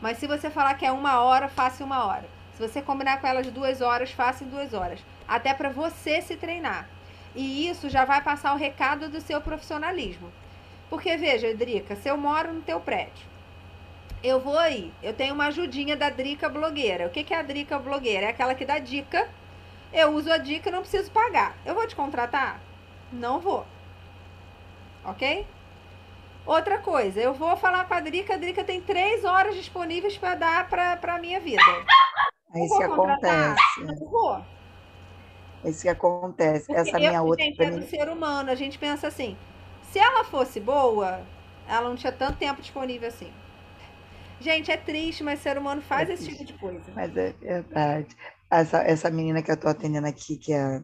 [0.00, 2.24] Mas se você falar que é uma hora, faça uma hora.
[2.54, 4.98] Se você combinar com elas duas horas, faça em duas horas.
[5.28, 6.88] Até para você se treinar.
[7.34, 10.32] E isso já vai passar o recado do seu profissionalismo.
[10.90, 13.31] Porque veja, Drica, se eu moro no teu prédio,
[14.22, 14.92] eu vou aí.
[15.02, 17.06] Eu tenho uma ajudinha da Drica blogueira.
[17.06, 18.26] O que, que é a Drica blogueira?
[18.26, 19.28] É aquela que dá dica.
[19.92, 21.56] Eu uso a dica e não preciso pagar.
[21.66, 22.60] Eu vou te contratar?
[23.12, 23.66] Não vou.
[25.04, 25.46] Ok?
[26.46, 28.34] Outra coisa, eu vou falar com a Drica.
[28.34, 31.62] A Drica tem três horas disponíveis para dar para a minha vida.
[32.54, 33.84] É isso que acontece.
[33.84, 34.44] Não vou.
[35.64, 36.66] É isso que acontece.
[36.66, 37.44] Porque Essa eu, minha outra.
[37.44, 38.50] Gente, é do ser humano.
[38.50, 39.36] A gente pensa assim:
[39.90, 41.22] se ela fosse boa,
[41.68, 43.32] ela não tinha tanto tempo disponível assim.
[44.42, 46.92] Gente, é triste, mas ser humano faz é esse tipo de coisa.
[46.94, 48.16] Mas é verdade.
[48.50, 50.82] Essa, essa menina que eu estou atendendo aqui, que é,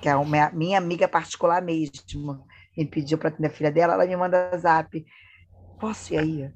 [0.00, 4.06] que é uma, minha amiga particular mesmo, me pediu para atender a filha dela, ela
[4.06, 5.04] me manda zap.
[5.78, 6.50] Posso ir aí?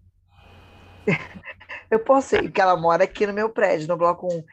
[1.91, 4.45] Eu posso ir, porque ela mora aqui no meu prédio, no bloco 1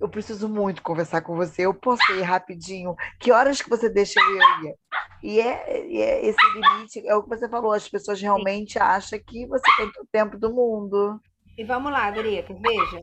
[0.00, 4.20] eu preciso muito conversar com você, eu posso ir rapidinho, que horas que você deixa
[4.20, 4.74] eu ir?
[5.22, 8.78] E é, e é esse limite, é o que você falou, as pessoas realmente Sim.
[8.80, 11.20] acham que você tem todo o tempo do mundo.
[11.56, 13.02] E vamos lá, Drica, veja,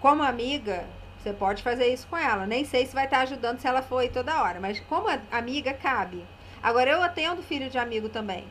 [0.00, 3.68] como amiga, você pode fazer isso com ela, nem sei se vai estar ajudando se
[3.68, 6.26] ela for aí toda hora, mas como amiga, cabe.
[6.62, 8.44] Agora, eu atendo filho de amigo também,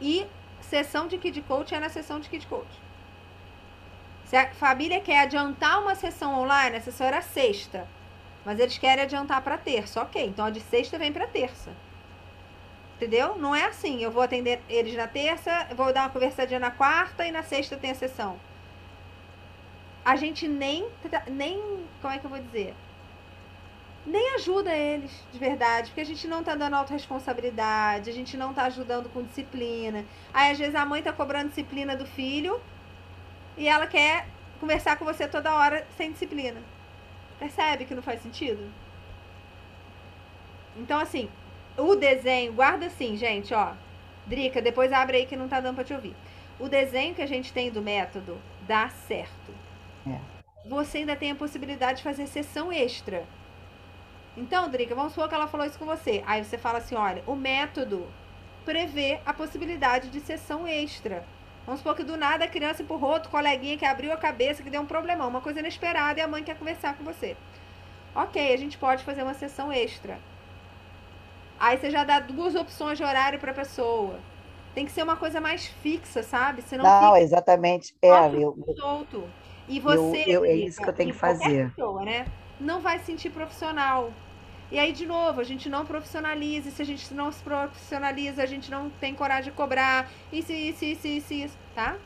[0.00, 0.26] e
[0.60, 2.89] sessão de Kid Coach é na sessão de Kid Coach.
[4.30, 7.88] Se a família quer adiantar uma sessão online, a sessão era sexta.
[8.44, 10.00] Mas eles querem adiantar para terça.
[10.00, 11.72] Ok, então a de sexta vem para terça.
[12.94, 13.36] Entendeu?
[13.36, 14.00] Não é assim.
[14.00, 17.76] Eu vou atender eles na terça, vou dar uma conversadinha na quarta e na sexta
[17.76, 18.38] tem a sessão.
[20.04, 20.88] A gente nem.
[21.26, 22.72] nem como é que eu vou dizer?
[24.06, 28.54] Nem ajuda eles, de verdade, porque a gente não tá dando autorresponsabilidade, a gente não
[28.54, 30.04] tá ajudando com disciplina.
[30.32, 32.60] Aí, às vezes, a mãe tá cobrando disciplina do filho,
[33.60, 34.26] e ela quer
[34.58, 36.62] conversar com você toda hora sem disciplina.
[37.38, 38.72] Percebe que não faz sentido?
[40.74, 41.28] Então, assim,
[41.76, 43.74] o desenho, guarda assim, gente, ó.
[44.26, 46.16] Drica, depois abre aí que não tá dando pra te ouvir.
[46.58, 49.54] O desenho que a gente tem do método dá certo.
[50.06, 50.18] É.
[50.66, 53.26] Você ainda tem a possibilidade de fazer sessão extra.
[54.38, 56.22] Então, Drica, vamos supor que ela falou isso com você.
[56.26, 58.08] Aí você fala assim: olha, o método
[58.64, 61.26] prevê a possibilidade de sessão extra.
[61.70, 64.68] Vamos supor que do nada a criança empurrou outro coleguinha que abriu a cabeça, que
[64.68, 67.36] deu um problemão, uma coisa inesperada e a mãe quer conversar com você.
[68.12, 70.18] Ok, a gente pode fazer uma sessão extra.
[71.60, 74.18] Aí você já dá duas opções de horário para a pessoa.
[74.74, 76.60] Tem que ser uma coisa mais fixa, sabe?
[76.62, 77.94] Senão não, exatamente.
[78.02, 79.22] É, eu, solto.
[79.68, 80.24] E você.
[80.26, 81.70] Eu, eu, é isso que eu tenho que fazer.
[81.70, 82.26] Pessoa, né?
[82.58, 84.10] Não vai se sentir profissional.
[84.70, 86.68] E aí, de novo, a gente não profissionaliza.
[86.68, 90.08] E se a gente não se profissionaliza, a gente não tem coragem de cobrar.
[90.32, 91.96] Isso, isso, isso, isso, isso, tá?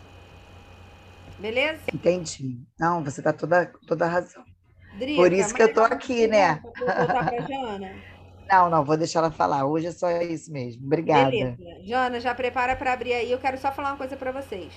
[1.39, 1.82] Beleza?
[1.93, 2.59] Entendi.
[2.78, 4.43] Não, você tá toda, toda razão.
[4.99, 6.61] Drica, Por isso que eu tô aqui, né?
[6.62, 7.95] Voltar pra Jana.
[8.51, 9.66] Não, não, vou deixar ela falar.
[9.66, 10.86] Hoje é só isso mesmo.
[10.86, 11.31] Obrigada.
[11.31, 11.59] Beleza.
[11.85, 13.31] Jana, já prepara para abrir aí.
[13.31, 14.73] Eu quero só falar uma coisa para vocês.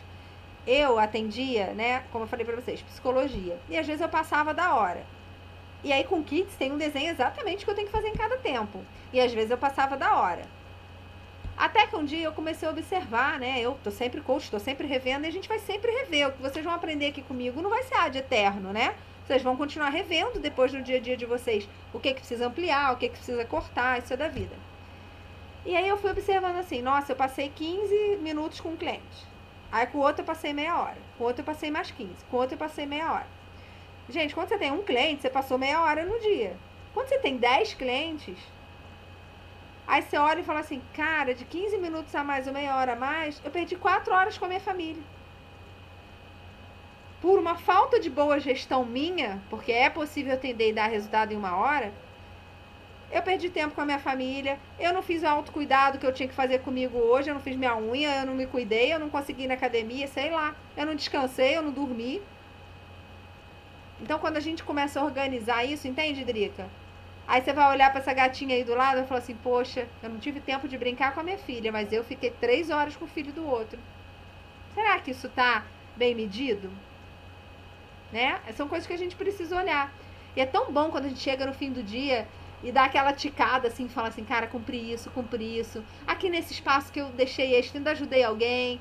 [0.65, 3.57] Eu atendia, né, como eu falei para vocês, psicologia.
[3.69, 5.05] E às vezes eu passava da hora.
[5.83, 8.37] E aí com Kids tem um desenho exatamente que eu tenho que fazer em cada
[8.37, 8.83] tempo.
[9.13, 10.43] E às vezes eu passava da hora.
[11.55, 13.59] Até que um dia eu comecei a observar, né?
[13.59, 16.27] Eu tô sempre coach, tô sempre revendo e a gente vai sempre rever.
[16.27, 18.95] O que vocês vão aprender aqui comigo não vai ser ad eterno, né?
[19.25, 22.47] Vocês vão continuar revendo depois no dia a dia de vocês o que, que precisa
[22.47, 24.55] ampliar, o que, que precisa cortar, isso é da vida.
[25.65, 29.27] E aí eu fui observando assim, nossa, eu passei 15 minutos com um cliente.
[29.71, 30.97] Aí com o outro eu passei meia hora.
[31.17, 32.23] Com o outro eu passei mais 15.
[32.29, 33.36] Com o outro eu passei meia hora.
[34.09, 36.55] Gente, quando você tem um cliente, você passou meia hora no dia.
[36.93, 38.37] Quando você tem 10 clientes,
[39.85, 42.93] aí você olha e fala assim, cara, de 15 minutos a mais ou meia hora
[42.93, 45.03] a mais, eu perdi 4 horas com a minha família
[47.21, 51.35] por uma falta de boa gestão minha, porque é possível atender e dar resultado em
[51.35, 51.91] uma hora,
[53.11, 56.27] eu perdi tempo com a minha família, eu não fiz o autocuidado que eu tinha
[56.27, 59.09] que fazer comigo hoje, eu não fiz minha unha, eu não me cuidei, eu não
[59.09, 62.21] consegui ir na academia, sei lá, eu não descansei, eu não dormi.
[64.01, 66.67] Então, quando a gente começa a organizar isso, entende, Drica?
[67.27, 70.09] Aí você vai olhar para essa gatinha aí do lado e falar assim: Poxa, eu
[70.09, 73.05] não tive tempo de brincar com a minha filha, mas eu fiquei três horas com
[73.05, 73.79] o filho do outro.
[74.73, 75.65] Será que isso tá
[75.97, 76.71] bem medido?
[78.11, 78.39] né?
[78.53, 79.93] São coisas que a gente precisa olhar.
[80.35, 82.27] E é tão bom quando a gente chega no fim do dia
[82.63, 85.83] e dá aquela ticada assim, fala assim, cara, cumpri isso, cumpri isso.
[86.05, 88.79] Aqui nesse espaço que eu deixei extra, ainda ajudei alguém.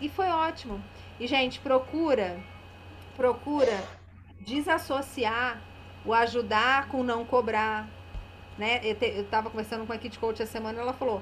[0.00, 0.82] E foi ótimo.
[1.18, 2.38] E, gente, procura,
[3.16, 3.82] procura
[4.40, 5.60] desassociar
[6.04, 7.88] o ajudar com não cobrar.
[8.56, 8.80] Né?
[8.82, 11.20] Eu, te, eu tava conversando com a Kit Coach essa semana ela falou: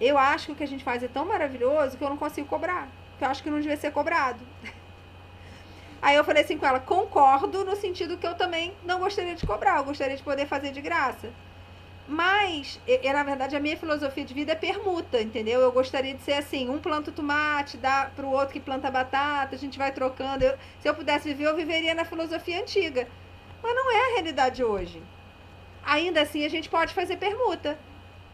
[0.00, 2.46] Eu acho que o que a gente faz é tão maravilhoso que eu não consigo
[2.46, 2.88] cobrar.
[3.18, 4.40] Que eu acho que não devia ser cobrado.
[6.00, 9.44] Aí eu falei assim com ela, concordo no sentido que eu também não gostaria de
[9.44, 11.32] cobrar, eu gostaria de poder fazer de graça.
[12.08, 15.60] Mas, e, na verdade, a minha filosofia de vida é permuta, entendeu?
[15.60, 19.54] Eu gostaria de ser assim, um planta tomate, dá para o outro que planta batata,
[19.54, 20.42] a gente vai trocando.
[20.42, 23.06] Eu, se eu pudesse viver, eu viveria na filosofia antiga.
[23.62, 25.02] Mas não é a realidade hoje.
[25.84, 27.78] Ainda assim, a gente pode fazer permuta,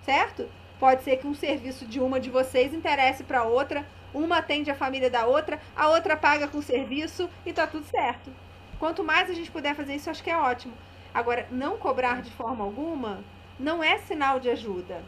[0.04, 0.48] certo?
[0.78, 4.76] Pode ser que um serviço de uma de vocês interesse para outra, uma atende a
[4.76, 8.30] família da outra, a outra paga com serviço e tá tudo certo.
[8.78, 10.74] Quanto mais a gente puder fazer isso, acho que é ótimo.
[11.12, 13.24] Agora, não cobrar de forma alguma
[13.58, 15.02] não é sinal de ajuda.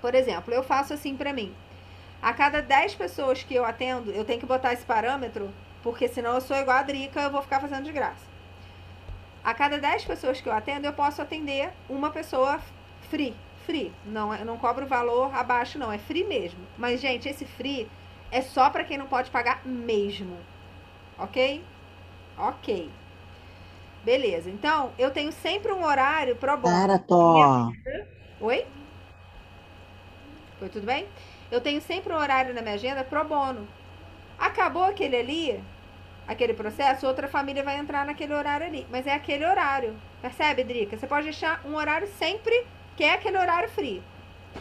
[0.00, 1.54] Por exemplo, eu faço assim para mim.
[2.20, 5.52] A cada 10 pessoas que eu atendo, eu tenho que botar esse parâmetro,
[5.82, 8.26] porque senão eu sou igual a Drica, eu vou ficar fazendo de graça.
[9.44, 12.60] A cada 10 pessoas que eu atendo, eu posso atender uma pessoa
[13.08, 13.34] free.
[13.64, 13.92] Free.
[14.04, 15.92] Não, eu não cobro valor abaixo, não.
[15.92, 16.60] É free mesmo.
[16.76, 17.88] Mas, gente, esse free
[18.30, 20.36] é só para quem não pode pagar mesmo.
[21.18, 21.62] Ok?
[22.36, 22.90] Ok.
[24.08, 24.48] Beleza.
[24.48, 26.74] Então, eu tenho sempre um horário pro bono.
[26.74, 27.70] Para, Tó.
[28.40, 28.66] Oi?
[30.58, 31.06] Foi tudo bem?
[31.50, 33.68] Eu tenho sempre um horário na minha agenda pro bono.
[34.38, 35.62] Acabou aquele ali,
[36.26, 38.86] aquele processo, outra família vai entrar naquele horário ali.
[38.90, 39.94] Mas é aquele horário.
[40.22, 40.96] Percebe, Drica?
[40.96, 42.66] Você pode deixar um horário sempre
[42.96, 44.02] que é aquele horário free.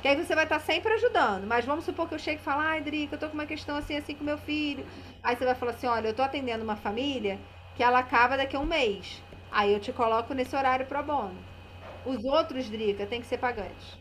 [0.02, 1.48] Que aí você vai estar sempre ajudando.
[1.48, 3.78] Mas vamos supor que eu chegue e fale, ai, Drica, eu tô com uma questão
[3.78, 4.86] assim, assim com meu filho.
[5.24, 7.40] Aí você vai falar assim, olha, eu tô atendendo uma família
[7.78, 9.26] que ela acaba daqui a um mês.
[9.52, 11.46] Aí eu te coloco nesse horário pro bono.
[12.06, 14.00] Os outros, Drica, tem que ser pagantes.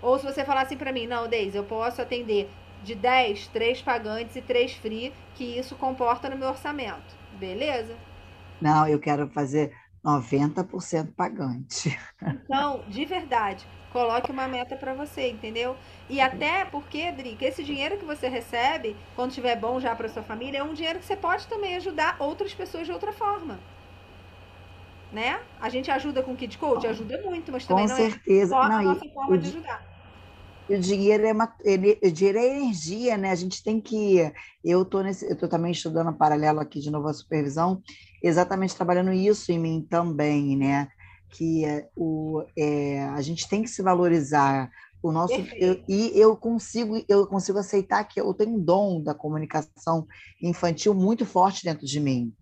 [0.00, 2.50] Ou se você falar assim para mim, não, Deise, eu posso atender
[2.80, 7.16] de 10, 3 pagantes e 3 free, que isso comporta no meu orçamento.
[7.30, 7.98] Beleza?
[8.60, 9.72] Não, eu quero fazer
[10.04, 11.98] 90% pagante.
[12.48, 15.78] Então, de verdade, coloque uma meta para você, entendeu?
[16.08, 20.22] E até porque, Drica, esse dinheiro que você recebe, quando estiver bom já para sua
[20.22, 23.60] família, é um dinheiro que você pode também ajudar outras pessoas de outra forma.
[25.16, 25.40] Né?
[25.62, 28.54] A gente ajuda com Kid Coach, ajuda muito, mas também com não é certeza.
[28.54, 29.82] é só não, a nossa forma de ajudar.
[30.68, 33.30] O dinheiro é uma, ele, o dinheiro é energia, né?
[33.30, 34.30] A gente tem que.
[34.62, 37.80] Eu tô nesse, eu tô também estudando paralelo aqui de novo a supervisão,
[38.22, 40.86] exatamente trabalhando isso em mim também, né?
[41.30, 44.70] que é, o, é, a gente tem que se valorizar.
[45.02, 49.14] O nosso, eu, e eu consigo, eu consigo aceitar que eu tenho um dom da
[49.14, 50.06] comunicação
[50.42, 52.34] infantil muito forte dentro de mim.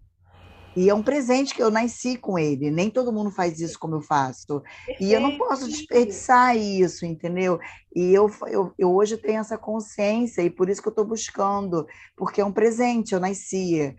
[0.76, 2.70] E é um presente que eu nasci com ele.
[2.70, 4.62] Nem todo mundo faz isso como eu faço.
[5.00, 7.58] E eu não posso desperdiçar isso, entendeu?
[7.94, 11.86] E eu, eu, eu hoje tenho essa consciência, e por isso que eu estou buscando,
[12.16, 13.94] porque é um presente, eu nasci.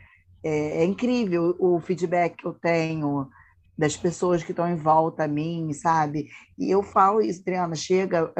[0.48, 3.28] É, é, incrível o feedback que eu tenho
[3.76, 6.28] das pessoas que estão em volta a mim, sabe?
[6.56, 8.32] E eu falo isso, Adriana, chega,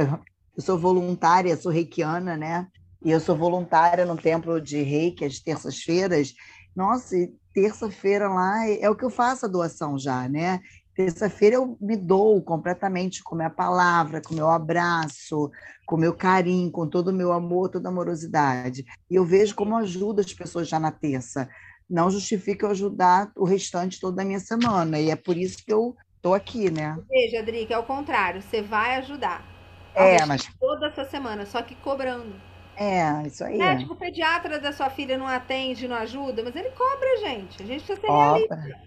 [0.56, 2.68] eu sou voluntária, sou reikiana, né?
[3.04, 6.34] E eu sou voluntária no templo de reiki às terças-feiras.
[6.76, 7.16] Nossa,
[7.54, 10.60] terça-feira lá é, é o que eu faço a doação já, né?
[10.96, 15.52] Terça-feira eu me dou completamente com minha palavra, com meu abraço,
[15.86, 18.86] com meu carinho, com todo o meu amor, toda a amorosidade.
[19.10, 21.50] E eu vejo como ajuda as pessoas já na terça.
[21.90, 24.98] Não justifica eu ajudar o restante toda a minha semana.
[24.98, 26.98] E é por isso que eu estou aqui, né?
[27.10, 28.42] Veja, Adri, que é o contrário.
[28.42, 29.46] Você vai ajudar.
[29.94, 30.50] É, mas...
[30.60, 32.36] Toda essa semana, só que cobrando.
[32.76, 33.60] É, isso aí.
[33.60, 37.62] É, tipo, o pediatra da sua filha não atende, não ajuda, mas ele cobra, gente.
[37.62, 38.86] A gente precisa ser realista.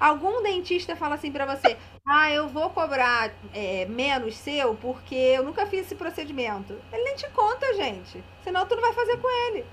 [0.00, 1.76] Algum dentista fala assim para você:
[2.08, 6.80] ah, eu vou cobrar é, menos seu porque eu nunca fiz esse procedimento.
[6.92, 8.24] Ele nem te conta, gente.
[8.42, 9.64] Senão tu não vai fazer com ele.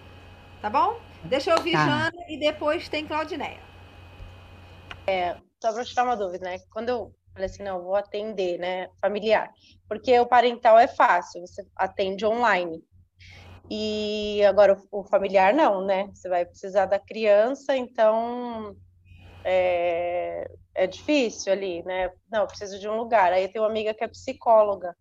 [0.61, 0.99] Tá bom?
[1.23, 1.85] Deixa eu ouvir tá.
[1.85, 3.59] Jana e depois tem Claudineia.
[5.07, 6.57] É, só para tirar uma dúvida, né?
[6.69, 9.51] Quando eu falei assim, não, vou atender, né, familiar.
[9.87, 12.83] Porque o parental é fácil, você atende online.
[13.69, 16.09] E agora o, familiar não, né?
[16.13, 18.75] Você vai precisar da criança, então
[19.43, 22.11] é, é difícil ali, né?
[22.31, 23.33] Não, eu preciso de um lugar.
[23.33, 24.95] Aí tem uma amiga que é psicóloga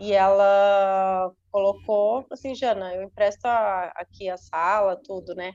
[0.00, 5.52] e ela colocou assim, Jana, eu empresto a, aqui a sala, tudo, né?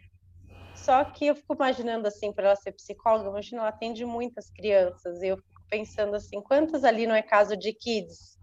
[0.76, 5.22] Só que eu fico imaginando assim, para ela ser psicóloga, imagina, ela atende muitas crianças,
[5.22, 8.38] e eu fico pensando assim, quantas ali não é caso de kids?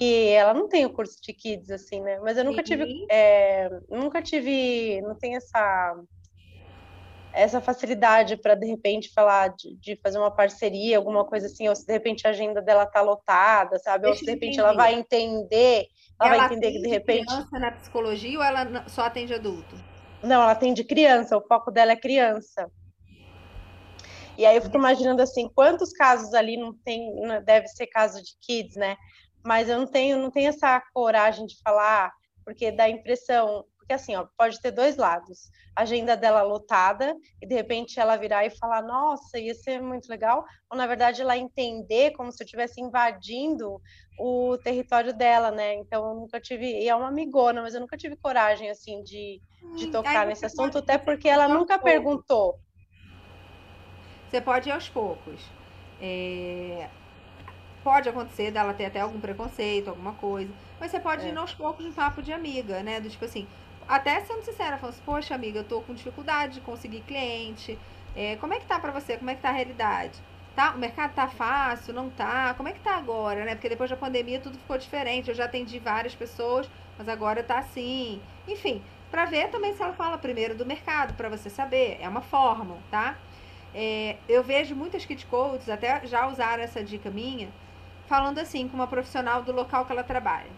[0.00, 2.18] E ela não tem o curso de kids, assim, né?
[2.20, 3.06] Mas eu nunca tive.
[3.10, 5.02] É, nunca tive.
[5.02, 5.94] Não tem essa.
[7.32, 11.76] Essa facilidade para de repente falar de, de, fazer uma parceria, alguma coisa assim, ou
[11.76, 14.04] se de repente a agenda dela tá lotada, sabe?
[14.04, 15.86] Deixa ou se de repente ela vai entender,
[16.20, 17.26] ela, ela vai entender que de repente.
[17.26, 19.76] criança na psicologia ou ela só atende adulto?
[20.24, 22.68] Não, ela atende criança, o foco dela é criança.
[24.36, 28.22] E aí eu fico imaginando assim, quantos casos ali não tem, não deve ser caso
[28.22, 28.96] de kids, né?
[29.44, 32.12] Mas eu não tenho, não tenho essa coragem de falar,
[32.44, 35.50] porque dá a impressão, porque assim, ó, pode ter dois lados.
[35.74, 40.08] A agenda dela lotada e de repente ela virar e falar, nossa, ia ser muito
[40.08, 43.80] legal, ou na verdade ela entender como se eu estivesse invadindo
[44.18, 45.74] o território dela, né?
[45.74, 49.40] Então eu nunca tive, e é uma amigona, mas eu nunca tive coragem assim de,
[49.76, 52.60] de hum, tocar nesse assunto, até porque ela nunca perguntou.
[54.28, 55.42] Você pode ir aos poucos.
[56.00, 56.88] É,
[57.82, 60.50] pode acontecer dela ter até algum preconceito, alguma coisa.
[60.78, 61.30] Mas você pode é.
[61.30, 63.00] ir aos poucos de papo de amiga, né?
[63.00, 63.46] Do tipo assim,
[63.88, 67.78] até sendo sincera, falando assim, poxa, amiga, eu tô com dificuldade de conseguir cliente.
[68.14, 69.16] É, como é que tá para você?
[69.16, 70.18] Como é que tá a realidade?
[70.54, 70.72] Tá?
[70.72, 72.54] O mercado tá fácil, não tá?
[72.54, 73.54] Como é que tá agora, né?
[73.54, 75.28] Porque depois da pandemia tudo ficou diferente.
[75.28, 78.20] Eu já atendi várias pessoas, mas agora tá assim.
[78.46, 81.98] Enfim, para ver também se ela fala primeiro do mercado, para você saber.
[82.00, 83.16] É uma forma, tá?
[83.74, 87.48] É, eu vejo muitas kit coaches até já usaram essa dica minha,
[88.10, 90.50] falando assim com uma profissional do local que ela trabalha.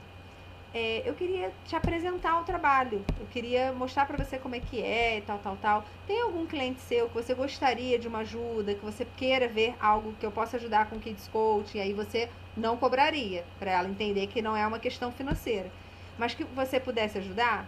[0.73, 4.83] É, eu queria te apresentar o trabalho, eu queria mostrar para você como é que
[4.83, 5.85] é tal, tal, tal.
[6.07, 10.15] Tem algum cliente seu que você gostaria de uma ajuda, que você queira ver algo
[10.19, 14.29] que eu possa ajudar com Kids Coach, e aí você não cobraria, para ela entender
[14.29, 15.71] que não é uma questão financeira,
[16.17, 17.67] mas que você pudesse ajudar?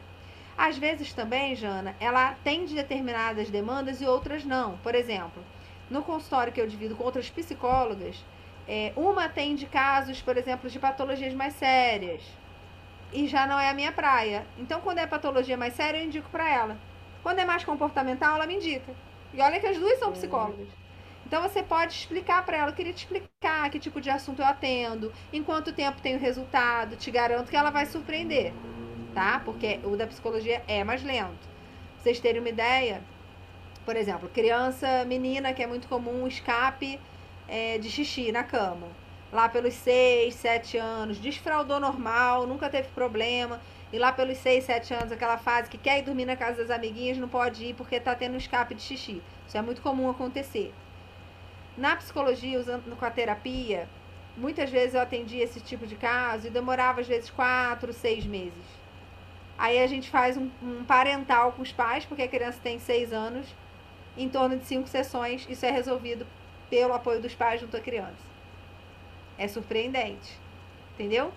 [0.56, 4.78] Às vezes também, Jana, ela tem determinadas demandas e outras não.
[4.78, 5.44] Por exemplo,
[5.90, 8.24] no consultório que eu divido com outras psicólogas,
[8.66, 12.22] é, uma atende casos, por exemplo, de patologias mais sérias.
[13.12, 14.46] E já não é a minha praia.
[14.58, 16.78] Então, quando é patologia mais séria, eu indico para ela.
[17.22, 18.92] Quando é mais comportamental, ela me indica.
[19.32, 20.68] E olha que as duas são psicólogas.
[21.26, 24.46] Então você pode explicar para ela, eu queria te explicar que tipo de assunto eu
[24.46, 28.52] atendo, em quanto tempo tem o resultado, te garanto que ela vai surpreender,
[29.14, 29.40] tá?
[29.42, 31.30] Porque o da psicologia é mais lento.
[31.30, 33.02] Pra vocês terem uma ideia,
[33.86, 37.00] por exemplo, criança, menina, que é muito comum, escape
[37.48, 38.88] é, de xixi na cama.
[39.32, 43.60] Lá pelos 6, 7 anos, desfraudou normal, nunca teve problema.
[43.92, 46.70] E lá pelos 6, 7 anos, aquela fase que quer ir dormir na casa das
[46.70, 49.22] amiguinhas, não pode ir porque está tendo um escape de xixi.
[49.46, 50.72] Isso é muito comum acontecer.
[51.76, 53.88] Na psicologia, usando com a terapia,
[54.36, 58.84] muitas vezes eu atendia esse tipo de caso e demorava às vezes 4, 6 meses.
[59.56, 63.12] Aí a gente faz um, um parental com os pais, porque a criança tem 6
[63.12, 63.46] anos,
[64.16, 66.26] em torno de 5 sessões, isso é resolvido
[66.70, 68.34] pelo apoio dos pais junto à criança.
[69.36, 70.38] é surpreendente.
[70.94, 71.32] Entendeu?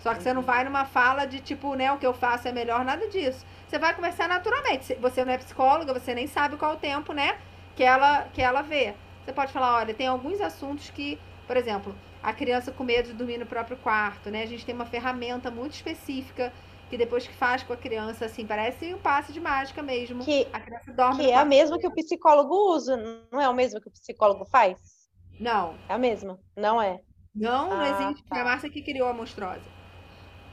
[0.00, 2.52] Só que você não vai numa fala de tipo, né, o que eu faço é
[2.52, 3.44] melhor, nada disso.
[3.66, 4.94] Você vai conversar naturalmente.
[4.94, 7.38] Você não é psicóloga, você nem sabe qual o tempo, né,
[7.76, 8.94] que ela que ela vê.
[9.24, 13.14] Você pode falar, olha, tem alguns assuntos que, por exemplo, a criança com medo de
[13.14, 14.42] dormir no próprio quarto, né?
[14.42, 16.52] A gente tem uma ferramenta muito específica
[16.88, 20.24] que depois que faz com a criança, assim, parece um passe de mágica mesmo.
[20.24, 21.24] Que, a criança dorme.
[21.24, 22.96] Que é a mesma que o psicólogo usa,
[23.30, 24.78] não é o mesmo que o psicólogo faz?
[25.38, 25.74] Não.
[25.88, 27.00] É a mesma, não é?
[27.34, 28.24] Não, não ah, existe.
[28.24, 28.34] Tá.
[28.34, 29.78] Foi a Márcia que criou a monstruosa.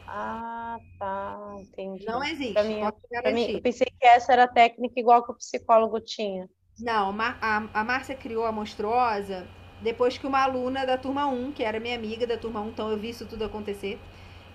[0.08, 2.06] Ah, tá, entendi.
[2.06, 2.54] Não existe.
[2.54, 6.00] Pra mim, pra mim, eu pensei que essa era a técnica igual que o psicólogo
[6.00, 6.48] tinha.
[6.80, 9.48] Não, a, a Márcia criou a monstruosa
[9.82, 12.90] depois que uma aluna da turma 1, que era minha amiga da turma 1, então
[12.90, 14.00] eu vi isso tudo acontecer,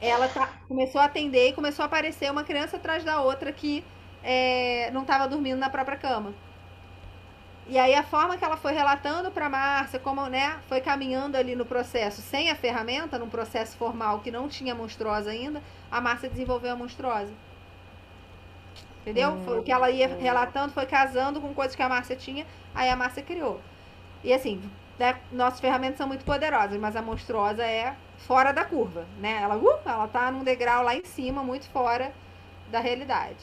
[0.01, 3.85] ela tá, começou a atender e começou a aparecer uma criança atrás da outra que
[4.23, 6.33] é, não estava dormindo na própria cama.
[7.69, 11.55] E aí a forma que ela foi relatando para Márcia, como né, foi caminhando ali
[11.55, 16.29] no processo sem a ferramenta, num processo formal que não tinha monstruosa ainda, a Márcia
[16.29, 17.33] desenvolveu a monstruosa.
[19.03, 19.31] Entendeu?
[19.31, 22.91] Hum, o que ela ia relatando foi casando com coisas que a Márcia tinha, aí
[22.91, 23.61] a Márcia criou.
[24.25, 24.61] E assim,
[25.01, 29.41] né, nossas ferramentas são muito poderosas, mas a monstruosa é fora da curva, né?
[29.41, 32.13] Ela, uh, ela tá num degrau lá em cima, muito fora
[32.71, 33.43] da realidade.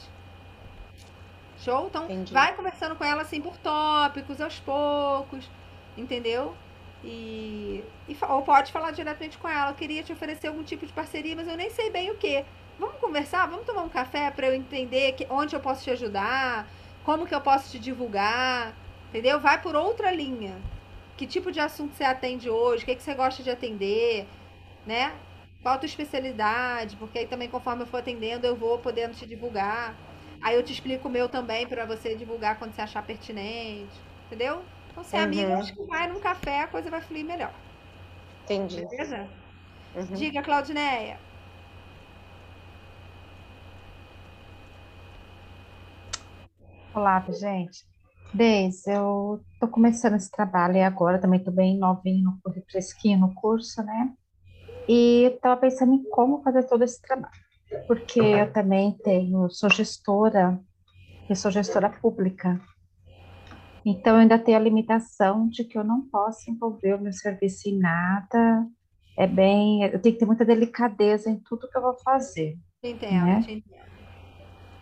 [1.58, 1.88] Show?
[1.88, 2.32] Então, Entendi.
[2.32, 5.50] vai conversando com ela assim por tópicos, aos poucos,
[5.96, 6.54] entendeu?
[7.02, 9.72] E, e, ou pode falar diretamente com ela.
[9.72, 12.44] Eu queria te oferecer algum tipo de parceria, mas eu nem sei bem o que.
[12.78, 13.46] Vamos conversar?
[13.46, 16.68] Vamos tomar um café para eu entender que, onde eu posso te ajudar?
[17.02, 18.72] Como que eu posso te divulgar?
[19.08, 19.40] Entendeu?
[19.40, 20.54] Vai por outra linha.
[21.18, 22.84] Que tipo de assunto você atende hoje?
[22.84, 24.28] O que, é que você gosta de atender?
[24.86, 25.12] Né?
[25.60, 26.96] Qual a tua especialidade?
[26.96, 29.96] Porque aí também, conforme eu for atendendo, eu vou podendo te divulgar.
[30.40, 34.00] Aí eu te explico o meu também para você divulgar quando você achar pertinente.
[34.26, 34.62] Entendeu?
[34.92, 35.24] Então, se é uhum.
[35.24, 37.52] amigo, acho que vai num café, a coisa vai fluir melhor.
[38.44, 38.86] Entendi.
[38.86, 39.28] Beleza?
[39.96, 40.14] Uhum.
[40.14, 41.18] Diga, Claudineia.
[46.94, 47.87] Olá, gente.
[48.32, 53.82] Deise, eu tô começando esse trabalho agora, também tô bem novinho, no, fresquinho no curso,
[53.82, 54.12] né?
[54.88, 57.32] E tava pensando em como fazer todo esse trabalho,
[57.86, 60.60] porque eu também tenho, sou gestora,
[61.28, 62.60] eu sou gestora pública,
[63.84, 67.68] então eu ainda tenho a limitação de que eu não posso envolver o meu serviço
[67.68, 68.66] em nada,
[69.16, 72.58] é bem, eu tenho que ter muita delicadeza em tudo que eu vou fazer.
[72.82, 73.38] Entendo, né?
[73.40, 73.64] entendo.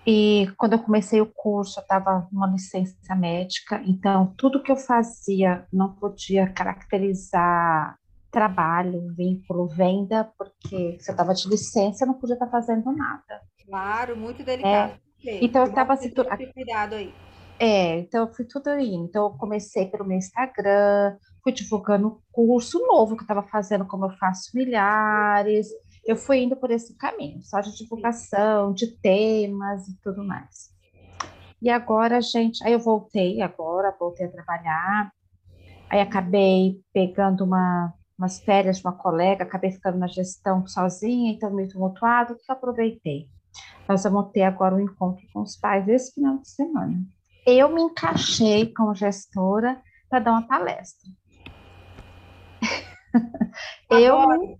[0.06, 4.76] E quando eu comecei o curso, eu estava numa licença médica, então tudo que eu
[4.76, 7.98] fazia não podia caracterizar
[8.30, 13.40] trabalho, vínculo, venda, porque se eu estava de licença, eu não podia estar fazendo nada.
[13.66, 14.92] Claro, muito delicado.
[15.26, 16.12] É, então eu estava assim,
[16.54, 17.12] cuidado aí.
[17.58, 18.94] É, então eu fui tudo aí.
[18.94, 24.04] Então eu comecei pelo meu Instagram, fui divulgando curso novo que eu estava fazendo, como
[24.04, 25.68] eu faço milhares,
[26.06, 30.70] eu fui indo por esse caminho, só de divulgação, de temas e tudo mais.
[31.60, 35.12] E agora, gente, aí eu voltei agora, voltei a trabalhar,
[35.90, 41.52] aí acabei pegando uma, umas férias de uma colega, acabei ficando na gestão sozinha, então
[41.52, 43.28] meio tumultuado, que eu aproveitei.
[43.88, 47.02] Nós vamos ter agora um encontro com os pais esse final de semana.
[47.44, 51.10] Eu me encaixei como gestora para dar uma palestra.
[53.90, 54.56] eu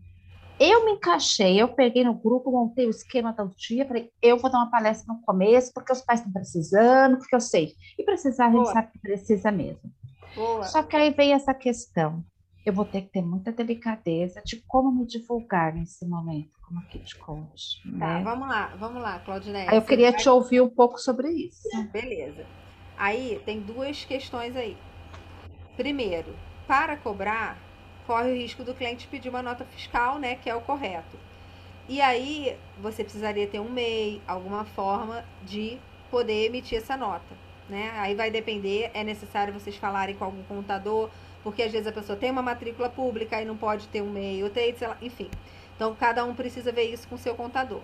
[0.59, 4.51] eu me encaixei, eu peguei no grupo, montei o esquema todo dia, falei, eu vou
[4.51, 7.75] dar uma palestra no começo, porque os pais estão precisando, porque eu sei.
[7.99, 8.73] E precisar, a gente Boa.
[8.73, 9.91] sabe que precisa mesmo.
[10.35, 10.65] Boa.
[10.65, 12.25] Só que aí vem essa questão.
[12.65, 17.17] Eu vou ter que ter muita delicadeza de como me divulgar nesse momento, como Kid
[17.17, 17.81] Coach.
[17.99, 18.23] Tá, né?
[18.25, 19.69] vamos lá, vamos lá, Claudinei.
[19.69, 20.21] Aí eu queria vai...
[20.21, 21.69] te ouvir um pouco sobre isso.
[21.93, 22.45] Beleza.
[22.97, 24.77] Aí tem duas questões aí.
[25.77, 26.35] Primeiro,
[26.67, 27.59] para cobrar,
[28.07, 31.19] corre o risco do cliente pedir uma nota fiscal, né, que é o correto.
[31.89, 35.79] E aí você precisaria ter um MEI, alguma forma de
[36.11, 37.35] poder emitir essa nota,
[37.69, 37.93] né?
[37.97, 41.11] Aí vai depender, é necessário vocês falarem com algum contador,
[41.45, 44.43] porque às vezes a pessoa tem uma matrícula pública e não pode ter um MEI,
[44.43, 45.31] ou tem, lá, enfim.
[45.77, 47.83] Então cada um precisa ver isso com seu contador.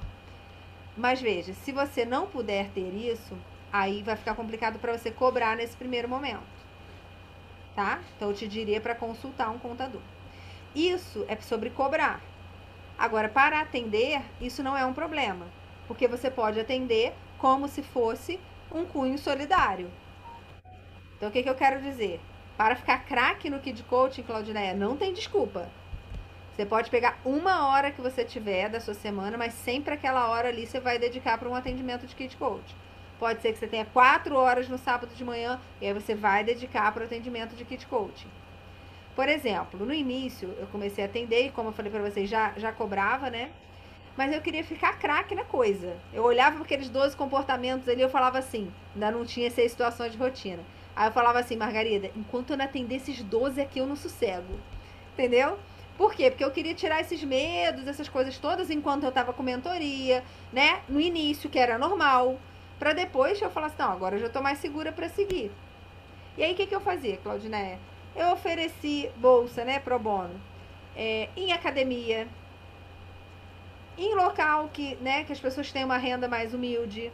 [0.96, 3.36] Mas veja, se você não puder ter isso,
[3.72, 6.61] aí vai ficar complicado para você cobrar nesse primeiro momento
[7.74, 8.00] tá?
[8.16, 10.00] Então eu te diria para consultar um contador.
[10.74, 12.20] Isso é sobre cobrar.
[12.98, 15.46] Agora, para atender, isso não é um problema,
[15.86, 18.38] porque você pode atender como se fosse
[18.70, 19.90] um cunho solidário.
[21.16, 22.20] Então, o que, que eu quero dizer?
[22.56, 25.68] Para ficar craque no Kid Coaching, Claudineia, não tem desculpa.
[26.54, 30.48] Você pode pegar uma hora que você tiver da sua semana, mas sempre aquela hora
[30.48, 32.76] ali você vai dedicar para um atendimento de Kid Coaching.
[33.22, 36.42] Pode ser que você tenha quatro horas no sábado de manhã e aí você vai
[36.42, 38.26] dedicar para o atendimento de kit coaching.
[39.14, 42.52] Por exemplo, no início eu comecei a atender, e como eu falei para vocês, já,
[42.56, 43.52] já cobrava, né?
[44.16, 45.96] Mas eu queria ficar craque na coisa.
[46.12, 50.10] Eu olhava para aqueles 12 comportamentos ali, eu falava assim, ainda não tinha seis situações
[50.10, 50.64] de rotina.
[50.96, 54.58] Aí eu falava assim, Margarida, enquanto eu não atender esses 12 aqui, eu não sossego.
[55.12, 55.60] Entendeu?
[55.96, 56.28] Por quê?
[56.28, 60.80] Porque eu queria tirar esses medos, essas coisas todas, enquanto eu estava com mentoria, né?
[60.88, 62.36] No início, que era normal.
[62.78, 65.50] Para depois eu falar assim, não, agora eu já estou mais segura para seguir.
[66.36, 67.78] E aí, o que, que eu fazia, Claudineia?
[68.16, 70.40] Eu ofereci bolsa, né, pro bono,
[70.96, 72.26] é, em academia,
[73.96, 77.12] em local que, né, que as pessoas têm uma renda mais humilde.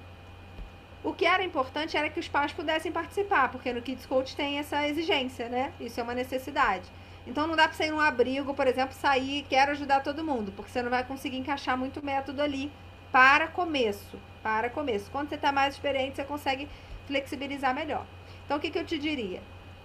[1.03, 4.59] O que era importante era que os pais pudessem participar, porque no Kids Coach tem
[4.59, 5.73] essa exigência, né?
[5.79, 6.91] Isso é uma necessidade.
[7.27, 10.71] Então não dá para sair num abrigo, por exemplo, sair quero ajudar todo mundo, porque
[10.71, 12.71] você não vai conseguir encaixar muito método ali
[13.13, 15.11] para começo, para começo.
[15.11, 16.69] Quando você está mais experiente, você consegue
[17.07, 18.05] flexibilizar melhor.
[18.45, 19.41] Então o que, que eu te diria?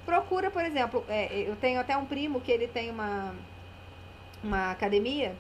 [0.05, 3.34] Procura, por exemplo, é, eu tenho até um primo que ele tem uma,
[4.43, 5.35] uma academia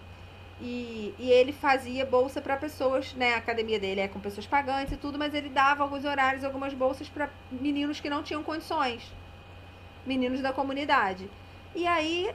[0.61, 3.33] e, e ele fazia bolsa para pessoas, né?
[3.33, 6.73] A academia dele é com pessoas pagantes e tudo, mas ele dava alguns horários, algumas
[6.73, 9.11] bolsas para meninos que não tinham condições,
[10.05, 11.29] meninos da comunidade.
[11.75, 12.33] E aí,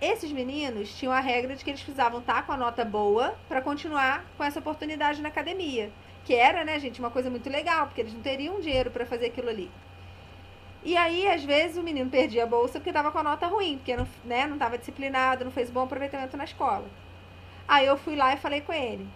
[0.00, 3.62] esses meninos tinham a regra de que eles precisavam estar com a nota boa para
[3.62, 5.90] continuar com essa oportunidade na academia.
[6.24, 9.26] Que era, né, gente, uma coisa muito legal, porque eles não teriam dinheiro para fazer
[9.26, 9.70] aquilo ali.
[10.82, 13.76] E aí, às vezes, o menino perdia a bolsa porque estava com a nota ruim,
[13.78, 16.84] porque não né, não estava disciplinado, não fez bom aproveitamento na escola.
[17.66, 19.06] Aí eu fui lá e falei com ele.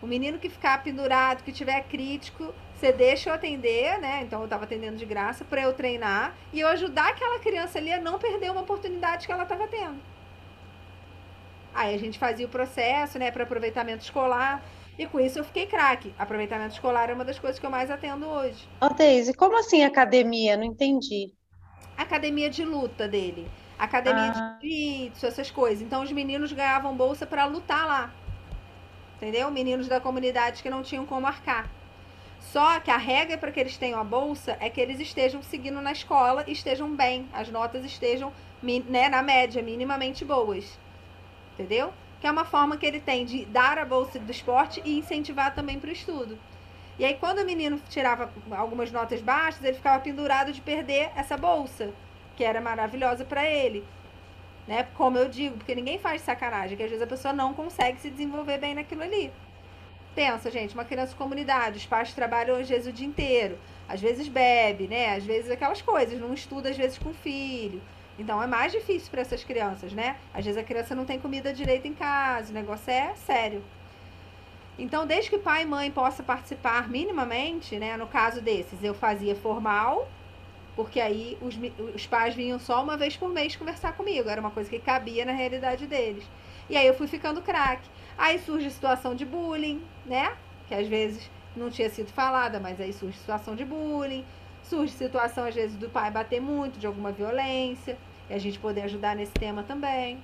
[0.00, 4.22] O menino que ficar pendurado, que tiver crítico, você deixa eu atender, né?
[4.22, 7.92] Então eu estava atendendo de graça para eu treinar e eu ajudar aquela criança ali
[7.92, 10.00] a não perder uma oportunidade que ela estava tendo.
[11.74, 14.62] Aí a gente fazia o processo, né, para aproveitamento escolar.
[14.98, 16.12] E com isso eu fiquei craque.
[16.18, 18.68] Aproveitamento escolar é uma das coisas que eu mais atendo hoje.
[18.80, 20.56] Ô, Deise, como assim academia?
[20.56, 21.32] Não entendi.
[21.96, 23.48] Academia de luta dele.
[23.78, 24.58] Academia ah.
[24.60, 25.82] de jiu-jitsu, essas coisas.
[25.82, 28.12] Então os meninos ganhavam bolsa para lutar lá.
[29.16, 29.50] Entendeu?
[29.52, 31.70] Meninos da comunidade que não tinham como marcar.
[32.40, 35.80] Só que a regra para que eles tenham a bolsa é que eles estejam seguindo
[35.80, 40.78] na escola e estejam bem, as notas estejam né, na média, minimamente boas.
[41.54, 41.92] Entendeu?
[42.20, 45.54] Que é uma forma que ele tem de dar a bolsa do esporte e incentivar
[45.54, 46.38] também para o estudo.
[46.98, 51.36] E aí, quando o menino tirava algumas notas baixas, ele ficava pendurado de perder essa
[51.36, 51.90] bolsa,
[52.36, 53.84] que era maravilhosa para ele.
[54.66, 54.86] Né?
[54.96, 58.10] Como eu digo, porque ninguém faz sacanagem, que às vezes a pessoa não consegue se
[58.10, 59.32] desenvolver bem naquilo ali.
[60.14, 63.56] Pensa, gente, uma criança de comunidade, os pais trabalham às vezes o dia inteiro,
[63.88, 65.14] às vezes bebe, né?
[65.14, 67.80] Às vezes aquelas coisas, não estuda às vezes com o filho.
[68.18, 70.16] Então é mais difícil para essas crianças, né?
[70.34, 73.62] Às vezes a criança não tem comida direito em casa, o negócio é sério.
[74.76, 77.96] Então, desde que pai e mãe possam participar minimamente, né?
[77.96, 80.08] No caso desses, eu fazia formal,
[80.74, 81.58] porque aí os,
[81.94, 85.24] os pais vinham só uma vez por mês conversar comigo, era uma coisa que cabia
[85.24, 86.24] na realidade deles.
[86.68, 87.88] E aí eu fui ficando craque.
[88.16, 90.36] Aí surge a situação de bullying, né?
[90.66, 94.24] Que às vezes não tinha sido falada, mas aí surge situação de bullying.
[94.62, 97.96] Surge situação, às vezes, do pai bater muito, de alguma violência
[98.28, 100.22] e a gente poder ajudar nesse tema também.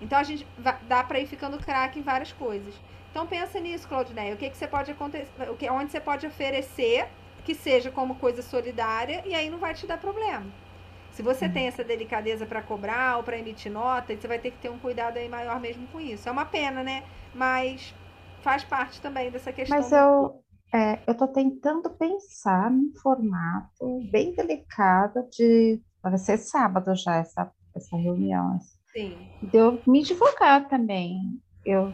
[0.00, 0.46] Então a gente
[0.88, 2.74] dá para ir ficando craque em várias coisas.
[3.10, 4.34] Então pensa nisso, Claudineia.
[4.34, 7.08] O que, que você pode acontecer, o que, onde você pode oferecer
[7.44, 10.46] que seja como coisa solidária e aí não vai te dar problema.
[11.10, 11.52] Se você uhum.
[11.52, 14.78] tem essa delicadeza para cobrar ou para emitir nota, você vai ter que ter um
[14.78, 16.28] cuidado aí maior mesmo com isso.
[16.28, 17.04] É uma pena, né?
[17.34, 17.94] Mas
[18.40, 19.76] faz parte também dessa questão.
[19.76, 20.42] Mas eu,
[20.72, 27.50] é, eu estou tentando pensar num formato bem delicado de Vai ser sábado já essa,
[27.74, 28.58] essa reunião.
[28.92, 29.28] Sim.
[29.42, 31.40] Deu me divulgar também.
[31.64, 31.92] Eu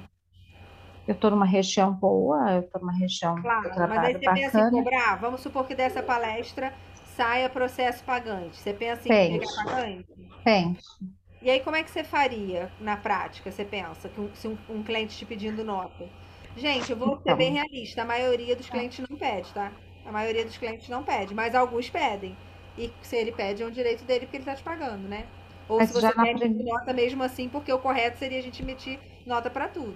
[1.06, 4.34] eu estou numa região boa, eu estou numa região claro, mas aí você bacana.
[4.34, 6.74] pensa em cobrar, vamos supor que dessa palestra
[7.16, 8.58] saia processo pagante.
[8.58, 10.06] Você pensa em pegar pagante?
[10.44, 10.98] Penso.
[11.40, 14.58] E aí como é que você faria na prática, você pensa, que um, se um,
[14.68, 16.06] um cliente te pedindo nota?
[16.54, 19.72] Gente, eu vou então, ser bem realista, a maioria dos clientes não pede, tá?
[20.04, 22.36] A maioria dos clientes não pede, mas alguns pedem.
[22.78, 25.26] E se ele pede, é um direito dele porque ele está te pagando, né?
[25.68, 26.64] Ou Mas se você pede prim...
[26.64, 29.94] nota mesmo assim, porque o correto seria a gente emitir nota para tudo.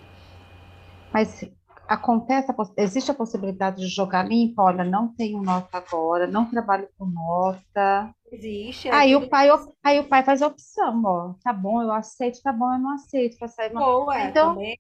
[1.13, 1.45] Mas
[1.89, 4.63] acontece, existe a possibilidade de jogar limpo?
[4.63, 8.11] Olha, não tenho nota agora, não trabalho com nota.
[8.31, 8.89] Existe.
[8.89, 9.49] É aí, o pai,
[9.85, 11.35] aí o pai faz a opção, ó.
[11.43, 13.39] Tá bom, eu aceito, tá bom, eu não aceito.
[13.39, 14.75] Pra sair Boa, então, é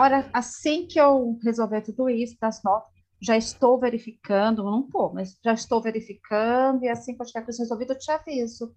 [0.00, 5.38] olha, assim que eu resolver tudo isso, das notas, já estou verificando, não estou, mas
[5.42, 8.74] já estou verificando, e assim que eu tiver com isso resolvido, eu te aviso.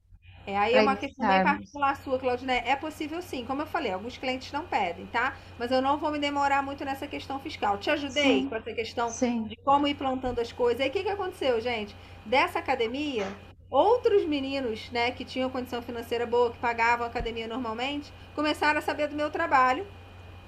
[0.48, 2.54] É, aí é uma questão bem particular sua, Claudine.
[2.54, 5.38] É possível sim, como eu falei, alguns clientes não pedem, tá?
[5.60, 7.78] Mas eu não vou me demorar muito nessa questão fiscal.
[7.78, 8.50] Te ajudei sim.
[8.50, 9.44] com essa questão sim.
[9.44, 10.82] de como ir plantando as coisas.
[10.82, 11.96] Aí o que, que aconteceu, gente?
[12.26, 13.28] Dessa academia,
[13.70, 18.82] outros meninos, né, que tinham condição financeira boa, que pagavam a academia normalmente, começaram a
[18.82, 19.86] saber do meu trabalho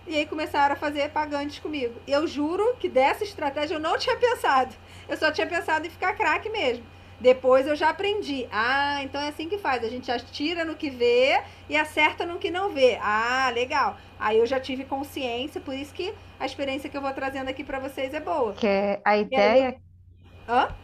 [0.08, 2.00] e aí começaram a fazer pagantes comigo.
[2.08, 4.76] Eu juro que dessa estratégia eu não tinha pensado.
[5.08, 6.84] Eu só tinha pensado em ficar craque mesmo.
[7.20, 8.48] Depois eu já aprendi.
[8.52, 9.84] Ah, então é assim que faz.
[9.84, 12.98] A gente atira no que vê e acerta no que não vê.
[13.00, 13.96] Ah, legal.
[14.20, 17.64] Aí eu já tive consciência, por isso que a experiência que eu vou trazendo aqui
[17.64, 18.54] para vocês é boa.
[18.54, 19.68] Que é a ideia.
[19.68, 19.78] Aí...
[20.50, 20.76] Hã?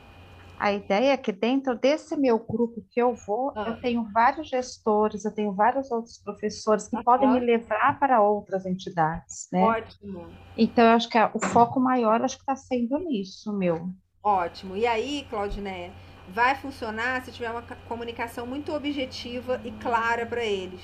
[0.59, 3.65] A ideia é que dentro desse meu grupo que eu vou, ah.
[3.67, 8.21] eu tenho vários gestores, eu tenho vários outros professores que ah, podem me levar para
[8.21, 9.61] outras entidades, né?
[9.61, 10.27] Ótimo.
[10.57, 13.91] Então, eu acho que o foco maior acho que está sendo nisso, meu.
[14.23, 14.75] Ótimo.
[14.75, 15.91] E aí, Claudineia,
[16.27, 20.81] vai funcionar se tiver uma comunicação muito objetiva e clara para eles.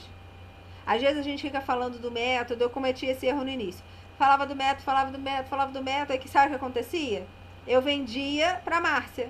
[0.85, 3.83] Às vezes a gente fica falando do método, eu cometi esse erro no início.
[4.17, 7.25] Falava do método, falava do método, falava do método, aí que sabe o que acontecia?
[7.65, 9.29] Eu vendia para Márcia.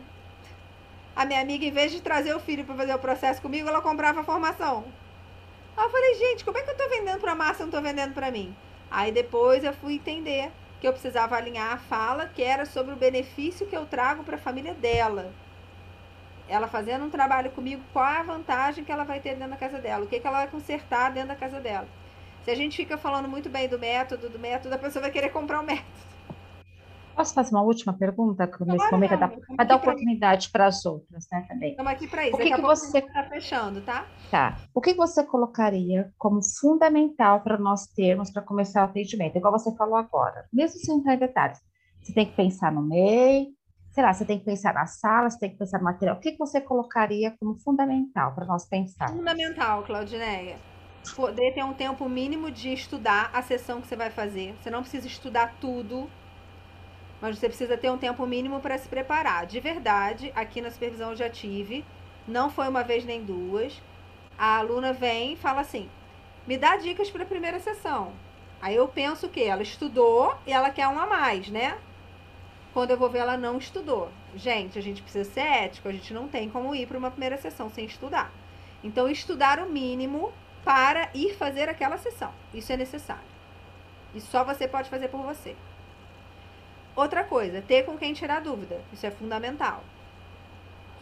[1.15, 3.81] A minha amiga, em vez de trazer o filho para fazer o processo comigo, ela
[3.81, 4.85] comprava a formação.
[5.77, 7.81] Aí eu falei, gente, como é que eu tô vendendo para Márcia e não tô
[7.81, 8.56] vendendo para mim?
[8.90, 12.98] Aí depois eu fui entender que eu precisava alinhar a fala, que era sobre o
[12.98, 15.34] benefício que eu trago para a família dela
[16.48, 19.57] ela fazendo um trabalho comigo, qual é a vantagem que ela vai ter dentro da
[19.57, 21.88] casa dela, o que, que ela vai consertar dentro da casa dela.
[22.44, 25.30] Se a gente fica falando muito bem do método, do método, a pessoa vai querer
[25.30, 26.12] comprar o método.
[27.15, 28.49] Posso fazer uma última pergunta?
[28.61, 31.72] Nesse momento, vai dar, dar oportunidade para as outras, né, também.
[31.72, 32.35] Estamos aqui para isso.
[32.35, 34.07] O que, que você está fechando, tá?
[34.31, 34.57] Tá.
[34.73, 39.38] O que você colocaria como fundamental para nós termos para começar o atendimento?
[39.38, 41.60] Igual você falou agora, mesmo sem entrar em detalhes.
[42.02, 43.48] Você tem que pensar no MEI,
[43.91, 46.18] sei lá, você tem que pensar na sala, você tem que pensar no material.
[46.18, 49.10] O que, que você colocaria como fundamental para nós pensar?
[49.10, 50.57] Fundamental, Claudineia.
[51.15, 54.56] Poder ter um tempo mínimo de estudar a sessão que você vai fazer.
[54.61, 56.10] Você não precisa estudar tudo,
[57.23, 59.45] mas você precisa ter um tempo mínimo para se preparar.
[59.45, 61.85] De verdade, aqui na supervisão eu já tive,
[62.27, 63.81] não foi uma vez nem duas.
[64.37, 65.89] A aluna vem e fala assim:
[66.45, 68.11] me dá dicas para a primeira sessão.
[68.61, 71.77] Aí eu penso que ela estudou e ela quer um a mais, né?
[72.73, 74.11] Quando eu vou ver, ela não estudou.
[74.35, 77.37] Gente, a gente precisa ser ético, a gente não tem como ir para uma primeira
[77.37, 78.33] sessão sem estudar.
[78.83, 80.33] Então, estudar o mínimo
[80.65, 82.33] para ir fazer aquela sessão.
[82.53, 83.23] Isso é necessário.
[84.13, 85.55] E só você pode fazer por você.
[86.95, 88.80] Outra coisa, ter com quem tirar dúvida.
[88.91, 89.84] Isso é fundamental.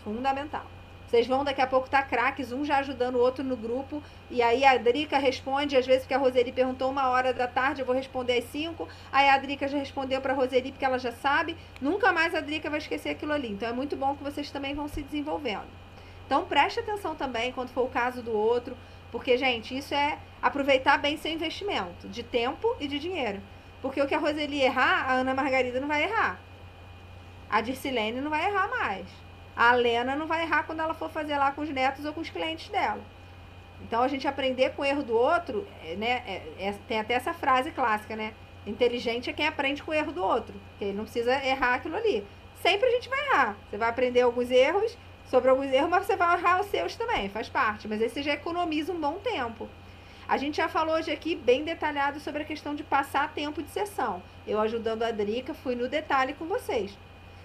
[0.04, 0.66] Fundamental.
[1.12, 4.02] Vocês vão daqui a pouco estar tá craques, um já ajudando o outro no grupo.
[4.30, 7.82] E aí a Drica responde, às vezes, porque a Roseli perguntou uma hora da tarde,
[7.82, 8.88] eu vou responder às cinco.
[9.12, 11.58] Aí a Drica já respondeu para a Roseli, porque ela já sabe.
[11.82, 13.52] Nunca mais a Drica vai esquecer aquilo ali.
[13.52, 15.68] Então é muito bom que vocês também vão se desenvolvendo.
[16.26, 18.78] Então preste atenção também quando for o caso do outro.
[19.12, 23.42] Porque, gente, isso é aproveitar bem seu investimento de tempo e de dinheiro.
[23.82, 26.40] Porque o que a Roseli errar, a Ana Margarida não vai errar.
[27.50, 29.08] A Dircilene não vai errar mais.
[29.56, 32.22] A Lena não vai errar quando ela for fazer lá com os netos ou com
[32.22, 33.02] os clientes dela.
[33.82, 36.24] Então a gente aprender com o erro do outro, é, né?
[36.26, 38.34] É, é, tem até essa frase clássica, né?
[38.66, 40.54] Inteligente é quem aprende com o erro do outro.
[40.70, 42.26] Porque ele não precisa errar aquilo ali.
[42.62, 43.58] Sempre a gente vai errar.
[43.70, 44.96] Você vai aprender alguns erros,
[45.26, 47.88] sobre alguns erros, mas você vai errar os seus também, faz parte.
[47.88, 49.68] Mas aí você já economiza um bom tempo.
[50.32, 53.70] A gente já falou hoje aqui bem detalhado sobre a questão de passar tempo de
[53.70, 54.24] sessão.
[54.48, 56.98] Eu ajudando a Drica, fui no detalhe com vocês.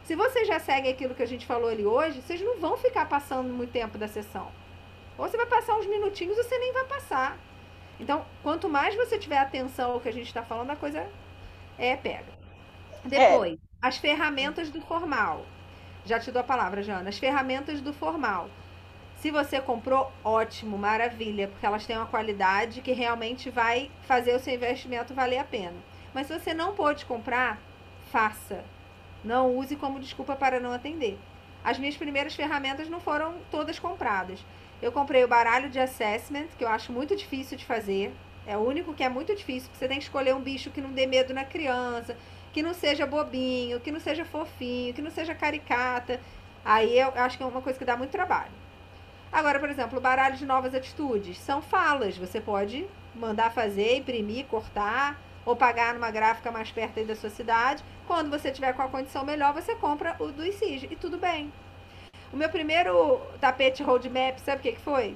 [0.05, 3.09] Se vocês já seguem aquilo que a gente falou ali hoje, vocês não vão ficar
[3.09, 4.53] passando muito tempo da sessão.
[5.19, 7.37] Ou você vai passar uns minutinhos ou você nem vai passar.
[7.99, 11.09] Então, quanto mais você tiver atenção ao que a gente está falando, a coisa
[11.77, 12.39] é pega.
[13.05, 13.57] Depois, é.
[13.83, 15.45] as ferramentas do formal.
[16.05, 17.09] Já te dou a palavra, Jana.
[17.09, 18.49] As ferramentas do formal.
[19.17, 24.39] Se você comprou, ótimo, maravilha, porque elas têm uma qualidade que realmente vai fazer o
[24.39, 25.77] seu investimento valer a pena.
[26.13, 27.59] Mas se você não pôde comprar,
[28.13, 28.63] faça.
[29.25, 31.19] Não use como desculpa para não atender.
[31.65, 34.39] As minhas primeiras ferramentas não foram todas compradas.
[34.83, 38.15] Eu comprei o baralho de assessment, que eu acho muito difícil de fazer.
[38.47, 40.81] É o único que é muito difícil, porque você tem que escolher um bicho que
[40.81, 42.17] não dê medo na criança,
[42.53, 46.21] que não seja bobinho, que não seja fofinho, que não seja caricata.
[46.63, 48.66] Aí eu acho que é uma coisa que dá muito trabalho.
[49.37, 52.17] Agora, por exemplo, o baralho de novas atitudes são falas.
[52.17, 57.85] Você pode mandar fazer, imprimir, cortar ou pagar numa gráfica mais perto da sua cidade.
[58.07, 61.53] Quando você tiver com a condição melhor, você compra o do ICIG e tudo bem.
[62.33, 65.15] O meu primeiro tapete roadmap, sabe o que, que foi?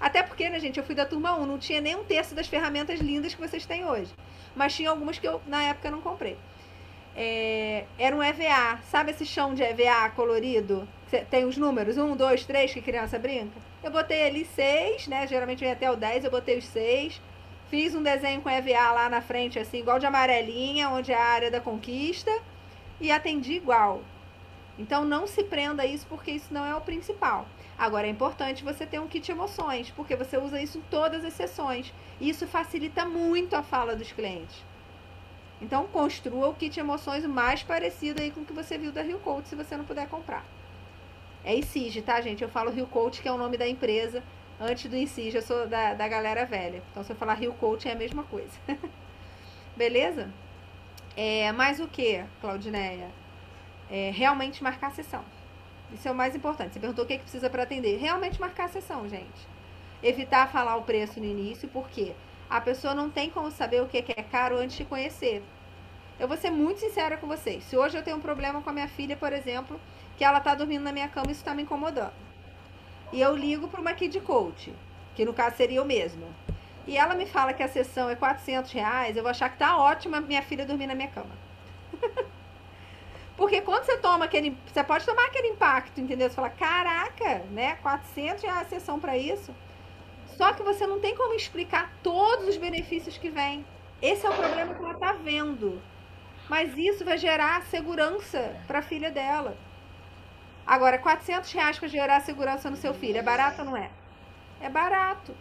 [0.00, 2.48] Até porque, né, gente, eu fui da turma 1, não tinha nem um terço das
[2.48, 4.12] ferramentas lindas que vocês têm hoje.
[4.56, 6.36] Mas tinha algumas que eu, na época, não comprei.
[7.14, 10.88] É, era um EVA, sabe esse chão de EVA colorido?
[11.20, 13.60] Tem os números, um, dois, três, que criança brinca.
[13.82, 15.26] Eu botei ali seis, né?
[15.26, 17.20] Geralmente vem até o 10, eu botei os seis.
[17.68, 21.24] Fiz um desenho com EVA lá na frente, assim, igual de amarelinha, onde é a
[21.24, 22.30] área da conquista.
[23.00, 24.02] E atendi igual.
[24.78, 27.46] Então não se prenda a isso porque isso não é o principal.
[27.76, 31.34] Agora é importante você ter um kit emoções, porque você usa isso em todas as
[31.34, 31.92] sessões.
[32.20, 34.64] E isso facilita muito a fala dos clientes.
[35.60, 39.18] Então construa o kit emoções mais parecido aí com o que você viu da Rio
[39.18, 40.44] Coach, se você não puder comprar.
[41.44, 42.42] É ICIG, tá, gente?
[42.42, 44.22] Eu falo Rio Coach, que é o nome da empresa.
[44.60, 46.82] Antes do ICIG, eu sou da, da galera velha.
[46.90, 48.52] Então, se eu falar Rio Coach, é a mesma coisa.
[49.76, 50.30] Beleza?
[51.16, 53.10] É, mais o que, Claudineia?
[53.90, 55.24] É, realmente marcar a sessão.
[55.92, 56.72] Isso é o mais importante.
[56.72, 57.98] Você perguntou o que, é que precisa para atender.
[57.98, 59.48] Realmente marcar a sessão, gente.
[60.02, 62.14] Evitar falar o preço no início, porque
[62.48, 65.42] a pessoa não tem como saber o que é caro antes de conhecer.
[66.18, 67.64] Eu vou ser muito sincera com vocês.
[67.64, 69.80] Se hoje eu tenho um problema com a minha filha, por exemplo,
[70.22, 72.12] que ela tá dormindo na minha cama e isso está me incomodando.
[73.12, 74.72] E eu ligo para uma Kid Coach,
[75.16, 76.28] que no caso seria eu mesma.
[76.86, 79.76] E ela me fala que a sessão é 400 reais, eu vou achar que tá
[79.76, 81.36] ótima minha filha dormir na minha cama.
[83.36, 84.56] Porque quando você toma aquele.
[84.64, 86.30] Você pode tomar aquele impacto, entendeu?
[86.30, 87.74] Você fala, caraca, né?
[87.82, 89.52] 400 reais a sessão para isso.
[90.36, 93.66] Só que você não tem como explicar todos os benefícios que vem.
[94.00, 95.82] Esse é o problema que ela tá vendo.
[96.48, 99.56] Mas isso vai gerar segurança para a filha dela.
[100.66, 103.90] Agora, 400 reais para gerar segurança no seu filho, é barato ou não é?
[104.60, 105.34] É barato.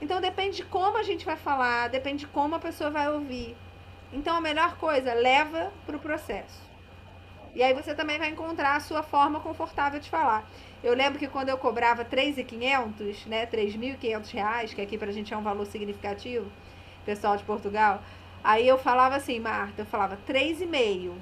[0.00, 3.56] Então depende de como a gente vai falar, depende de como a pessoa vai ouvir.
[4.12, 6.70] Então a melhor coisa, leva para o processo.
[7.54, 10.48] E aí você também vai encontrar a sua forma confortável de falar.
[10.82, 15.36] Eu lembro que quando eu cobrava 3.500, né, 3.500 reais, que aqui pra gente é
[15.36, 16.50] um valor significativo,
[17.04, 18.02] pessoal de Portugal,
[18.42, 21.12] aí eu falava assim, Marta, eu falava 3,5.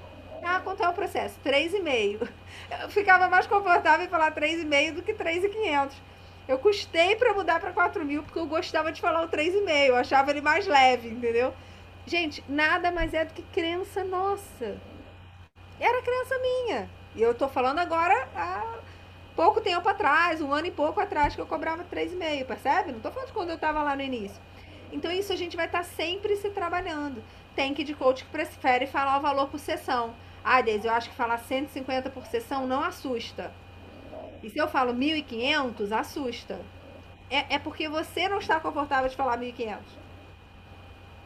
[0.42, 1.38] Ah, quanto é o processo?
[1.44, 2.28] 3,5.
[2.82, 5.96] Eu ficava mais confortável em falar 3,5 do que 3,500.
[6.46, 9.68] Eu custei para mudar para 4 mil porque eu gostava de falar o 3,5.
[9.86, 11.52] Eu achava ele mais leve, entendeu?
[12.06, 14.80] Gente, nada mais é do que crença nossa.
[15.78, 16.88] Era crença minha.
[17.14, 18.78] E eu tô falando agora há
[19.36, 22.92] pouco tempo atrás, um ano e pouco atrás, que eu cobrava 3,5, percebe?
[22.92, 24.40] Não tô falando de quando eu tava lá no início.
[24.90, 27.22] Então isso a gente vai estar tá sempre se trabalhando.
[27.54, 30.14] Tem que de coach que prefere falar o valor por sessão.
[30.50, 33.52] Ah, Deise, eu acho que falar 150 por sessão não assusta.
[34.42, 36.66] E se eu falo 1.500, assusta.
[37.30, 39.98] É, é porque você não está confortável de falar 1.500.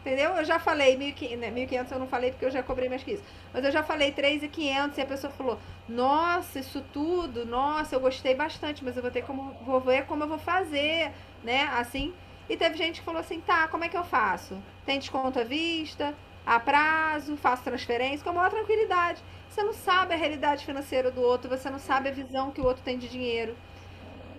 [0.01, 0.36] Entendeu?
[0.36, 1.51] Eu já falei 1.500, né?
[1.53, 3.24] 1.500 eu não falei porque eu já cobrei mais que isso.
[3.53, 8.35] Mas eu já falei 3.500 e a pessoa falou: "Nossa, isso tudo, nossa, eu gostei
[8.35, 11.12] bastante, mas eu vou ter como vou ver como eu vou fazer",
[11.44, 11.62] né?
[11.74, 12.12] Assim.
[12.49, 14.61] E teve gente que falou assim: "Tá, como é que eu faço?
[14.85, 16.12] Tem desconto à vista?
[16.44, 19.23] A prazo, faço transferência com a maior tranquilidade.
[19.48, 22.64] Você não sabe a realidade financeira do outro, você não sabe a visão que o
[22.64, 23.55] outro tem de dinheiro,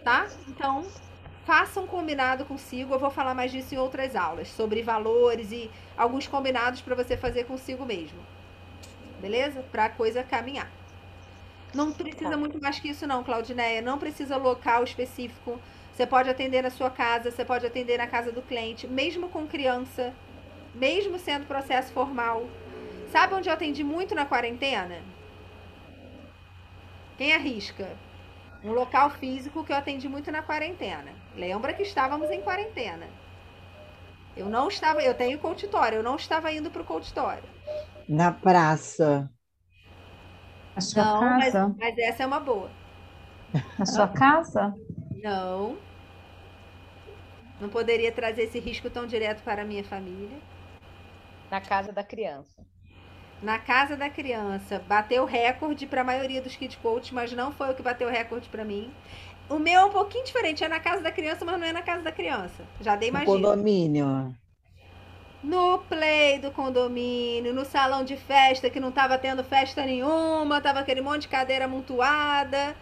[0.03, 0.27] tá?
[0.47, 0.85] Então,
[1.45, 2.93] faça um combinado consigo.
[2.93, 7.15] Eu vou falar mais disso em outras aulas, sobre valores e alguns combinados para você
[7.15, 8.19] fazer consigo mesmo.
[9.21, 9.63] Beleza?
[9.71, 10.69] Para a coisa caminhar.
[11.73, 12.37] Não precisa tá.
[12.37, 13.81] muito mais que isso, não, Claudineia.
[13.81, 15.59] Não precisa local específico.
[15.93, 19.45] Você pode atender na sua casa, você pode atender na casa do cliente, mesmo com
[19.47, 20.13] criança,
[20.73, 22.47] mesmo sendo processo formal.
[23.11, 25.01] Sabe onde eu atendi muito na quarentena?
[27.17, 27.95] Quem arrisca?
[28.63, 31.11] Um local físico que eu atendi muito na quarentena.
[31.35, 33.07] Lembra que estávamos em quarentena.
[34.35, 37.43] Eu não estava, eu tenho consultório, eu não estava indo para o consultório.
[38.07, 39.29] Na praça.
[40.75, 41.67] A sua não, casa?
[41.67, 42.71] Mas, mas essa é uma boa.
[43.77, 44.73] Na sua casa?
[45.21, 45.77] Não.
[47.61, 50.37] Não poderia trazer esse risco tão direto para a minha família.
[51.53, 52.65] Na casa da criança.
[53.39, 54.79] Na casa da criança.
[54.87, 58.49] Bateu recorde para a maioria dos kid coach, mas não foi o que bateu recorde
[58.49, 58.91] para mim.
[59.47, 61.83] O meu é um pouquinho diferente, é na casa da criança, mas não é na
[61.83, 62.65] casa da criança.
[62.81, 64.35] Já dei mais condomínio.
[65.43, 70.79] No play do condomínio, no salão de festa, que não estava tendo festa nenhuma, tava
[70.79, 72.75] aquele monte de cadeira amontoada.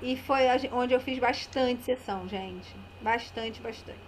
[0.00, 2.76] E foi onde eu fiz bastante sessão, gente.
[3.00, 3.98] Bastante, bastante.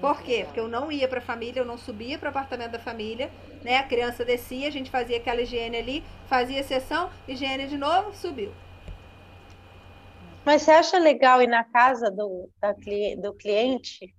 [0.00, 0.44] Por quê?
[0.44, 3.30] Porque eu não ia para a família, eu não subia para o apartamento da família,
[3.64, 3.78] né?
[3.78, 8.52] A criança descia, a gente fazia aquela higiene ali, fazia sessão, higiene de novo, subiu.
[10.44, 12.72] Mas você acha legal ir na casa do, da,
[13.18, 14.14] do cliente?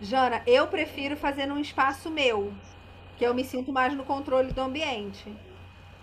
[0.00, 2.52] Jana, eu prefiro fazer num espaço meu,
[3.18, 5.36] que eu me sinto mais no controle do ambiente.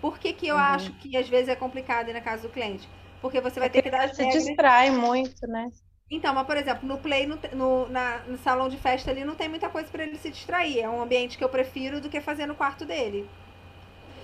[0.01, 0.61] Por que, que eu uhum.
[0.61, 2.87] acho que às vezes é complicado ir na casa do cliente?
[3.21, 4.43] Porque você vai ter que dar as regras.
[4.43, 5.71] Se distrai muito, né?
[6.09, 9.35] Então, mas por exemplo, no play, no, no, na, no salão de festa ali, não
[9.35, 10.79] tem muita coisa para ele se distrair.
[10.79, 13.27] É um ambiente que eu prefiro do que fazer no quarto dele.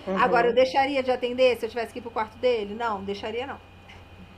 [0.06, 0.18] Uhum.
[0.18, 2.76] Agora, eu deixaria de atender se eu tivesse que ir pro quarto dele?
[2.76, 3.60] Não, deixaria não.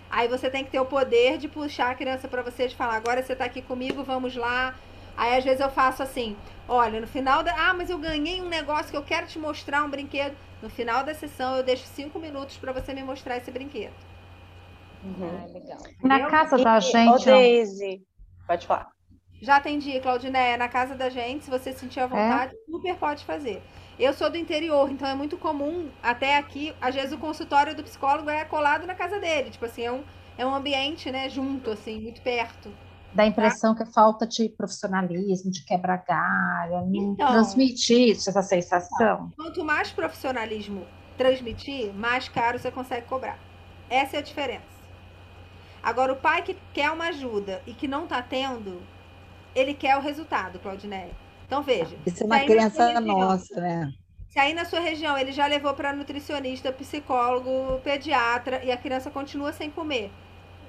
[0.09, 2.95] Aí você tem que ter o poder de puxar a criança para você, de falar,
[2.95, 4.75] agora você está aqui comigo, vamos lá.
[5.17, 6.37] Aí às vezes eu faço assim,
[6.67, 7.53] olha, no final da.
[7.69, 10.35] Ah, mas eu ganhei um negócio que eu quero te mostrar um brinquedo.
[10.61, 13.93] No final da sessão eu deixo cinco minutos para você me mostrar esse brinquedo.
[15.03, 15.41] Uhum.
[15.43, 15.79] Ah, legal.
[16.01, 17.09] Na casa da gente.
[17.09, 18.01] Ô, Daisy,
[18.47, 18.89] pode falar.
[19.41, 22.71] Já atendi, Claudineia, na casa da gente, se você sentir a vontade, é?
[22.71, 23.61] super pode fazer.
[23.99, 27.83] Eu sou do interior, então é muito comum, até aqui, às vezes o consultório do
[27.83, 29.51] psicólogo é colado na casa dele.
[29.51, 30.03] Tipo assim, é um,
[30.37, 32.71] é um ambiente, né, junto, assim, muito perto.
[33.13, 33.83] Dá a impressão tá?
[33.83, 39.29] que é falta de profissionalismo, de quebrar galho, então, transmitir essa sensação.
[39.35, 43.37] Quanto mais profissionalismo transmitir, mais caro você consegue cobrar.
[43.89, 44.72] Essa é a diferença.
[45.83, 48.81] Agora, o pai que quer uma ajuda e que não está tendo,
[49.53, 51.11] ele quer o resultado, Claudineia.
[51.45, 51.97] Então, veja.
[52.05, 53.93] Isso é uma crença nossa, né?
[54.29, 59.11] Se aí na sua região ele já levou para nutricionista, psicólogo, pediatra e a criança
[59.11, 60.11] continua sem comer,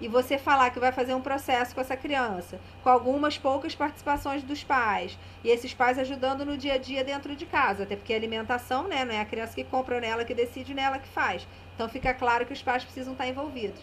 [0.01, 4.43] e você falar que vai fazer um processo com essa criança, com algumas poucas participações
[4.43, 8.13] dos pais, e esses pais ajudando no dia a dia dentro de casa, até porque
[8.13, 11.49] a alimentação, né, não é a criança que compra nela que decide, nela que faz.
[11.75, 13.81] Então fica claro que os pais precisam estar envolvidos.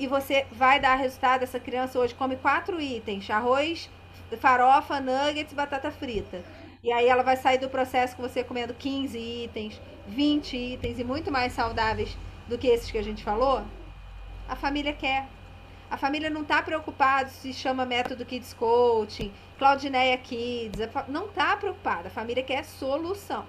[0.00, 3.90] E você vai dar resultado, essa criança hoje come quatro itens: arroz,
[4.40, 6.42] farofa, nuggets, batata frita.
[6.82, 11.04] E aí ela vai sair do processo com você comendo 15 itens, 20 itens e
[11.04, 12.16] muito mais saudáveis
[12.48, 13.62] do que esses que a gente falou
[14.50, 15.28] a família quer.
[15.88, 20.80] A família não está preocupada se chama método Kids Coaching, Claudineia Kids.
[21.08, 22.08] Não está preocupada.
[22.08, 23.44] A família quer solução.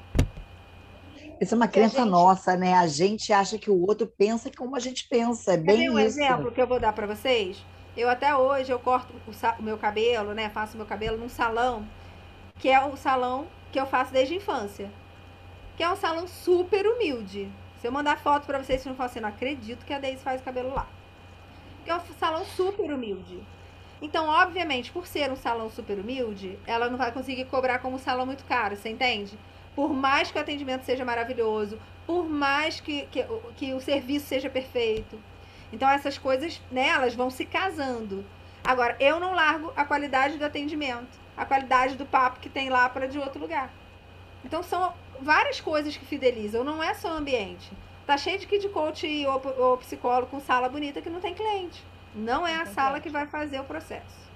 [1.41, 2.09] Isso é uma crença gente...
[2.09, 2.75] nossa, né?
[2.75, 5.53] A gente acha que o outro pensa como a gente pensa.
[5.53, 6.19] É bem um isso.
[6.19, 7.65] exemplo que eu vou dar para vocês?
[7.97, 10.51] Eu até hoje eu corto o, meu cabelo, né?
[10.51, 11.83] Faço meu cabelo num salão
[12.59, 14.91] que é o salão que eu faço desde a infância.
[15.75, 17.51] Que é um salão super humilde.
[17.79, 20.21] Se eu mandar foto para vocês, vocês não falam assim, não acredito que a Daisy
[20.21, 20.87] faz cabelo lá.
[21.77, 23.41] Porque é um salão super humilde.
[23.99, 27.99] Então, obviamente, por ser um salão super humilde, ela não vai conseguir cobrar como um
[27.99, 29.39] salão muito caro, você entende?
[29.75, 33.25] Por mais que o atendimento seja maravilhoso, por mais que, que,
[33.55, 35.19] que o serviço seja perfeito.
[35.71, 38.25] Então, essas coisas, né, elas vão se casando.
[38.63, 42.89] Agora, eu não largo a qualidade do atendimento, a qualidade do papo que tem lá
[42.89, 43.73] para de outro lugar.
[44.43, 47.71] Então, são várias coisas que fidelizam, não é só o ambiente.
[48.05, 51.83] Tá cheio de kid coach ou, ou psicólogo com sala bonita que não tem cliente.
[52.13, 54.29] Não é a sala que vai fazer o processo.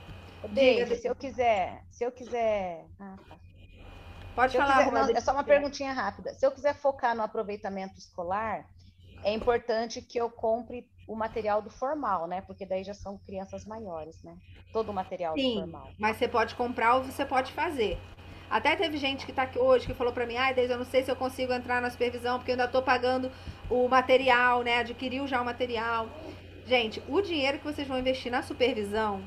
[0.48, 2.86] David, se eu quiser, se eu quiser.
[3.00, 3.36] Ah, tá.
[4.36, 6.34] Pode se falar, quiser, não, É só uma perguntinha rápida.
[6.34, 8.66] Se eu quiser focar no aproveitamento escolar,
[9.24, 12.42] é importante que eu compre o material do formal, né?
[12.42, 14.36] Porque daí já são crianças maiores, né?
[14.74, 15.90] Todo o material Sim, do formal.
[15.98, 17.98] Mas você pode comprar ou você pode fazer.
[18.50, 20.86] Até teve gente que está aqui hoje que falou para mim, ai, ah, eu não
[20.86, 23.32] sei se eu consigo entrar na supervisão, porque eu ainda estou pagando
[23.70, 24.80] o material, né?
[24.80, 26.08] Adquiriu já o material.
[26.66, 29.24] Gente, o dinheiro que vocês vão investir na supervisão,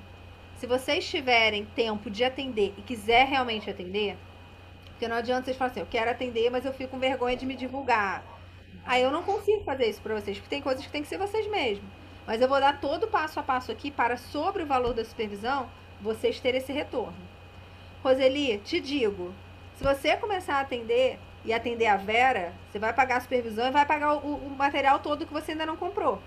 [0.57, 4.17] se vocês tiverem tempo de atender e quiser realmente atender,
[4.99, 7.47] porque não adianta vocês falarem assim, eu quero atender, mas eu fico com vergonha de
[7.47, 8.25] me divulgar.
[8.85, 11.19] Aí eu não consigo fazer isso para vocês, porque tem coisas que tem que ser
[11.19, 11.89] vocês mesmos.
[12.27, 15.05] Mas eu vou dar todo o passo a passo aqui para, sobre o valor da
[15.05, 15.71] supervisão,
[16.01, 17.15] vocês terem esse retorno.
[18.03, 19.33] Roseli, te digo,
[19.77, 23.71] se você começar a atender e atender a Vera, você vai pagar a supervisão e
[23.71, 26.21] vai pagar o, o material todo que você ainda não comprou.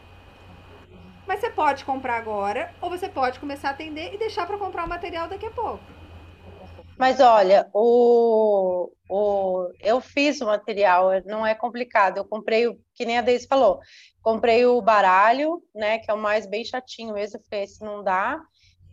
[1.27, 4.85] Mas você pode comprar agora ou você pode começar a atender e deixar para comprar
[4.85, 6.00] o material daqui a pouco.
[7.01, 12.17] Mas olha, o, o, eu fiz o material, não é complicado.
[12.17, 13.79] Eu comprei, que nem a Deise falou,
[14.21, 17.39] comprei o baralho, né, que é o mais bem chatinho mesmo.
[17.39, 18.39] Eu falei, esse não dá.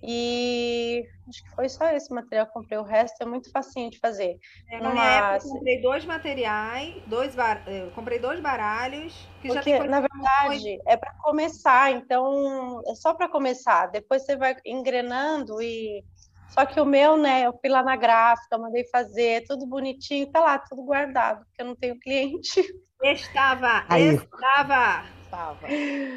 [0.02, 2.78] E acho que foi só esse material que eu comprei.
[2.78, 4.39] O resto é muito facinho de fazer.
[4.70, 7.62] É, na minha época, eu comprei dois materiais, dois bar...
[7.66, 9.12] eu comprei dois baralhos.
[9.43, 11.90] Que Porque, já tem na verdade, é para começar.
[11.90, 13.89] Então, é só para começar.
[13.89, 16.02] Depois você vai engrenando e.
[16.50, 20.40] Só que o meu, né, eu fui lá na gráfica, mandei fazer, tudo bonitinho, tá
[20.40, 22.64] lá, tudo guardado, porque eu não tenho cliente.
[23.02, 24.14] Estava, Aí.
[24.14, 25.04] estava.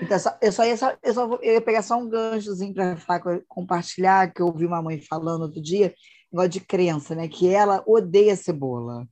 [0.02, 4.34] Então, eu só ia, só, eu só eu ia pegar só um ganchozinho para compartilhar,
[4.34, 5.94] que eu ouvi uma mãe falando outro dia,
[6.32, 7.28] negócio de crença, né?
[7.28, 9.06] Que ela odeia cebola.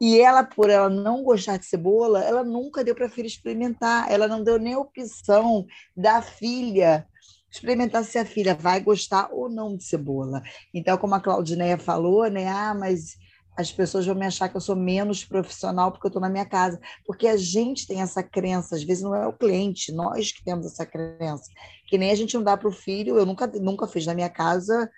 [0.00, 4.10] E ela, por ela não gostar de cebola, ela nunca deu para a filha experimentar.
[4.10, 5.66] Ela não deu nem opção
[5.96, 7.06] da filha
[7.50, 10.42] experimentar se a filha vai gostar ou não de cebola.
[10.74, 12.48] Então, como a Claudineia falou, né?
[12.48, 13.16] Ah, mas
[13.56, 16.44] as pessoas vão me achar que eu sou menos profissional porque eu estou na minha
[16.44, 16.78] casa.
[17.06, 20.66] Porque a gente tem essa crença, às vezes não é o cliente, nós que temos
[20.66, 21.50] essa crença.
[21.88, 24.28] Que nem a gente não dá para o filho, eu nunca, nunca fiz na minha
[24.28, 24.90] casa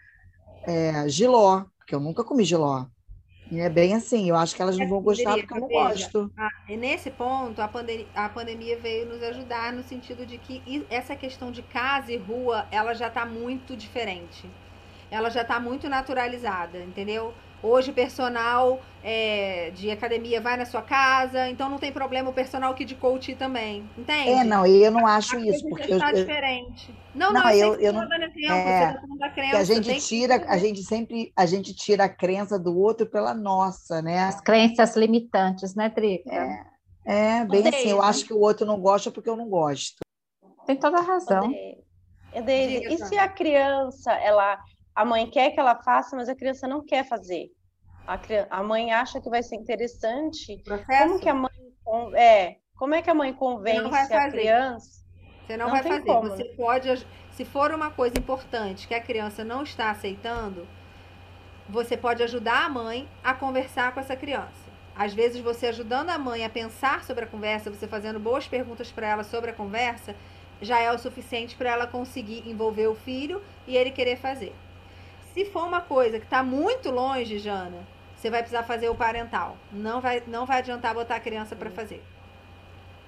[0.67, 2.87] é, giló, porque eu nunca comi giló.
[3.51, 6.31] É bem assim, eu acho que elas não vão gostar porque eu não gosto.
[6.69, 11.51] Nesse ponto, a, pandemia, a pandemia veio nos ajudar no sentido de que essa questão
[11.51, 14.55] de casa e rua, ela já está muito diferente.
[15.11, 17.35] ela já está muito naturalizada, entendeu?
[17.63, 22.33] Hoje o personal é, de academia vai na sua casa, então não tem problema o
[22.33, 24.31] personal que de coach também, entende?
[24.31, 26.95] É, não, eu não acho a isso, porque está eu, diferente.
[27.15, 30.47] Não, não, não eu, eu, eu não, exemplo, é, tá crença, a gente tira, que...
[30.47, 34.21] a gente sempre, a gente tira a crença do outro pela nossa, né?
[34.21, 36.33] As crenças limitantes, né, Drica?
[37.05, 39.97] É, é bem assim, eu acho que o outro não gosta porque eu não gosto.
[40.65, 41.51] Tem toda a razão.
[42.45, 44.59] Deise, e se a criança, ela
[44.99, 47.53] a mãe quer que ela faça, mas a criança não quer fazer.
[48.05, 50.61] A, criança, a mãe acha que vai ser interessante.
[50.65, 51.09] Processo?
[51.09, 51.51] Como que a mãe
[52.17, 52.57] é?
[52.77, 55.05] Como é que a mãe convence a criança?
[55.47, 56.03] Você não, não vai fazer.
[56.03, 56.23] Como.
[56.23, 60.67] Você pode, se for uma coisa importante que a criança não está aceitando,
[61.69, 64.69] você pode ajudar a mãe a conversar com essa criança.
[64.97, 68.91] Às vezes, você ajudando a mãe a pensar sobre a conversa, você fazendo boas perguntas
[68.91, 70.17] para ela sobre a conversa,
[70.61, 74.53] já é o suficiente para ela conseguir envolver o filho e ele querer fazer.
[75.33, 77.87] Se for uma coisa que está muito longe, Jana,
[78.17, 79.57] você vai precisar fazer o parental.
[79.71, 82.03] Não vai, não vai adiantar botar a criança para fazer.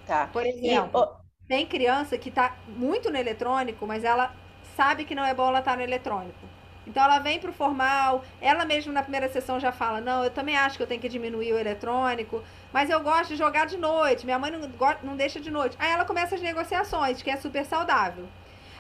[0.07, 0.29] Tá.
[0.33, 1.09] Por exemplo,
[1.45, 4.35] e, tem criança que está muito no eletrônico, mas ela
[4.77, 6.39] sabe que não é bom ela estar tá no eletrônico.
[6.87, 10.31] Então ela vem para o formal, ela mesma na primeira sessão já fala: Não, eu
[10.31, 12.43] também acho que eu tenho que diminuir o eletrônico,
[12.73, 14.61] mas eu gosto de jogar de noite, minha mãe não,
[15.03, 15.77] não deixa de noite.
[15.79, 18.29] Aí ela começa as negociações, que é super saudável.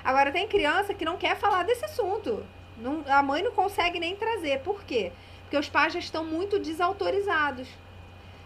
[0.02, 2.44] Agora, tem criança que não quer falar desse assunto.
[2.80, 4.60] Não, a mãe não consegue nem trazer.
[4.60, 5.12] Por quê?
[5.42, 7.68] Porque os pais já estão muito desautorizados.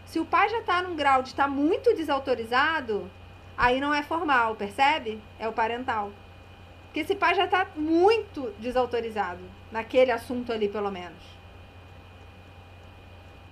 [0.06, 3.10] Se o pai já está num grau de estar tá muito desautorizado,
[3.56, 5.20] aí não é formal, percebe?
[5.38, 6.12] É o parental.
[6.84, 9.42] Porque esse pai já está muito desautorizado
[9.72, 11.22] naquele assunto ali, pelo menos.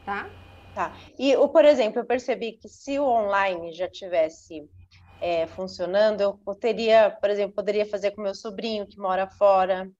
[0.04, 0.28] Tá?
[0.74, 0.96] Tá.
[1.18, 4.68] E, por exemplo, eu percebi que se o online já tivesse
[5.20, 9.90] é, funcionando, eu teria, por exemplo, poderia fazer com meu sobrinho que mora fora,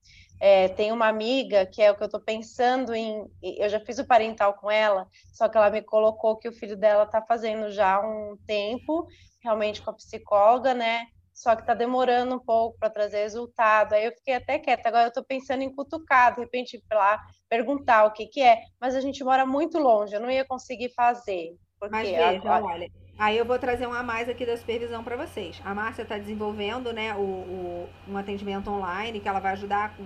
[0.45, 3.25] é, tem uma amiga que é o que eu estou pensando em.
[3.41, 6.75] Eu já fiz o parental com ela, só que ela me colocou que o filho
[6.75, 9.07] dela está fazendo já um tempo,
[9.41, 11.07] realmente com a psicóloga, né?
[11.33, 13.93] Só que está demorando um pouco para trazer resultado.
[13.93, 14.89] Aí eu fiquei até quieta.
[14.89, 18.63] Agora eu estou pensando em cutucar, de repente, ir lá perguntar o que, que é.
[18.81, 21.55] Mas a gente mora muito longe, eu não ia conseguir fazer.
[21.79, 22.65] Porque Mas veja, agora...
[22.65, 25.61] olha, Aí eu vou trazer um a mais aqui da supervisão para vocês.
[25.63, 30.03] A Márcia está desenvolvendo né, o, o, um atendimento online que ela vai ajudar com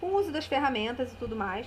[0.00, 1.66] com o uso das ferramentas e tudo mais.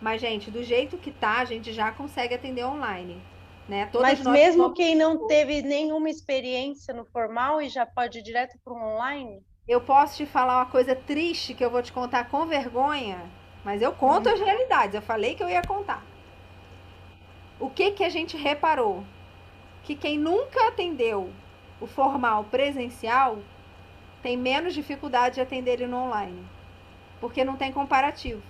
[0.00, 3.20] Mas, gente, do jeito que tá, a gente já consegue atender online.
[3.68, 3.88] Né?
[3.94, 8.74] Mas mesmo quem não teve nenhuma experiência no formal e já pode ir direto para
[8.74, 9.42] o online?
[9.66, 13.18] Eu posso te falar uma coisa triste que eu vou te contar com vergonha,
[13.64, 14.32] mas eu conto hum.
[14.34, 14.94] as realidades.
[14.94, 16.04] Eu falei que eu ia contar.
[17.58, 19.02] O que que a gente reparou?
[19.82, 21.30] Que quem nunca atendeu
[21.80, 23.38] o formal presencial
[24.22, 26.53] tem menos dificuldade de atender ele no online
[27.24, 28.42] porque não tem comparativo.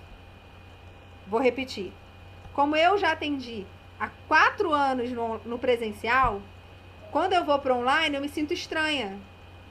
[1.28, 1.92] Vou repetir.
[2.52, 3.64] Como eu já atendi
[4.00, 6.42] há quatro anos no, no presencial,
[7.12, 9.16] quando eu vou para online eu me sinto estranha,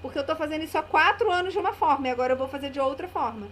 [0.01, 2.47] porque eu estou fazendo isso há quatro anos de uma forma e agora eu vou
[2.47, 3.49] fazer de outra forma.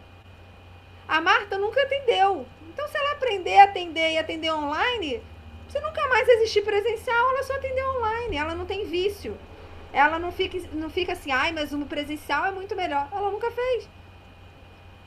[1.06, 2.46] A Marta nunca atendeu.
[2.70, 5.22] Então, se ela aprender a atender e atender online,
[5.68, 8.38] você nunca mais existir presencial, ela só atender online.
[8.38, 9.38] Ela não tem vício.
[9.92, 13.10] Ela não fica, não fica assim, ai, mas o presencial é muito melhor.
[13.12, 13.90] Ela nunca fez.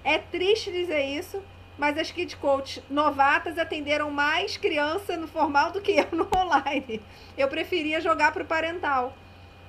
[0.05, 1.43] É triste dizer isso,
[1.79, 7.01] mas as Kid Coach novatas atenderam mais criança no formal do que eu no online.
[7.37, 9.17] Eu preferia jogar para o parental.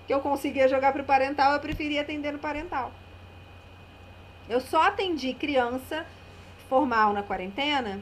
[0.05, 2.91] Que eu conseguia jogar para o parental, eu preferia atender no parental.
[4.47, 6.05] Eu só atendi criança
[6.69, 7.99] formal na quarentena,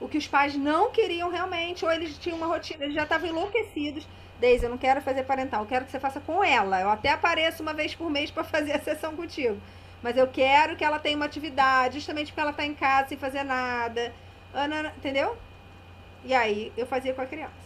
[0.00, 3.28] o que os pais não queriam realmente, ou eles tinham uma rotina, eles já estavam
[3.28, 4.06] enlouquecidos.
[4.40, 6.80] Deise, eu não quero fazer parental, eu quero que você faça com ela.
[6.80, 9.60] Eu até apareço uma vez por mês para fazer a sessão contigo.
[10.02, 13.18] Mas eu quero que ela tenha uma atividade, justamente porque ela está em casa sem
[13.18, 14.12] fazer nada.
[14.52, 15.36] Ana, entendeu?
[16.24, 17.62] E aí eu fazia com a criança.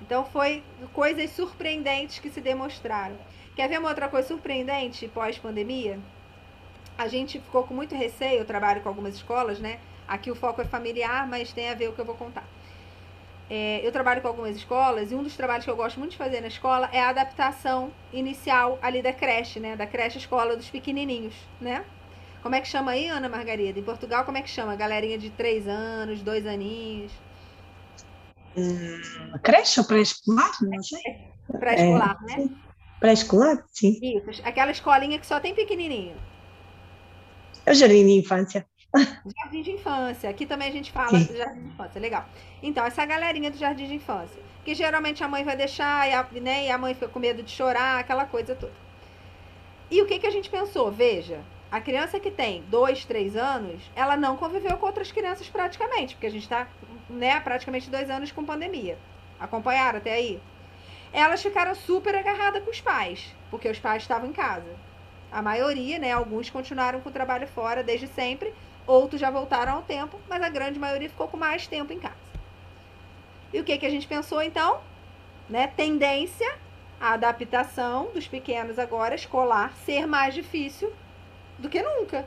[0.00, 0.62] Então foi
[0.92, 3.16] coisas surpreendentes que se demonstraram.
[3.54, 5.98] Quer ver uma outra coisa surpreendente pós-pandemia?
[6.96, 9.78] A gente ficou com muito receio, eu trabalho com algumas escolas, né?
[10.06, 12.44] Aqui o foco é familiar, mas tem a ver o que eu vou contar.
[13.50, 16.18] É, eu trabalho com algumas escolas e um dos trabalhos que eu gosto muito de
[16.18, 19.74] fazer na escola é a adaptação inicial ali da creche, né?
[19.74, 21.84] Da creche escola dos pequenininhos, né?
[22.42, 23.78] Como é que chama aí, Ana Margarida?
[23.78, 24.76] Em Portugal, como é que chama?
[24.76, 27.10] Galerinha de três anos, dois aninhos?
[28.56, 29.00] Hum,
[29.42, 30.52] creche ou pré-escolar?
[30.62, 31.00] Não sei.
[31.58, 32.48] Pré-escolar, é, né?
[33.00, 33.98] Pré-escolar, sim.
[34.02, 36.16] Isso, aquela escolinha que só tem pequenininho.
[37.64, 38.66] É o jardim de infância.
[38.94, 40.30] Jardim de infância.
[40.30, 41.36] Aqui também a gente fala Sim.
[41.36, 42.26] jardim de infância, legal.
[42.62, 44.40] Então, essa galerinha do jardim de infância.
[44.64, 47.42] Que geralmente a mãe vai deixar e a, né, e a mãe fica com medo
[47.42, 48.72] de chorar, aquela coisa toda.
[49.90, 50.90] E o que, que a gente pensou?
[50.90, 56.14] Veja, a criança que tem dois, três anos, ela não conviveu com outras crianças praticamente,
[56.14, 56.66] porque a gente está
[57.08, 58.98] né, praticamente dois anos com pandemia.
[59.40, 60.40] Acompanharam até aí?
[61.12, 64.76] Elas ficaram super agarradas com os pais, porque os pais estavam em casa.
[65.30, 66.12] A maioria, né?
[66.12, 68.52] Alguns continuaram com o trabalho fora desde sempre,
[68.88, 72.16] outros já voltaram ao tempo, mas a grande maioria ficou com mais tempo em casa.
[73.52, 74.80] E o que, que a gente pensou então?
[75.48, 75.66] Né?
[75.68, 76.50] Tendência
[77.00, 80.92] a adaptação dos pequenos agora escolar ser mais difícil
[81.58, 82.26] do que nunca.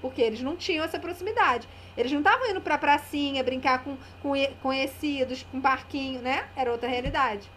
[0.00, 1.68] Porque eles não tinham essa proximidade.
[1.96, 4.32] Eles não estavam indo pra pracinha, brincar com, com
[4.62, 6.48] conhecidos, com parquinho, né?
[6.54, 7.50] Era outra realidade.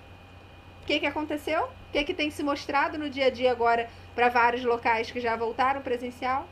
[0.81, 1.65] O que, que aconteceu?
[1.65, 5.19] O que, que tem se mostrado no dia a dia agora para vários locais que
[5.19, 6.47] já voltaram presencial?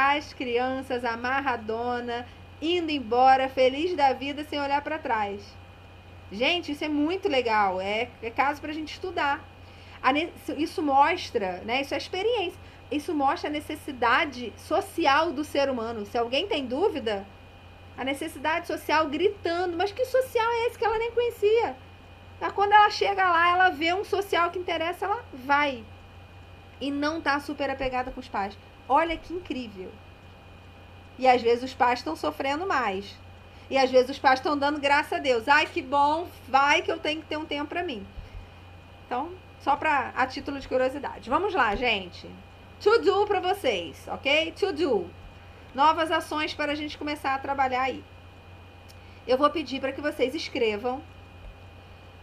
[0.00, 2.24] As crianças amarradona,
[2.62, 5.42] indo embora, feliz da vida, sem olhar para trás.
[6.30, 7.80] Gente, isso é muito legal.
[7.80, 9.44] É, é caso para a gente estudar.
[10.56, 11.80] Isso mostra, né?
[11.80, 12.60] Isso é experiência.
[12.92, 16.06] Isso mostra a necessidade social do ser humano.
[16.06, 17.26] Se alguém tem dúvida,
[17.96, 19.76] a necessidade social gritando.
[19.76, 21.76] Mas que social é esse que ela nem conhecia?
[22.40, 25.84] Mas quando ela chega lá, ela vê um social que interessa, ela vai.
[26.80, 28.56] E não tá super apegada com os pais.
[28.88, 29.92] Olha que incrível.
[31.18, 33.14] E às vezes os pais estão sofrendo mais.
[33.68, 35.46] E às vezes os pais estão dando graça a Deus.
[35.46, 38.06] Ai, que bom, vai que eu tenho que ter um tempo para mim.
[39.04, 41.28] Então, só para a título de curiosidade.
[41.28, 42.28] Vamos lá, gente.
[42.80, 44.52] To do para vocês, ok?
[44.52, 45.10] To do.
[45.74, 48.02] Novas ações para a gente começar a trabalhar aí.
[49.26, 51.02] Eu vou pedir para que vocês escrevam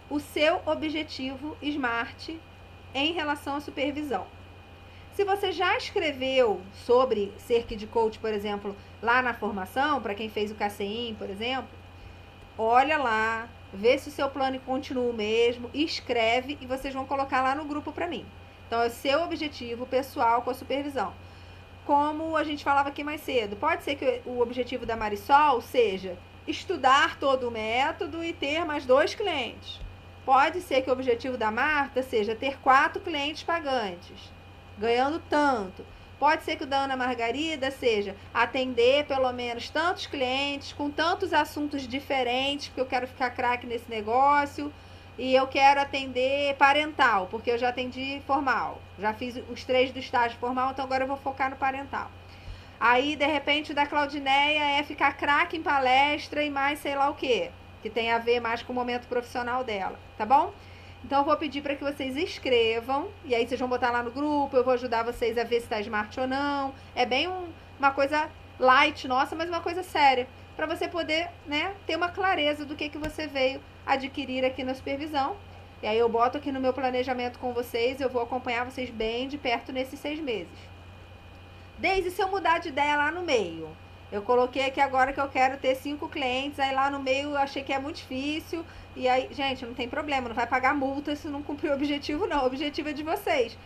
[0.09, 2.29] o seu objetivo SMART
[2.93, 4.25] em relação à supervisão.
[5.15, 10.29] Se você já escreveu sobre ser Kid Coach, por exemplo, lá na formação, para quem
[10.29, 11.69] fez o KCIM, por exemplo,
[12.57, 17.41] olha lá, vê se o seu plano continua o mesmo, escreve e vocês vão colocar
[17.41, 18.25] lá no grupo para mim.
[18.67, 21.13] Então, é o seu objetivo pessoal com a supervisão.
[21.85, 26.17] Como a gente falava aqui mais cedo, pode ser que o objetivo da Marisol seja
[26.45, 29.79] estudar todo o método e ter mais dois clientes.
[30.25, 34.34] Pode ser que o objetivo da Marta seja ter quatro clientes pagantes,
[34.77, 35.85] ganhando tanto.
[36.19, 41.33] Pode ser que o da Ana Margarida seja atender pelo menos tantos clientes, com tantos
[41.33, 44.71] assuntos diferentes, porque eu quero ficar craque nesse negócio.
[45.17, 48.81] E eu quero atender parental, porque eu já atendi formal.
[48.99, 52.11] Já fiz os três do estágio formal, então agora eu vou focar no parental.
[52.77, 57.09] Aí, de repente, o da Claudineia é ficar craque em palestra e mais sei lá
[57.09, 57.51] o quê
[57.85, 60.51] que tem a ver mais com o momento profissional dela, tá bom?
[61.05, 64.09] Então eu vou pedir para que vocês escrevam e aí vocês vão botar lá no
[64.09, 66.73] grupo, eu vou ajudar vocês a ver se está smart ou não.
[66.95, 68.27] É bem um, uma coisa
[68.59, 72.89] light nossa, mas uma coisa séria, para você poder, né, ter uma clareza do que
[72.89, 75.35] que você veio adquirir aqui na supervisão.
[75.83, 79.27] E aí eu boto aqui no meu planejamento com vocês, eu vou acompanhar vocês bem
[79.27, 80.57] de perto nesses seis meses.
[81.77, 83.69] Desde se eu mudar de ideia lá no meio,
[84.11, 87.37] eu coloquei aqui agora que eu quero ter cinco clientes, aí lá no meio eu
[87.37, 88.65] achei que é muito difícil.
[88.95, 92.25] E aí, gente, não tem problema, não vai pagar multa se não cumprir o objetivo,
[92.27, 92.43] não.
[92.43, 93.57] O objetivo é de vocês.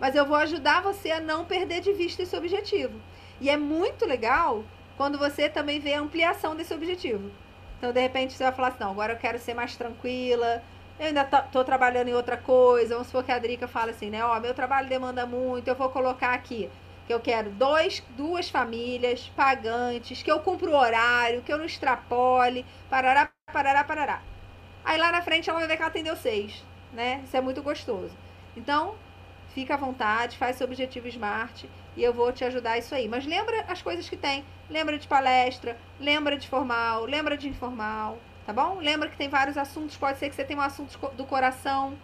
[0.00, 2.98] Mas eu vou ajudar você a não perder de vista esse objetivo.
[3.40, 4.64] E é muito legal
[4.96, 7.30] quando você também vê a ampliação desse objetivo.
[7.78, 10.62] Então, de repente, você vai falar assim, não, agora eu quero ser mais tranquila,
[10.98, 12.94] eu ainda tô trabalhando em outra coisa.
[12.94, 14.24] Vamos supor que a Drica fala assim, né?
[14.24, 16.68] Ó, meu trabalho demanda muito, eu vou colocar aqui
[17.06, 21.64] que eu quero dois, duas famílias pagantes, que eu cumpro o horário, que eu não
[21.64, 24.22] extrapole, parará, parará, parará.
[24.88, 27.20] Aí lá na frente ela vai ver que ela atendeu seis, né?
[27.22, 28.16] Isso é muito gostoso.
[28.56, 28.94] Então,
[29.50, 33.06] fica à vontade, faz seu objetivo smart e eu vou te ajudar isso aí.
[33.06, 34.46] Mas lembra as coisas que tem.
[34.70, 38.78] Lembra de palestra, lembra de formal, lembra de informal, tá bom?
[38.80, 41.94] Lembra que tem vários assuntos, pode ser que você tenha um assunto do coração,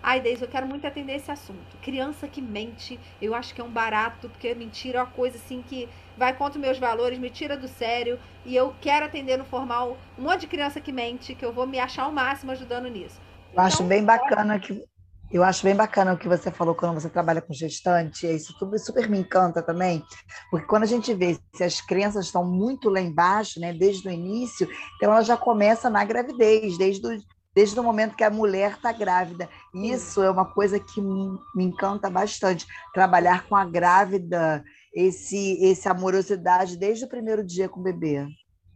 [0.00, 1.76] Ai, Deise, eu quero muito atender esse assunto.
[1.82, 5.60] Criança que mente, eu acho que é um barato, porque mentira é uma coisa assim
[5.60, 5.88] que
[6.18, 8.18] vai contra meus valores, me tira do sério.
[8.44, 11.66] E eu quero atender no formal um monte de criança que mente, que eu vou
[11.66, 13.20] me achar ao máximo ajudando nisso.
[13.20, 14.84] Eu então, acho bem bacana que.
[15.30, 18.78] Eu acho bem bacana o que você falou quando você trabalha com gestante, isso tudo
[18.78, 20.02] super me encanta também,
[20.50, 24.10] porque quando a gente vê se as crianças estão muito lá embaixo, né, desde o
[24.10, 24.66] início,
[24.96, 27.18] então ela já começa na gravidez, desde o,
[27.54, 29.50] desde o momento que a mulher está grávida.
[29.74, 34.64] Isso é uma coisa que me encanta bastante, trabalhar com a grávida,
[34.98, 38.26] esse, esse amorosidade desde o primeiro dia com o bebê.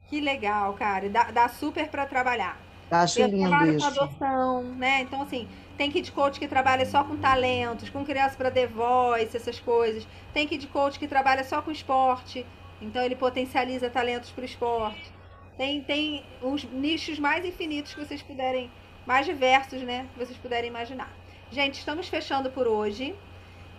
[0.09, 1.09] Que legal, cara.
[1.11, 2.61] Dá, dá super para trabalhar.
[2.89, 3.91] Acho Eu lindo isso.
[3.91, 5.01] com adoção, né?
[5.01, 9.37] Então, assim, tem kid coach que trabalha só com talentos, com criança para The Voice,
[9.37, 10.07] essas coisas.
[10.33, 12.47] Tem kid coach que trabalha só com esporte,
[12.81, 15.11] então ele potencializa talentos para o esporte.
[15.57, 18.71] Tem, tem os nichos mais infinitos que vocês puderem,
[19.05, 20.07] mais diversos, né?
[20.13, 21.11] Que vocês puderem imaginar.
[21.51, 23.13] Gente, estamos fechando por hoje.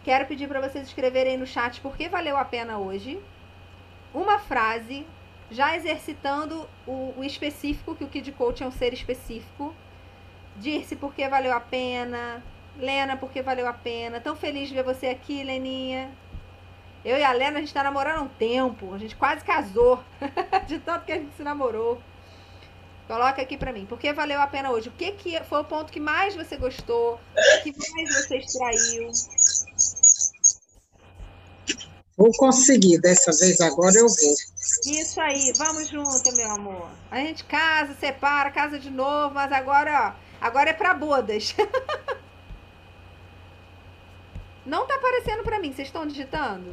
[0.03, 3.17] Quero pedir para vocês escreverem no chat por que valeu a pena hoje.
[4.13, 5.07] Uma frase,
[5.49, 9.73] já exercitando o, o específico, que o Kid Coach é um ser específico.
[10.57, 12.43] Dirce, por que valeu a pena.
[12.77, 14.19] Lena, por que valeu a pena.
[14.19, 16.11] Tão feliz de ver você aqui, Leninha.
[17.05, 18.93] Eu e a Lena, a gente tá namorando há um tempo.
[18.93, 20.03] A gente quase casou.
[20.67, 22.01] de tanto que a gente se namorou.
[23.07, 23.85] Coloca aqui para mim.
[23.85, 24.89] Por que valeu a pena hoje?
[24.89, 27.15] O que, que foi o ponto que mais você gostou?
[27.35, 29.11] O que mais você extraiu?
[32.15, 34.35] Vou conseguir, dessa vez agora eu vou.
[34.85, 36.89] Isso aí, vamos junto, meu amor.
[37.09, 41.55] A gente casa, separa, casa de novo, mas agora, ó, agora é para bodas.
[44.65, 46.71] não tá aparecendo para mim, vocês estão digitando?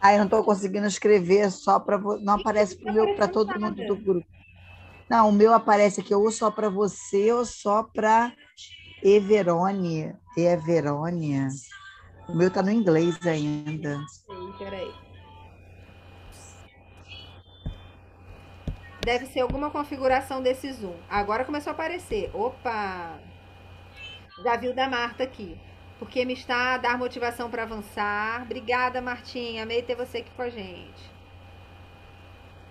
[0.00, 3.96] Ah, eu não estou conseguindo escrever só para não aparece para tá todo mundo do
[3.96, 4.26] grupo.
[5.08, 8.32] Não, o meu aparece aqui ou só para você ou só para
[9.02, 10.14] Everone.
[10.36, 11.48] Everone.
[12.28, 13.98] O meu tá no inglês ainda.
[14.58, 14.92] Peraí.
[19.00, 20.96] Deve ser alguma configuração desse Zoom.
[21.08, 22.30] Agora começou a aparecer.
[22.34, 23.18] Opa!
[24.42, 25.58] Já viu da Marta aqui.
[25.98, 28.42] Porque me está a dar motivação para avançar.
[28.42, 29.62] Obrigada, Martinha.
[29.62, 31.10] Amei ter você aqui com a gente.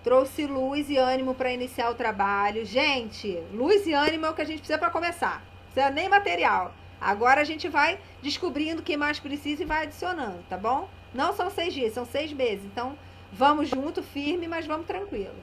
[0.04, 2.64] Trouxe luz e ânimo para iniciar o trabalho.
[2.64, 5.40] Gente, luz e ânimo é o que a gente precisa para começar.
[5.40, 6.72] Não precisa nem material.
[7.00, 10.88] Agora a gente vai descobrindo o que mais precisa e vai adicionando, tá bom?
[11.18, 12.64] Não são seis dias, são seis meses.
[12.64, 12.96] Então,
[13.32, 15.34] vamos junto, firme, mas vamos tranquilo.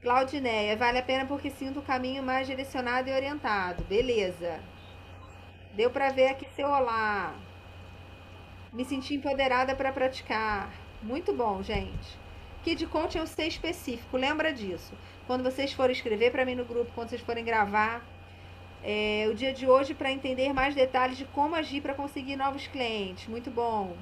[0.00, 3.82] Claudineia, vale a pena porque sinto o caminho mais direcionado e orientado.
[3.82, 4.60] Beleza.
[5.74, 7.34] Deu para ver aqui seu olá.
[8.72, 10.72] Me senti empoderada para praticar.
[11.02, 12.16] Muito bom, gente.
[12.62, 14.94] Kid Coach é um ser específico, lembra disso.
[15.26, 18.06] Quando vocês forem escrever para mim no grupo, quando vocês forem gravar,
[18.82, 22.66] é, o dia de hoje para entender mais detalhes de como agir para conseguir novos
[22.66, 23.26] clientes.
[23.28, 23.96] Muito bom.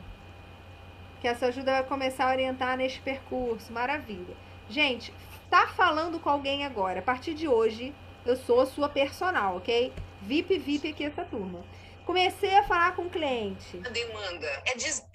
[1.20, 3.72] Que essa ajuda vai começar a orientar neste percurso.
[3.72, 4.36] Maravilha.
[4.68, 5.12] Gente,
[5.48, 7.00] tá falando com alguém agora.
[7.00, 7.94] A partir de hoje,
[8.26, 9.92] eu sou sua personal, ok?
[10.22, 11.64] VIP, VIP aqui essa turma.
[12.04, 13.80] Comecei a falar com o cliente.
[13.84, 15.06] A demanda é des...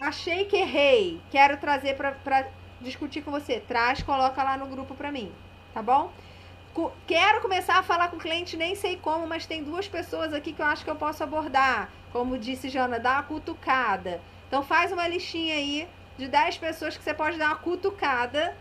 [0.00, 1.20] Achei que errei.
[1.30, 2.48] Quero trazer para
[2.80, 3.60] discutir com você.
[3.60, 5.32] Traz, coloca lá no grupo para mim.
[5.72, 6.12] Tá bom?
[7.06, 10.52] Quero começar a falar com o cliente, nem sei como, mas tem duas pessoas aqui
[10.52, 11.90] que eu acho que eu posso abordar.
[12.12, 14.20] Como disse Jana, dá uma cutucada.
[14.46, 18.56] Então faz uma listinha aí de 10 pessoas que você pode dar uma cutucada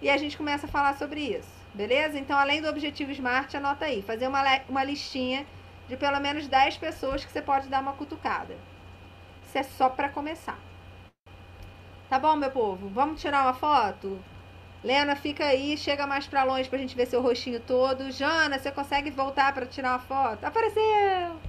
[0.00, 1.48] e a gente começa a falar sobre isso.
[1.74, 2.18] Beleza?
[2.18, 4.00] Então, além do objetivo SMART, anota aí.
[4.02, 5.44] Fazer uma, uma listinha
[5.88, 8.56] de pelo menos 10 pessoas que você pode dar uma cutucada.
[9.44, 10.58] Isso é só para começar.
[12.08, 12.88] Tá bom, meu povo?
[12.88, 14.22] Vamos tirar uma foto?
[14.84, 18.10] Lena, fica aí, chega mais para longe pra gente ver seu rostinho todo.
[18.10, 20.44] Jana, você consegue voltar para tirar uma foto?
[20.44, 21.40] Apareceu!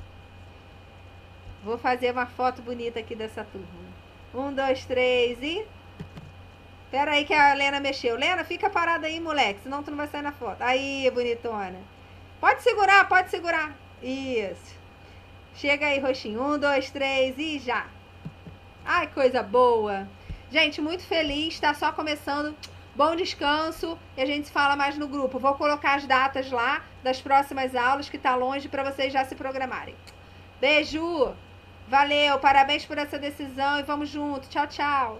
[1.62, 3.68] Vou fazer uma foto bonita aqui dessa turma.
[4.34, 5.68] Um, dois, três e.
[6.90, 8.16] Pera aí que a Lena mexeu.
[8.16, 10.62] Lena, fica parada aí, moleque, senão tu não vai sair na foto.
[10.62, 11.80] Aí, bonitona.
[12.40, 13.76] Pode segurar, pode segurar.
[14.02, 14.80] Isso.
[15.56, 16.42] Chega aí, roxinho.
[16.42, 17.88] Um, dois, três e já.
[18.86, 20.08] Ai, coisa boa.
[20.50, 21.60] Gente, muito feliz.
[21.60, 22.56] Tá só começando.
[22.96, 25.38] Bom descanso e a gente se fala mais no grupo.
[25.38, 29.36] Vou colocar as datas lá das próximas aulas que tá longe para vocês já se
[29.36, 29.96] programarem.
[30.62, 31.36] Beijo!
[31.90, 34.48] Valeu, parabéns por essa decisão e vamos junto.
[34.48, 35.20] Tchau, tchau.